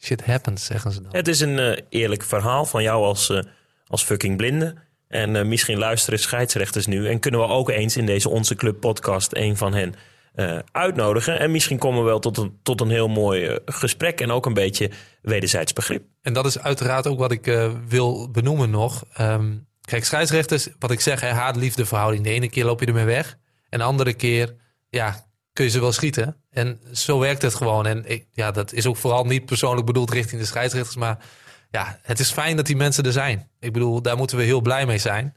shit 0.00 0.24
happens, 0.26 0.64
zeggen 0.64 0.92
ze 0.92 1.02
dan. 1.02 1.16
Het 1.16 1.28
is 1.28 1.40
een 1.40 1.58
eh, 1.58 1.82
eerlijk 1.88 2.22
verhaal 2.22 2.64
van 2.64 2.82
jou 2.82 3.04
als, 3.04 3.30
eh, 3.30 3.42
als 3.86 4.02
fucking 4.02 4.36
blinde. 4.36 4.74
En 5.08 5.36
eh, 5.36 5.44
misschien 5.44 5.78
luisteren 5.78 6.18
scheidsrechters 6.18 6.86
nu. 6.86 7.08
En 7.08 7.20
kunnen 7.20 7.40
we 7.40 7.46
ook 7.46 7.70
eens 7.70 7.96
in 7.96 8.06
deze 8.06 8.28
Onze 8.28 8.54
Club 8.54 8.80
podcast 8.80 9.34
een 9.36 9.56
van 9.56 9.74
hen 9.74 9.94
eh, 10.34 10.58
uitnodigen. 10.72 11.38
En 11.38 11.50
misschien 11.50 11.78
komen 11.78 12.00
we 12.02 12.06
wel 12.08 12.18
tot 12.18 12.36
een, 12.36 12.58
tot 12.62 12.80
een 12.80 12.90
heel 12.90 13.08
mooi 13.08 13.58
gesprek. 13.64 14.20
En 14.20 14.30
ook 14.30 14.46
een 14.46 14.54
beetje 14.54 14.90
wederzijds 15.22 15.72
begrip. 15.72 16.04
En 16.22 16.32
dat 16.32 16.46
is 16.46 16.58
uiteraard 16.58 17.06
ook 17.06 17.18
wat 17.18 17.32
ik 17.32 17.46
eh, 17.46 17.72
wil 17.88 18.30
benoemen 18.30 18.70
nog. 18.70 19.04
Ehm, 19.12 19.52
kijk, 19.82 20.04
scheidsrechters, 20.04 20.68
wat 20.78 20.90
ik 20.90 21.00
zeg, 21.00 21.20
haat-liefde 21.20 21.86
verhouding. 21.86 22.24
De 22.24 22.30
ene 22.30 22.48
keer 22.48 22.64
loop 22.64 22.80
je 22.80 22.86
ermee 22.86 23.04
weg. 23.04 23.38
En 23.68 23.78
de 23.78 23.84
andere 23.84 24.12
keer, 24.14 24.54
ja, 24.88 25.26
kun 25.52 25.64
je 25.64 25.70
ze 25.70 25.80
wel 25.80 25.92
schieten. 25.92 26.36
En 26.50 26.80
zo 26.92 27.18
werkt 27.18 27.42
het 27.42 27.54
gewoon. 27.54 27.86
En 27.86 28.04
ik, 28.06 28.26
ja, 28.32 28.50
dat 28.50 28.72
is 28.72 28.86
ook 28.86 28.96
vooral 28.96 29.24
niet 29.24 29.46
persoonlijk 29.46 29.86
bedoeld 29.86 30.10
richting 30.10 30.40
de 30.40 30.46
scheidsrechters. 30.46 30.96
Maar 30.96 31.18
ja, 31.70 31.98
het 32.02 32.18
is 32.20 32.30
fijn 32.32 32.56
dat 32.56 32.66
die 32.66 32.76
mensen 32.76 33.04
er 33.04 33.12
zijn. 33.12 33.50
Ik 33.60 33.72
bedoel, 33.72 34.02
daar 34.02 34.16
moeten 34.16 34.36
we 34.36 34.42
heel 34.42 34.60
blij 34.60 34.86
mee 34.86 34.98
zijn. 34.98 35.34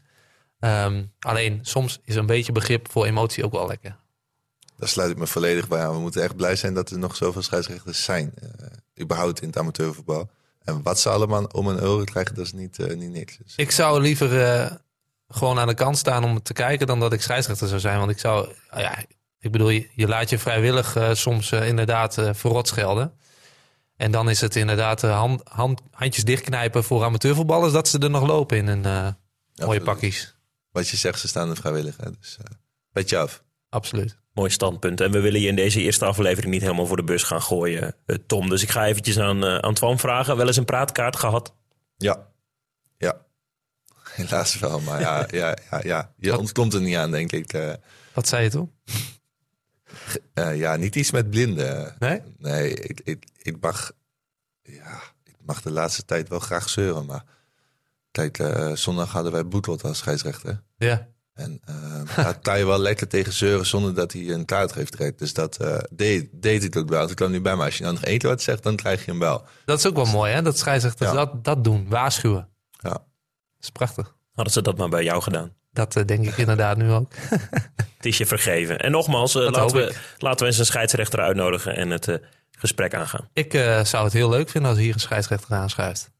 Ehm, 0.60 1.04
alleen, 1.20 1.60
soms 1.62 2.00
is 2.04 2.16
een 2.16 2.26
beetje 2.26 2.52
begrip 2.52 2.92
voor 2.92 3.06
emotie 3.06 3.46
ook 3.46 3.52
wel 3.52 3.68
lekker. 3.68 3.98
Daar 4.78 4.90
sluit 4.90 5.12
ik 5.12 5.18
me 5.18 5.28
volledig 5.28 5.68
bij 5.68 5.82
aan. 5.82 5.94
We 5.94 6.00
moeten 6.00 6.24
echt 6.24 6.36
blij 6.36 6.56
zijn 6.56 6.74
dat 6.74 6.90
er 6.90 7.00
nog 7.00 7.16
zoveel 7.16 7.42
scheidsrechters 7.42 8.04
zijn. 8.04 8.34
eh, 8.42 8.68
überhaupt 9.02 9.42
in 9.42 9.48
het 9.48 9.58
amateurvoetbal. 9.58 10.30
En 10.66 10.82
wat 10.84 11.00
ze 11.00 11.10
allemaal 11.10 11.44
om 11.44 11.68
een 11.68 11.80
euro 11.80 12.04
krijgen, 12.04 12.36
dat 12.36 12.46
is 12.46 12.54
niet, 12.54 12.80
eh, 12.80 12.96
niet 12.96 13.12
niks. 13.12 13.38
Dus, 13.38 13.54
Ik 13.56 13.72
zou 13.72 14.02
liever 14.02 14.42
eh, 14.42 14.72
gewoon 15.28 15.60
aan 15.60 15.68
de 15.68 15.74
kant 15.74 15.98
staan 15.98 16.24
om 16.24 16.42
te 16.42 16.54
kijken 16.54 16.88
dan 16.88 17.00
dat 17.00 17.14
ik 17.14 17.22
scheidsrechter 17.22 17.68
zou 17.68 17.80
zijn. 17.80 18.00
Want 18.00 18.12
ik 18.12 18.20
zou, 18.20 18.50
ah 18.70 18.80
ja, 18.80 18.98
ik 19.40 19.52
bedoel, 19.52 19.70
je, 19.70 19.90
je 19.94 20.08
laat 20.08 20.30
je 20.30 20.38
vrijwillig 20.40 20.96
eh, 20.96 21.14
soms 21.14 21.52
eh, 21.52 21.68
inderdaad 21.68 22.18
eh 22.18 22.30
verrot 22.34 22.68
schelden. 22.68 23.14
En 23.98 24.12
dan 24.12 24.30
is 24.30 24.42
het 24.42 24.56
inderdaad 24.56 25.04
eh, 25.04 25.18
hand, 25.18 25.42
hand, 25.44 25.82
handjes 25.92 26.24
dichtknijpen 26.24 26.84
voor 26.84 27.04
amateurvoetballers 27.04 27.74
dat 27.74 27.88
ze 27.88 28.00
er 28.00 28.10
nog 28.10 28.28
lopen 28.28 28.58
in 28.58 28.68
een 28.68 28.86
eh, 28.86 28.92
mooie 29.02 29.14
Absoluut. 29.56 29.84
pakjes. 29.84 30.36
Wat 30.72 30.88
je 30.88 30.98
zegt, 30.98 31.20
ze 31.20 31.28
staan 31.28 31.50
er 31.50 31.56
vrijwillig. 31.56 31.98
Hè? 31.98 32.12
Dus 32.20 32.38
eh 32.38 32.46
petje 32.92 33.18
af. 33.18 33.44
Absoluut. 33.70 34.18
Mooi 34.36 34.50
standpunt. 34.50 35.02
En 35.02 35.12
we 35.12 35.20
willen 35.20 35.42
je 35.42 35.48
in 35.48 35.56
deze 35.56 35.82
eerste 35.82 36.06
aflevering 36.06 36.52
niet 36.54 36.62
helemaal 36.62 36.86
voor 36.86 36.98
de 36.98 37.04
bus 37.04 37.24
gaan 37.24 37.42
gooien, 37.42 37.96
eh, 38.06 38.16
Tom. 38.28 38.50
Dus 38.50 38.62
ik 38.64 38.70
ga 38.72 38.86
eventjes 38.86 39.20
aan, 39.20 39.44
eh 39.46 39.58
aan 39.58 39.74
Twan 39.74 40.00
vragen. 40.00 40.38
Wel 40.38 40.48
eens 40.48 40.58
een 40.58 40.66
praatkaart 40.66 41.16
gehad? 41.16 41.56
Ja. 41.98 42.28
Ja. 42.98 43.22
Helaas 44.16 44.60
wel, 44.60 44.80
maar 44.80 45.00
ja, 45.00 45.28
ja, 45.32 45.58
ja, 45.72 45.80
ja. 45.84 46.14
je 46.18 46.38
ontkomt 46.38 46.74
er 46.74 46.82
niet 46.82 46.96
aan, 46.96 47.12
denk 47.12 47.32
ik. 47.32 47.54
eh. 47.54 47.74
Wat 48.14 48.28
zei 48.28 48.44
je 48.44 48.50
toen? 48.50 48.72
Eh, 50.34 50.58
ja, 50.58 50.76
niet 50.76 50.96
iets 50.96 51.12
met 51.12 51.30
blinden. 51.30 51.96
Nee? 52.00 52.22
Nee, 52.38 52.74
ik, 52.74 53.02
ik, 53.04 53.26
ik 53.42 53.58
mag... 53.62 53.92
Ja, 54.62 55.02
ik 55.24 55.36
mag 55.46 55.62
de 55.62 55.72
laatste 55.72 56.06
tijd 56.06 56.30
wel 56.30 56.40
graag 56.40 56.70
zeuren, 56.70 57.06
maar... 57.06 57.24
Kijk, 58.12 58.40
eh, 58.40 58.72
zondag 58.74 59.12
hadden 59.12 59.32
wij 59.32 59.48
Boetlot 59.48 59.84
als 59.84 59.98
scheidsrechter. 59.98 60.62
Ja. 60.78 61.08
En 61.36 61.62
eh 61.66 62.16
daar 62.16 62.40
kan 62.40 62.58
je 62.58 62.66
wel 62.66 62.80
lekker 62.80 63.08
tegen 63.08 63.34
zeuren 63.34 63.66
zonder 63.66 63.96
dat 63.96 64.14
hij 64.14 64.30
een 64.30 64.46
kaart 64.46 64.74
heeft 64.74 64.98
direct. 64.98 65.20
Dus 65.20 65.34
dat 65.34 65.58
eh, 65.58 65.78
deed, 65.92 66.30
deed 66.32 66.64
ik 66.64 66.76
ook 66.76 66.90
wel. 66.90 67.10
Ik 67.10 67.16
kwam 67.16 67.32
nu 67.32 67.42
bij, 67.42 67.56
maar 67.56 67.66
als 67.66 67.78
je 67.78 67.84
nou 67.84 67.96
nog 67.96 68.04
één 68.04 68.18
keer 68.18 68.30
wat 68.30 68.42
zegt, 68.42 68.64
dan 68.64 68.76
krijg 68.76 69.06
je 69.06 69.12
hem 69.12 69.20
wel. 69.20 69.44
Dat 69.66 69.78
is 69.80 69.86
ook 69.88 69.96
wel 69.96 70.06
mooi, 70.06 70.34
hè? 70.34 70.42
Dat 70.42 70.58
scheidsrechters 70.58 71.10
Ja. 71.10 71.16
dat, 71.16 71.44
dat 71.44 71.64
doen. 71.64 71.90
Waarschuwen. 71.90 72.50
Ja. 72.72 72.90
Dat 72.90 73.02
is 73.60 73.70
prachtig. 73.70 74.16
Hadden 74.34 74.54
ze 74.54 74.62
dat 74.62 74.78
maar 74.78 74.90
bij 74.90 75.04
jou 75.04 75.22
gedaan? 75.22 75.54
Dat 75.72 75.96
eh, 75.96 76.06
denk 76.06 76.26
ik 76.26 76.38
inderdaad 76.38 76.78
nu 76.78 76.92
ook. 76.92 77.14
Het 77.98 78.06
is 78.06 78.18
je 78.18 78.26
vergeven. 78.26 78.80
En 78.80 78.92
nogmaals, 78.92 79.36
eh, 79.36 79.42
Dat 79.42 79.56
laten, 79.56 79.76
we, 79.78 79.96
laten 80.18 80.40
we 80.40 80.46
eens 80.46 80.58
een 80.58 80.66
scheidsrechter 80.66 81.20
uitnodigen 81.20 81.76
en 81.76 81.90
het 81.90 82.08
eh, 82.08 82.16
gesprek 82.52 82.94
aangaan. 82.94 83.30
Ik 83.34 83.54
eh, 83.54 83.84
zou 83.84 84.04
het 84.04 84.14
heel 84.14 84.30
leuk 84.30 84.50
vinden 84.50 84.70
als 84.70 84.80
hier 84.80 84.94
een 84.94 85.00
scheidsrechter 85.00 85.56
aanschuift. 85.56 86.12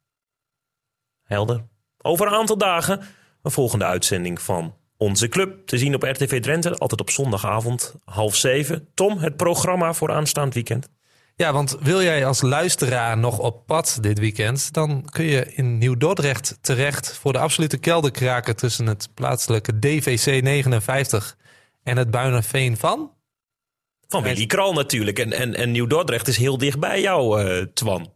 Helder. 1.24 1.64
Over 1.98 2.28
een 2.28 2.34
aantal 2.34 2.58
dagen 2.58 3.02
een 3.42 3.52
volgende 3.52 3.86
uitzending 3.86 4.42
van 4.42 4.76
Onze 4.98 5.28
Club. 5.28 5.68
Te 5.68 5.78
zien 5.78 5.96
op 5.96 6.04
RTV 6.04 6.42
Drenthe, 6.42 6.78
altijd 6.78 7.02
op 7.02 7.10
zondagavond, 7.10 7.96
half 8.06 8.36
zeven. 8.36 8.88
Tom, 8.94 9.18
het 9.18 9.38
programma 9.38 9.94
voor 9.94 10.12
aanstaand 10.12 10.54
weekend. 10.54 10.90
Ja, 11.36 11.54
want 11.54 11.78
wil 11.82 12.02
jij 12.02 12.26
als 12.26 12.42
luisteraar 12.42 13.18
nog 13.18 13.40
op 13.40 13.66
pad 13.66 13.98
dit 14.02 14.20
weekend, 14.20 14.74
dan 14.74 15.10
kun 15.10 15.26
je 15.26 15.54
in 15.54 15.78
Nieuw-Dordrecht 15.78 16.58
terecht 16.62 17.18
voor 17.18 17.34
de 17.34 17.40
absolute 17.40 17.78
kelderkraker 17.78 18.56
tussen 18.56 18.88
het 18.88 19.10
plaatselijke 19.14 19.80
DVC 19.80 20.42
59 20.42 21.38
en 21.84 21.98
het 21.98 22.12
Buinerveen 22.12 22.78
van. 22.78 23.12
Van 24.08 24.24
Willy 24.24 24.46
Kral 24.46 24.74
natuurlijk. 24.74 25.20
En, 25.20 25.34
en, 25.34 25.56
en 25.56 25.72
Nieuw-Dordrecht 25.72 26.28
is 26.28 26.38
heel 26.38 26.58
dicht 26.58 26.80
bij 26.80 27.02
jou, 27.02 27.42
eh, 27.42 27.66
Twan. 27.74 28.14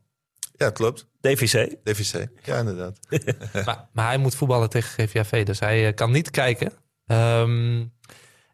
Ja, 0.60 0.70
klopt. 0.70 1.08
DVC. 1.22 1.76
DVC. 1.84 2.28
Ja, 2.44 2.58
inderdaad. 2.58 3.00
Maar, 3.66 3.90
maar 3.94 4.08
hij 4.08 4.18
moet 4.18 4.36
voetballen 4.36 4.70
tegen 4.70 5.08
GVAV, 5.08 5.46
dus 5.46 5.60
hij 5.60 5.88
eh, 5.88 5.94
kan 5.96 6.12
niet 6.12 6.32
kijken. 6.32 6.74
Ehm, 7.06 7.86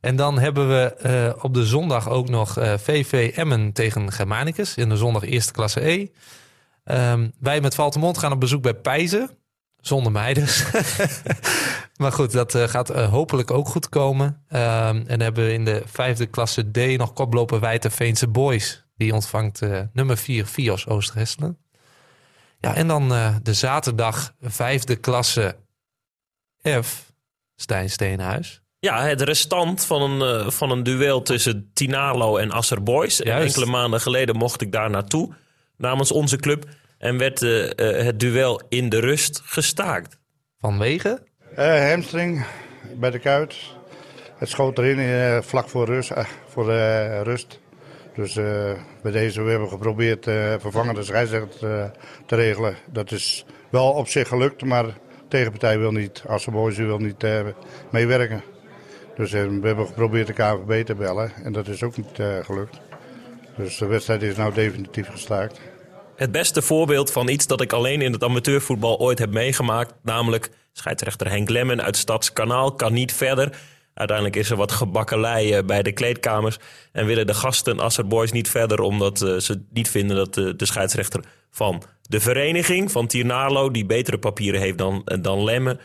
en 0.01 0.15
dan 0.15 0.39
hebben 0.39 0.67
we 0.67 0.93
eh, 0.93 1.43
op 1.43 1.53
de 1.53 1.65
zondag 1.65 2.09
ook 2.09 2.29
nog 2.29 2.57
eh, 2.57 2.73
VV 2.77 3.33
Emmen 3.35 3.71
tegen 3.71 4.11
Germanicus 4.11 4.75
in 4.75 4.89
de 4.89 4.97
zondag 4.97 5.23
eerste 5.23 5.51
klasse 5.51 5.87
E. 5.89 6.07
Ehm, 6.83 7.29
wij 7.39 7.61
met 7.61 7.75
Valtemont 7.75 8.17
gaan 8.17 8.31
op 8.31 8.39
bezoek 8.39 8.61
bij 8.61 8.73
Pijzen. 8.73 9.29
Zonder 9.85 10.11
mij 10.11 10.33
dus. 10.33 10.65
maar 12.01 12.11
goed, 12.11 12.31
dat 12.31 12.55
eh, 12.55 12.67
gaat 12.67 12.87
hopelijk 12.89 13.51
ook 13.51 13.67
goed 13.67 13.89
komen. 13.89 14.43
Ehm, 14.47 14.95
en 14.95 15.05
dan 15.05 15.19
hebben 15.19 15.45
we 15.45 15.53
in 15.53 15.65
de 15.65 15.83
vijfde 15.85 16.25
klasse 16.25 16.71
D 16.71 16.97
nog 16.97 17.13
koploper 17.13 17.59
Wijte 17.59 17.89
Veense 17.89 18.27
Boys. 18.27 18.85
Die 18.97 19.13
ontvangt 19.13 19.61
eh, 19.61 19.81
nummer 19.93 20.17
4 20.17 20.45
Fios 20.45 20.87
Oosterhesselen. 20.87 21.64
Ja, 22.65 22.75
en 22.75 22.87
dan 22.87 23.13
eh, 23.13 23.35
de 23.43 23.53
zaterdag 23.53 24.33
vijfde 24.41 24.95
klasse 24.95 25.55
F, 26.81 27.13
Stijn 27.55 27.89
Steenhuis. 27.89 28.61
Ja, 28.85 29.03
het 29.03 29.21
restant 29.21 29.85
van 29.85 30.01
een, 30.01 30.45
eh, 30.45 30.49
van 30.49 30.71
een 30.71 30.83
duel 30.83 31.21
tussen 31.21 31.71
Tinalo 31.73 32.37
en 32.37 32.51
Asser 32.51 32.83
Boys. 32.83 33.21
En 33.21 33.37
enkele 33.37 33.65
maanden 33.65 34.01
geleden 34.01 34.35
mocht 34.35 34.61
ik 34.61 34.71
daar 34.71 34.89
naartoe 34.89 35.33
namens 35.77 36.11
onze 36.11 36.37
club. 36.37 36.65
En 36.97 37.17
werd 37.17 37.41
eh, 37.41 38.05
het 38.05 38.19
duel 38.19 38.61
in 38.69 38.89
de 38.89 38.99
rust 38.99 39.41
gestaakt. 39.43 40.19
Vanwege? 40.59 41.23
Eh, 41.55 41.89
hamstring 41.89 42.45
bij 42.95 43.11
de 43.11 43.19
kuit. 43.19 43.55
Het 44.37 44.49
schoot 44.49 44.77
erin 44.77 45.43
vlak 45.43 45.69
voor 45.69 45.85
rust. 45.85 46.11
voor, 46.47 46.65
rust. 47.23 47.59
Dus 48.15 48.37
eh, 48.37 48.71
bij 49.01 49.11
deze 49.11 49.41
we 49.41 49.49
hebben 49.49 49.69
geprobeerd 49.69 50.27
uh, 50.27 50.53
vervangende 50.59 51.03
scheidsrechter 51.03 51.69
uh, 51.69 51.85
te 52.25 52.35
regelen. 52.35 52.75
Dat 52.91 53.11
is 53.11 53.45
wel 53.69 53.91
op 53.91 54.07
zich 54.07 54.27
gelukt, 54.27 54.63
maar 54.63 54.85
de 54.85 54.93
tegenpartij 55.27 55.79
wil 55.79 55.91
niet, 55.91 56.23
Assenboys 56.27 56.77
wil 56.77 56.97
niet 56.97 57.25
meewerken. 57.91 58.43
Dus 59.15 59.31
we 59.31 59.59
hebben 59.61 59.87
geprobeerd 59.87 60.27
de 60.27 60.33
KVB 60.33 60.85
te 60.85 60.95
bellen 60.95 61.31
en 61.43 61.53
dat 61.53 61.67
is 61.67 61.83
ook 61.83 61.97
niet 61.97 62.43
gelukt. 62.43 62.79
Dus 63.57 63.77
de 63.77 63.85
wedstrijd 63.85 64.21
is 64.21 64.35
nou 64.35 64.53
definitief 64.53 65.07
gestaakt. 65.07 65.59
Het 66.15 66.31
beste 66.31 66.61
voorbeeld 66.61 67.11
van 67.11 67.27
iets 67.27 67.47
dat 67.47 67.61
ik 67.61 67.73
alleen 67.73 68.01
in 68.01 68.11
het 68.11 68.23
amateurvoetbal 68.23 68.99
ooit 68.99 69.19
heb 69.19 69.31
meegemaakt, 69.31 69.93
namelijk 70.03 70.49
scheidsrechter 70.73 71.29
Henk 71.29 71.49
Lemmen 71.49 71.83
uit 71.83 71.97
Stadskanaal 71.97 72.73
kan 72.73 72.93
niet 72.93 73.13
verder. 73.13 73.57
Uiteindelijk 73.95 74.37
is 74.37 74.49
er 74.49 74.57
wat 74.57 74.71
gebakkelei 74.71 75.61
bij 75.61 75.83
de 75.83 75.91
kleedkamers. 75.91 76.57
En 76.91 77.05
willen 77.05 77.27
de 77.27 77.33
gasten 77.33 77.79
Asser 77.79 78.07
Boys 78.07 78.31
niet 78.31 78.49
verder, 78.49 78.79
omdat 78.79 79.21
uh, 79.21 79.37
ze 79.37 79.61
niet 79.73 79.89
vinden 79.89 80.15
dat 80.15 80.33
de, 80.33 80.55
de, 80.55 80.65
scheidsrechter 80.65 81.23
van 81.51 81.83
de 82.01 82.19
vereniging, 82.19 82.91
van 82.91 83.07
Tiernarlo, 83.07 83.71
die 83.71 83.85
betere 83.85 84.17
papieren 84.17 84.61
heeft 84.61 84.77
dan, 84.77 85.01
dan 85.21 85.43
Lemmen, 85.43 85.79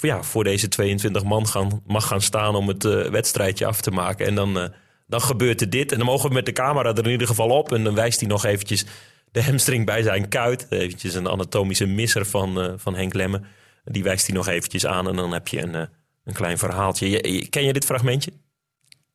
ja, 0.00 0.22
voor 0.22 0.44
deze 0.44 0.68
22 0.68 1.24
man 1.24 1.46
gaan, 1.46 1.82
mag 1.86 2.06
gaan 2.06 2.20
staan 2.20 2.54
om 2.54 2.68
het 2.68 2.82
wedstrijdje 3.10 3.66
af 3.66 3.80
te 3.80 3.90
maken. 3.90 4.26
En 4.26 4.34
dan, 4.34 4.72
dan 5.06 5.20
gebeurt 5.20 5.60
er 5.60 5.70
dit. 5.70 5.92
En 5.92 5.98
dan 5.98 6.06
mogen 6.06 6.28
we 6.28 6.34
met 6.34 6.46
de 6.46 6.52
camera 6.52 6.90
er 6.90 7.04
in 7.04 7.10
ieder 7.10 7.26
geval 7.26 7.48
op. 7.48 7.72
En 7.72 7.84
dan 7.84 7.94
wijst 7.94 8.20
hij 8.20 8.28
nog 8.28 8.44
eventjes 8.44 8.84
de 9.30 9.42
hamstring 9.42 9.86
bij 9.86 10.02
zijn 10.02 10.28
kuit. 10.28 10.66
Eventjes 10.70 11.14
een 11.14 11.28
anatomische 11.28 11.86
misser 11.86 12.26
van, 12.26 12.74
van 12.76 12.94
Henk 12.94 13.14
Lemmen. 13.14 13.44
Die 13.84 14.02
wijst 14.02 14.26
hij 14.26 14.36
nog 14.36 14.48
eventjes 14.48 14.86
aan 14.86 15.08
en 15.08 15.16
dan 15.16 15.32
heb 15.32 15.48
je 15.48 15.62
een 15.62 15.88
een 16.26 16.34
klein 16.34 16.58
verhaaltje. 16.58 17.10
Je, 17.10 17.48
ken 17.48 17.64
je 17.64 17.72
dit 17.72 17.84
fragmentje? 17.84 18.32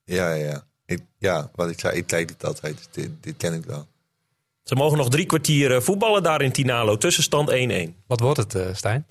Ja, 0.03 0.33
ja. 0.33 0.63
Ik, 0.85 0.99
ja, 1.17 1.51
wat 1.55 1.69
ik 1.69 1.79
zei, 1.79 1.97
ik 1.97 2.07
kijk 2.07 2.27
dit 2.27 2.45
altijd. 2.45 2.77
Dus 2.77 2.87
dit, 2.91 3.11
dit 3.23 3.37
ken 3.37 3.53
ik 3.53 3.65
wel. 3.65 3.87
Ze 4.63 4.75
mogen 4.75 4.97
nog 4.97 5.09
drie 5.09 5.25
kwartier 5.25 5.75
eh, 5.75 5.81
voetballen 5.81 6.23
daar 6.23 6.41
in 6.41 6.51
Tinalo. 6.51 6.97
Tussenstand 6.97 7.51
1-1. 7.51 7.53
Wat 8.07 8.19
wordt 8.19 8.37
het, 8.37 8.55
uh, 8.55 8.67
Stijn? 8.73 9.07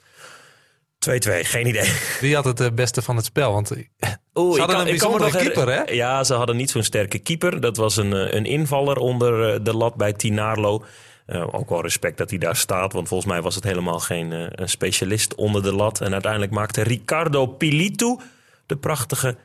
2-2, 1.11 1.11
geen 1.43 1.67
idee. 1.67 1.93
Wie 2.21 2.35
had 2.35 2.45
het 2.45 2.61
uh, 2.61 2.71
beste 2.71 3.03
van 3.03 3.17
het 3.17 3.25
spel? 3.25 3.53
Want 3.53 3.71
Oeh, 4.35 4.53
ze 4.53 4.59
hadden 4.59 4.77
kan, 4.77 4.79
een 4.79 4.85
bijzondere 4.91 5.31
keeper, 5.31 5.69
hè? 5.69 5.93
Ja, 5.93 6.25
ze 6.25 6.35
hadden 6.35 6.57
niet 6.57 6.71
zo'n 6.71 6.83
sterke 6.83 7.19
keeper. 7.19 7.61
Dat 7.61 7.77
was 7.77 7.97
een, 7.97 8.37
een 8.37 8.45
invaller 8.45 8.97
onder 8.97 9.65
de 9.65 9.77
lat 9.77 9.95
bij 9.95 10.13
Tinarlo. 10.13 10.85
Uh, 11.27 11.55
ook 11.55 11.69
wel 11.69 11.83
respect 11.83 12.19
dat 12.19 12.31
hij 12.31 12.39
daar 12.39 12.57
staat, 12.57 12.93
want 12.93 13.09
volgens 13.09 13.31
mij 13.31 13.43
was 13.43 13.55
het 13.55 13.65
helemaal 13.65 13.99
geen 13.99 14.33
uh, 14.33 14.47
een 14.51 14.69
specialist 14.69 15.35
onder 15.35 15.63
de 15.63 15.75
lat. 15.75 16.01
En 16.01 16.13
uiteindelijk 16.13 16.53
maakte 16.53 16.83
Ricardo 16.83 17.47
Pilitu 17.47 18.17
de 18.67 18.77
prachtige 18.77 19.37
1-1. 19.37 19.41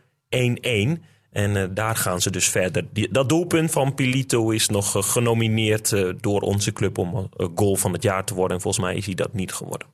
En 1.32 1.56
uh, 1.56 1.64
daar 1.72 1.96
gaan 1.96 2.22
ze 2.22 2.30
dus 2.30 2.50
verder. 2.50 2.86
Die, 2.94 3.12
dat 3.12 3.30
doelpunt 3.30 3.72
van 3.72 3.96
Pilito 3.96 4.50
is 4.50 4.70
nog 4.70 5.12
genomineerd 5.12 5.96
door 6.22 6.42
onze 6.42 6.74
club 6.74 6.98
om 6.98 7.30
goal 7.56 7.76
van 7.76 7.94
het 7.94 8.04
jaar 8.04 8.26
te 8.26 8.34
worden. 8.34 8.56
En 8.56 8.62
volgens 8.62 8.86
mij 8.86 8.96
is 8.96 9.06
hij 9.06 9.16
dat 9.16 9.34
niet 9.34 9.54
geworden. 9.54 9.88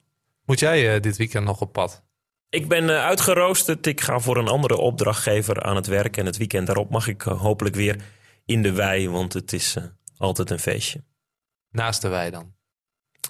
Moet 0.45 0.59
jij 0.59 0.99
dit 0.99 1.17
weekend 1.17 1.45
nog 1.45 1.61
op 1.61 1.71
pad? 1.71 2.03
Ik 2.49 2.67
ben 2.67 2.89
uitgeroosterd. 2.89 3.87
Ik 3.87 4.01
ga 4.01 4.19
voor 4.19 4.37
een 4.37 4.47
andere 4.47 4.77
opdrachtgever 4.77 5.63
aan 5.63 5.75
het 5.75 5.87
werk. 5.87 6.17
En 6.17 6.25
het 6.25 6.37
weekend 6.37 6.67
daarop 6.67 6.89
mag 6.89 7.07
ik 7.07 7.21
hopelijk 7.21 7.75
weer 7.75 7.95
in 8.45 8.61
de 8.61 8.71
wei, 8.71 9.09
want 9.09 9.33
het 9.33 9.53
is 9.53 9.77
altijd 10.17 10.49
een 10.49 10.59
feestje. 10.59 11.03
Naast 11.71 12.01
de 12.01 12.07
wei 12.07 12.31
dan? 12.31 12.53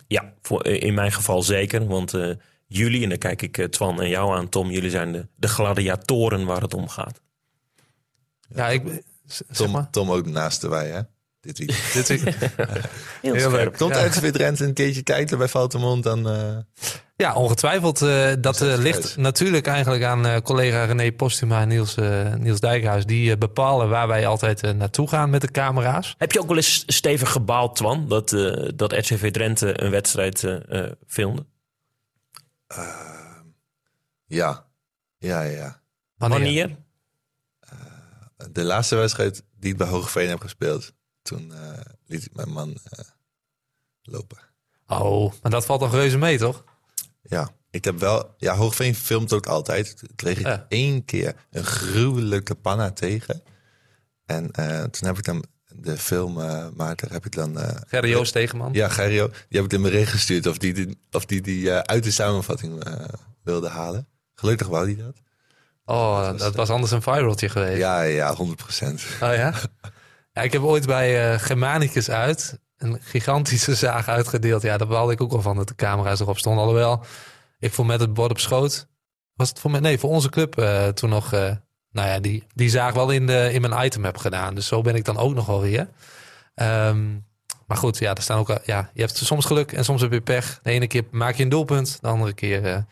Ja, 0.08 0.34
voor, 0.42 0.66
in 0.66 0.94
mijn 0.94 1.12
geval 1.12 1.42
zeker. 1.44 1.88
Want 1.88 2.14
uh, 2.14 2.36
jullie, 2.68 3.04
en 3.04 3.10
dan 3.10 3.18
kijk 3.18 3.42
ik 3.42 3.58
uh, 3.58 3.66
Twan 3.66 4.02
en 4.02 4.10
jou 4.10 4.36
aan, 4.38 4.50
Tom, 4.50 4.72
jullie 4.72 4.90
zijn 4.90 5.12
de, 5.12 5.28
de 5.36 5.48
gladiatoren 5.48 6.46
waar 6.46 6.62
het 6.62 6.74
om 6.74 6.88
gaat. 6.88 7.22
Ja, 8.56 8.68
ik. 8.68 9.04
Tom, 9.52 9.88
Tom 9.92 10.12
ook 10.12 10.26
naast 10.26 10.62
de 10.62 10.68
wei, 10.68 10.92
hè? 10.92 11.02
Dit 11.42 11.58
weekend. 11.58 11.94
Dit 11.94 12.08
weekend. 12.08 12.36
Heel, 13.22 13.34
Heel 13.34 13.52
leuk. 13.52 13.78
Komt 13.78 13.96
ja. 13.96 14.02
uit 14.02 14.34
Drenthe 14.34 14.66
een 14.66 14.74
keertje 14.74 15.04
kijken 15.04 15.38
bij 15.38 15.48
Valtemont, 15.48 16.04
dan... 16.04 16.28
Uh... 16.28 16.58
Ja, 17.16 17.34
ongetwijfeld. 17.34 18.02
Uh, 18.02 18.28
dat 18.28 18.42
dat 18.42 18.78
ligt 18.78 19.18
natuurlijk 19.18 19.68
eigenlijk 19.68 20.04
aan 20.04 20.26
uh, 20.26 20.38
collega 20.38 20.84
René 20.84 21.12
Postuma 21.12 21.62
en 21.62 21.68
Niels, 21.68 21.96
Niels 22.38 22.60
Dijkhuis. 22.60 23.06
Die 23.06 23.38
bepalen 23.38 23.90
waar 23.90 24.08
wij 24.08 24.28
altijd 24.28 24.76
naartoe 24.76 25.08
gaan 25.08 25.30
met 25.30 25.42
de 25.42 25.52
camera's. 25.52 26.16
Heb 26.18 26.32
je 26.32 26.42
ook 26.42 26.48
wel 26.48 26.56
eens 26.56 26.84
stevig 26.88 27.32
gebaald, 27.32 27.76
Twan, 27.76 28.08
dat, 28.08 28.30
dat 28.76 28.92
RCV 28.92 29.32
Drenthe 29.32 29.82
een 29.82 29.92
wedstrijd 29.92 30.46
filmde? 31.08 31.46
ja. 34.26 34.66
Ja, 35.18 35.42
ja. 35.42 35.82
Wanneer? 36.18 36.40
Wanneer? 36.40 36.78
De 38.52 38.64
laatste 38.64 38.96
wedstrijd 38.96 39.44
die 39.60 39.72
ik 39.72 39.78
bij 39.78 39.88
Hogeveen 39.88 40.30
heb 40.30 40.40
gespeeld, 40.40 40.94
toen 41.38 41.54
liet 42.06 42.26
ik 42.26 42.36
mijn 42.36 42.50
man 42.50 42.78
lopen. 44.02 44.38
Oh, 44.88 45.34
maar 45.42 45.52
dat 45.52 45.66
valt 45.66 45.80
toch 45.80 45.92
reuze 45.94 46.18
mee, 46.18 46.38
toch? 46.38 46.64
Ja, 47.22 47.50
ik 47.70 47.84
heb 47.86 48.00
wel. 48.00 48.34
Ja, 48.38 48.56
Hoogveen 48.56 48.96
filmt 48.96 49.34
ook 49.34 49.46
altijd. 49.46 49.98
Toen 49.98 50.10
kreeg 50.16 50.38
ik 50.40 50.46
Ja. 50.46 50.66
één 50.70 51.06
keer 51.06 51.36
een 51.52 51.64
gruwelijke 51.64 52.56
panna 52.56 52.92
tegen. 52.92 53.44
En 54.26 54.52
eh, 54.52 54.84
toen 54.84 55.08
heb 55.08 55.18
ik 55.18 55.24
dan 55.24 55.44
de 55.76 55.98
filmmaker, 55.98 57.12
heb 57.12 57.26
ik 57.26 57.32
dan. 57.36 57.60
eh, 57.60 57.76
Gerry 57.88 58.10
Joost 58.10 58.32
Tegenman. 58.34 58.74
ja, 58.74 58.90
Gerrio, 58.90 59.28
die 59.28 59.58
heb 59.62 59.66
ik 59.66 59.74
in 59.74 59.82
mijn 59.82 59.94
recht 59.94 60.12
gestuurd 60.12 60.46
of 60.48 60.58
die 60.58 60.74
die, 60.74 60.98
of 61.12 61.26
die, 61.26 61.42
die 61.42 61.72
eh, 61.72 61.80
uit 61.80 62.04
de 62.04 62.12
samenvatting 62.12 62.84
eh, 62.84 62.94
wilde 63.44 63.70
halen. 63.70 64.08
Gelukkig 64.34 64.68
wou 64.68 64.86
die 64.86 64.96
dat. 64.96 65.16
Oh, 65.86 66.38
dat 66.38 66.56
was 66.56 66.70
anders 66.70 66.92
een 66.92 67.02
viraltje 67.02 67.50
geweest. 67.50 67.78
Ja, 67.78 68.02
ja, 68.02 68.34
100 68.36 68.58
procent. 68.58 69.02
Oh 69.22 69.34
ja? 69.34 69.54
ja 70.34 70.42
ik 70.42 70.52
heb 70.54 70.62
ooit 70.62 70.86
bij 70.86 71.34
eh, 71.34 71.40
Germanicus 71.40 72.10
uit 72.10 72.60
een 72.78 72.98
gigantische 73.02 73.76
zaag 73.86 74.08
uitgedeeld. 74.08 74.62
Ja, 74.62 74.78
daar 74.78 74.88
baalde 74.88 75.14
ik 75.14 75.22
ook 75.22 75.32
wel 75.32 75.42
van 75.42 75.56
dat 75.56 75.68
de 75.68 75.76
camera's 75.76 76.20
erop 76.20 76.38
stonden. 76.38 76.62
Alhoewel, 76.64 77.04
ik 77.60 77.74
voor 77.74 77.86
met 77.86 78.00
het 78.00 78.14
bord 78.14 78.32
op 78.32 78.40
schoot. 78.40 78.88
Was 79.34 79.50
het 79.50 79.60
voor 79.60 79.72
mij? 79.72 79.80
Nee, 79.80 80.00
voor 80.00 80.10
onze 80.10 80.30
club 80.30 80.58
eh, 80.58 80.88
toen 80.88 81.10
nog. 81.10 81.34
eh, 81.34 81.52
nou 81.92 82.08
ja, 82.08 82.20
die, 82.20 82.44
die 82.54 82.70
zaag 82.70 82.94
wel 82.94 83.10
in, 83.10 83.28
de, 83.28 83.50
in 83.54 83.62
mijn 83.62 83.86
item 83.86 84.04
heb 84.06 84.18
gedaan. 84.18 84.56
Dus 84.56 84.68
zo 84.68 84.82
ben 84.82 84.96
ik 84.96 85.06
dan 85.06 85.18
ook 85.18 85.34
nog 85.34 85.46
wel 85.46 85.62
weer. 85.62 85.88
Ehm, 86.56 87.10
maar 87.68 87.78
goed, 87.78 87.98
ja, 87.98 88.14
er 88.16 88.22
staan 88.22 88.38
ook. 88.40 88.50
al- 88.50 88.60
Ja, 88.66 88.90
je 88.94 89.02
hebt 89.02 89.18
soms 89.18 89.46
geluk 89.46 89.72
en 89.72 89.84
soms 89.86 90.02
heb 90.02 90.12
je 90.12 90.22
pech. 90.22 90.60
De 90.64 90.70
ene 90.72 90.88
keer 90.88 91.04
maak 91.12 91.36
je 91.36 91.44
een 91.44 91.50
doelpunt, 91.50 91.98
de 92.02 92.08
andere 92.08 92.34
keer 92.34 92.86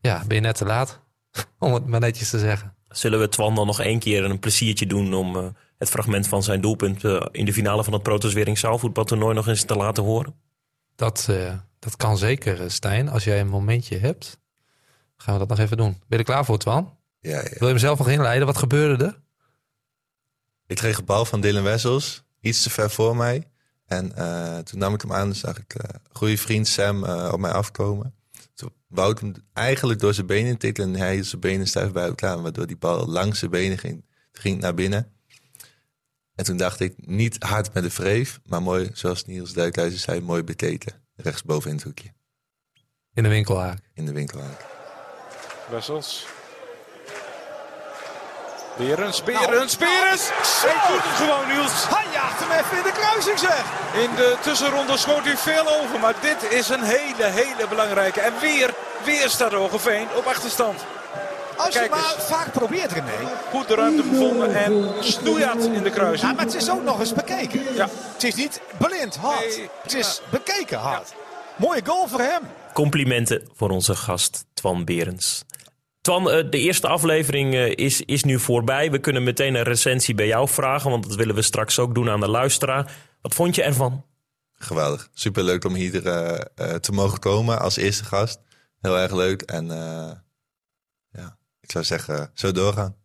ja, 0.00 0.22
ben 0.26 0.36
je 0.36 0.42
net 0.42 0.56
te 0.56 0.64
laat. 0.64 0.98
Om 1.58 1.74
het 1.74 1.86
maar 1.86 2.00
netjes 2.00 2.30
te 2.30 2.38
zeggen. 2.38 2.74
Zullen 2.88 3.20
we 3.20 3.28
Twan 3.28 3.54
dan 3.54 3.66
nog 3.66 3.80
één 3.80 3.98
keer 3.98 4.24
een 4.24 4.38
pleziertje 4.38 4.86
doen 4.86 5.14
om 5.14 5.56
het 5.82 5.90
fragment 5.90 6.28
van 6.28 6.42
zijn 6.42 6.60
doelpunt 6.60 7.04
eh, 7.04 7.26
in 7.30 7.44
de 7.44 7.52
finale 7.52 7.84
van 7.84 7.92
het 7.92 8.02
Protoswering 8.02 8.58
zaalvoetbaltoernooi 8.58 9.34
nog 9.34 9.48
eens 9.48 9.64
te 9.64 9.76
laten 9.76 10.02
horen? 10.02 10.34
Dat, 10.94 11.26
eh, 11.30 11.54
dat 11.78 11.96
kan 11.96 12.18
zeker, 12.18 12.62
eh, 12.62 12.68
Stijn. 12.68 13.08
Als 13.08 13.24
jij 13.24 13.40
een 13.40 13.48
momentje 13.48 13.98
hebt, 13.98 14.40
gaan 15.16 15.32
we 15.32 15.40
dat 15.40 15.48
nog 15.48 15.58
even 15.58 15.76
doen. 15.76 15.90
Ben 15.90 16.04
je 16.08 16.16
er 16.16 16.24
klaar 16.24 16.44
voor, 16.44 16.58
Twan? 16.58 16.96
Ja, 17.20 17.30
ja. 17.30 17.42
Wil 17.42 17.58
je 17.58 17.66
hem 17.66 17.78
zelf 17.78 17.98
nog 17.98 18.08
inleiden? 18.08 18.46
Wat 18.46 18.56
gebeurde 18.56 19.04
er? 19.04 19.20
Ik 20.66 20.76
kreeg 20.76 20.98
een 20.98 21.04
bal 21.04 21.24
van 21.24 21.40
Dylan 21.40 21.62
Wessels, 21.62 22.22
iets 22.40 22.62
te 22.62 22.70
ver 22.70 22.90
voor 22.90 23.16
mij. 23.16 23.50
En 23.86 24.16
eh, 24.16 24.58
toen 24.58 24.78
nam 24.78 24.94
ik 24.94 25.00
hem 25.00 25.12
aan 25.12 25.28
en 25.28 25.36
zag 25.36 25.58
ik 25.58 25.74
eh 25.74 25.94
goede 26.12 26.36
vriend 26.36 26.68
Sam 26.68 27.04
eh, 27.04 27.30
op 27.32 27.40
mij 27.40 27.50
afkomen. 27.50 28.14
Toen 28.54 28.70
wou 28.88 29.12
ik 29.12 29.18
hem 29.18 29.32
eigenlijk 29.52 30.00
door 30.00 30.14
zijn 30.14 30.26
benen 30.26 30.58
tikken 30.58 30.84
en 30.84 30.94
hij 30.94 31.22
zijn 31.22 31.40
benen 31.40 31.66
stijf 31.66 31.92
bij 31.92 32.06
elkaar. 32.06 32.42
Waardoor 32.42 32.66
die 32.66 32.76
bal 32.76 33.06
langs 33.06 33.38
zijn 33.38 33.50
benen 33.50 33.78
ging, 33.78 34.04
Toen 34.32 34.42
ging 34.42 34.60
naar 34.60 34.74
binnen. 34.74 35.12
En 36.42 36.48
toen 36.48 36.56
dacht 36.56 36.80
ik, 36.80 36.94
niet 36.96 37.36
hard 37.42 37.74
met 37.74 37.82
de 37.82 37.90
vreef, 37.90 38.40
maar 38.44 38.62
mooi, 38.62 38.90
zoals 38.92 39.24
Niels 39.24 39.52
Dijkhuizen 39.52 40.00
zei, 40.00 40.20
mooi 40.20 40.42
bekeken. 40.42 40.92
Rechtsboven 41.16 41.70
in 41.70 41.76
het 41.76 41.84
hoekje, 41.84 42.12
In 43.14 43.22
de 43.22 43.28
winkelhaak. 43.28 43.78
in 43.94 44.06
de 44.06 44.12
winkelhaak. 44.12 44.64
Wessels. 45.70 46.26
Berens, 48.76 49.22
Berens, 49.22 49.76
Berens! 49.76 50.30
Hij 50.66 50.94
doet 50.94 51.02
het 51.04 51.16
gewoon, 51.16 51.48
Niels. 51.48 51.88
Hij 51.88 52.12
jaagt 52.12 52.40
hem 52.40 52.50
even 52.50 52.76
in 52.76 52.82
de 52.82 52.92
kruising 52.92 53.38
zeg. 53.38 53.64
In 53.94 54.14
de 54.14 54.36
tussenronde 54.42 54.96
schoot 54.96 55.24
hij 55.24 55.36
veel 55.36 55.80
over, 55.80 56.00
maar 56.00 56.14
dit 56.20 56.52
is 56.52 56.68
een 56.68 56.82
hele, 56.82 57.24
hele 57.24 57.68
belangrijke. 57.68 58.20
En 58.20 58.32
weer, 58.40 58.74
weer 59.04 59.28
staat 59.28 59.52
Hogeveen 59.52 60.08
op 60.16 60.24
achterstand. 60.24 60.84
Als 61.56 61.74
je 61.74 61.86
maar 61.90 61.98
eens. 61.98 62.24
vaak 62.24 62.52
probeert 62.52 62.92
René. 62.92 63.28
Goed 63.50 63.68
de 63.68 63.74
ruimte 63.74 64.02
gevonden 64.02 64.54
en 64.54 64.90
snoeihard 65.00 65.64
in 65.64 65.72
de 65.72 65.88
Ja, 65.88 65.90
kruising. 65.90 66.36
maar 66.36 66.44
het 66.44 66.54
is 66.54 66.70
ook 66.70 66.82
nog 66.82 67.00
eens 67.00 67.12
bekeken. 67.14 67.60
Ja. 67.74 67.88
Het 68.12 68.22
is 68.24 68.34
niet 68.34 68.60
blind 68.78 69.16
hard. 69.16 69.56
Nee, 69.56 69.68
Het 69.82 69.94
is 69.94 70.22
bekeken 70.30 70.78
hard. 70.78 71.14
Mooie 71.56 71.80
goal 71.84 72.08
voor 72.08 72.20
hem. 72.20 72.42
Complimenten 72.72 73.48
voor 73.54 73.70
onze 73.70 73.94
gast 73.96 74.44
Twan 74.54 74.84
Berens. 74.84 75.44
Twan, 76.00 76.30
eh, 76.30 76.50
de 76.50 76.58
eerste 76.58 76.88
aflevering 76.88 77.54
eh, 77.54 77.70
is, 77.74 78.00
is 78.00 78.24
nu 78.24 78.38
voorbij. 78.38 78.90
We 78.90 78.98
kunnen 78.98 79.22
meteen 79.22 79.54
een 79.54 79.62
recensie 79.62 80.14
bij 80.14 80.26
jou 80.26 80.48
vragen, 80.48 80.90
want 80.90 81.08
dat 81.08 81.14
willen 81.16 81.34
we 81.34 81.42
straks 81.42 81.78
ook 81.78 81.94
doen 81.94 82.10
aan 82.10 82.20
de 82.20 82.28
luisteraar. 82.28 82.92
Wat 83.20 83.34
vond 83.34 83.54
je 83.54 83.62
ervan? 83.62 84.04
Geweldig. 84.54 85.08
Superleuk 85.14 85.64
om 85.64 85.74
hier 85.74 86.06
eh, 86.06 86.40
eh, 86.54 86.74
te 86.74 86.92
mogen 86.92 87.18
komen 87.18 87.60
als 87.60 87.76
eerste 87.76 88.04
gast. 88.04 88.40
Heel 88.80 88.98
erg 88.98 89.12
leuk. 89.12 89.42
En 89.42 89.70
eh, 89.70 90.10
ik 91.62 91.70
zou 91.70 91.84
zeggen, 91.84 92.30
zo 92.34 92.52
doorgaan. 92.52 92.96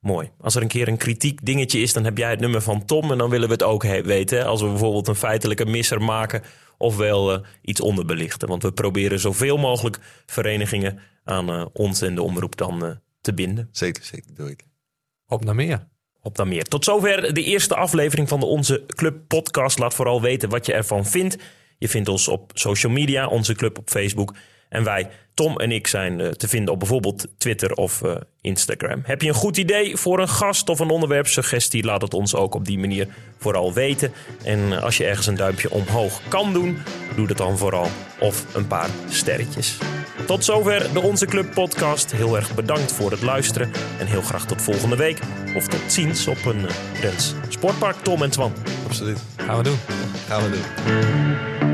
Mooi. 0.00 0.30
Als 0.40 0.54
er 0.54 0.62
een 0.62 0.68
keer 0.68 0.88
een 0.88 0.96
kritiek 0.96 1.44
dingetje 1.44 1.80
is, 1.80 1.92
dan 1.92 2.04
heb 2.04 2.18
jij 2.18 2.30
het 2.30 2.40
nummer 2.40 2.62
van 2.62 2.84
Tom 2.84 3.10
en 3.10 3.18
dan 3.18 3.30
willen 3.30 3.48
we 3.48 3.54
het 3.54 3.62
ook 3.62 3.82
weten. 3.82 4.46
Als 4.46 4.60
we 4.60 4.68
bijvoorbeeld 4.68 5.08
een 5.08 5.14
feitelijke 5.14 5.64
misser 5.64 6.02
maken 6.02 6.42
of 6.78 6.96
wel 6.96 7.32
eh, 7.32 7.40
iets 7.62 7.80
onderbelichten. 7.80 8.48
Want 8.48 8.62
we 8.62 8.72
proberen 8.72 9.18
zoveel 9.18 9.56
mogelijk 9.56 9.98
verenigingen 10.26 10.98
aan 11.24 11.48
eh, 11.48 11.66
ons 11.72 12.00
en 12.00 12.14
de 12.14 12.22
omroep 12.22 12.56
dan 12.56 12.84
eh, 12.84 12.90
te 13.20 13.34
binden. 13.34 13.68
Zeker, 13.72 14.04
zeker. 14.04 14.34
Doe 14.34 14.50
ik. 14.50 14.64
Op 15.26 15.44
naar 15.44 15.54
meer. 15.54 15.88
Op 16.22 16.36
dan 16.36 16.48
meer. 16.48 16.64
Tot 16.64 16.84
zover 16.84 17.34
de 17.34 17.42
eerste 17.42 17.74
aflevering 17.74 18.28
van 18.28 18.40
de 18.40 18.46
Onze 18.46 18.84
Club 18.86 19.28
podcast. 19.28 19.78
Laat 19.78 19.94
vooral 19.94 20.20
weten 20.20 20.48
wat 20.48 20.66
je 20.66 20.72
ervan 20.72 21.06
vindt. 21.06 21.36
Je 21.78 21.88
vindt 21.88 22.08
ons 22.08 22.28
op 22.28 22.50
social 22.54 22.92
media, 22.92 23.26
Onze 23.26 23.54
Club 23.54 23.78
op 23.78 23.90
Facebook. 23.90 24.34
En 24.72 24.84
wij, 24.84 25.08
Tom 25.34 25.56
en 25.56 25.72
ik, 25.72 25.86
zijn 25.86 26.20
eh, 26.20 26.28
te 26.28 26.48
vinden 26.48 26.72
op 26.72 26.78
bijvoorbeeld 26.78 27.26
Twitter 27.38 27.72
of 27.72 28.02
eh, 28.02 28.14
Instagram. 28.40 29.00
Heb 29.04 29.22
je 29.22 29.28
een 29.28 29.34
goed 29.34 29.56
idee 29.56 29.96
voor 29.96 30.18
een 30.18 30.28
gast 30.28 30.68
of 30.68 30.78
een 30.78 30.90
onderwerpsuggestie? 30.90 31.84
Laat 31.84 32.02
het 32.02 32.14
ons 32.14 32.34
ook 32.34 32.54
op 32.54 32.64
die 32.64 32.78
manier 32.78 33.08
vooral 33.38 33.72
weten. 33.72 34.12
En 34.44 34.72
eh, 34.72 34.82
als 34.82 34.96
je 34.96 35.04
ergens 35.04 35.26
een 35.26 35.36
duimpje 35.36 35.70
omhoog 35.70 36.20
kan 36.28 36.52
doen, 36.52 36.78
doe 37.16 37.26
dat 37.26 37.36
dan 37.36 37.58
vooral. 37.58 37.88
Of 38.20 38.54
een 38.54 38.66
paar 38.66 38.88
sterretjes. 39.08 39.78
Tot 40.26 40.44
zover 40.44 40.92
de 40.92 41.00
Onze 41.00 41.26
Club 41.26 41.54
podcast. 41.54 42.12
Heel 42.12 42.36
erg 42.36 42.54
bedankt 42.54 42.92
voor 42.92 43.10
het 43.10 43.22
luisteren. 43.22 43.70
En 43.98 44.06
heel 44.06 44.22
graag 44.22 44.46
tot 44.46 44.62
volgende 44.62 44.96
week. 44.96 45.18
Of 45.56 45.68
tot 45.68 45.92
ziens 45.92 46.26
op 46.26 46.44
een 46.44 46.60
uh, 46.60 46.70
Drents 47.00 47.34
Sportpark. 47.48 47.96
Tom 47.96 48.22
en 48.22 48.30
Twan. 48.30 48.52
Absoluut. 48.86 49.18
Gaan 49.36 49.56
we 49.56 49.62
doen. 49.62 49.78
Gaan 50.28 50.42
we 50.42 50.50
doen. 50.50 51.71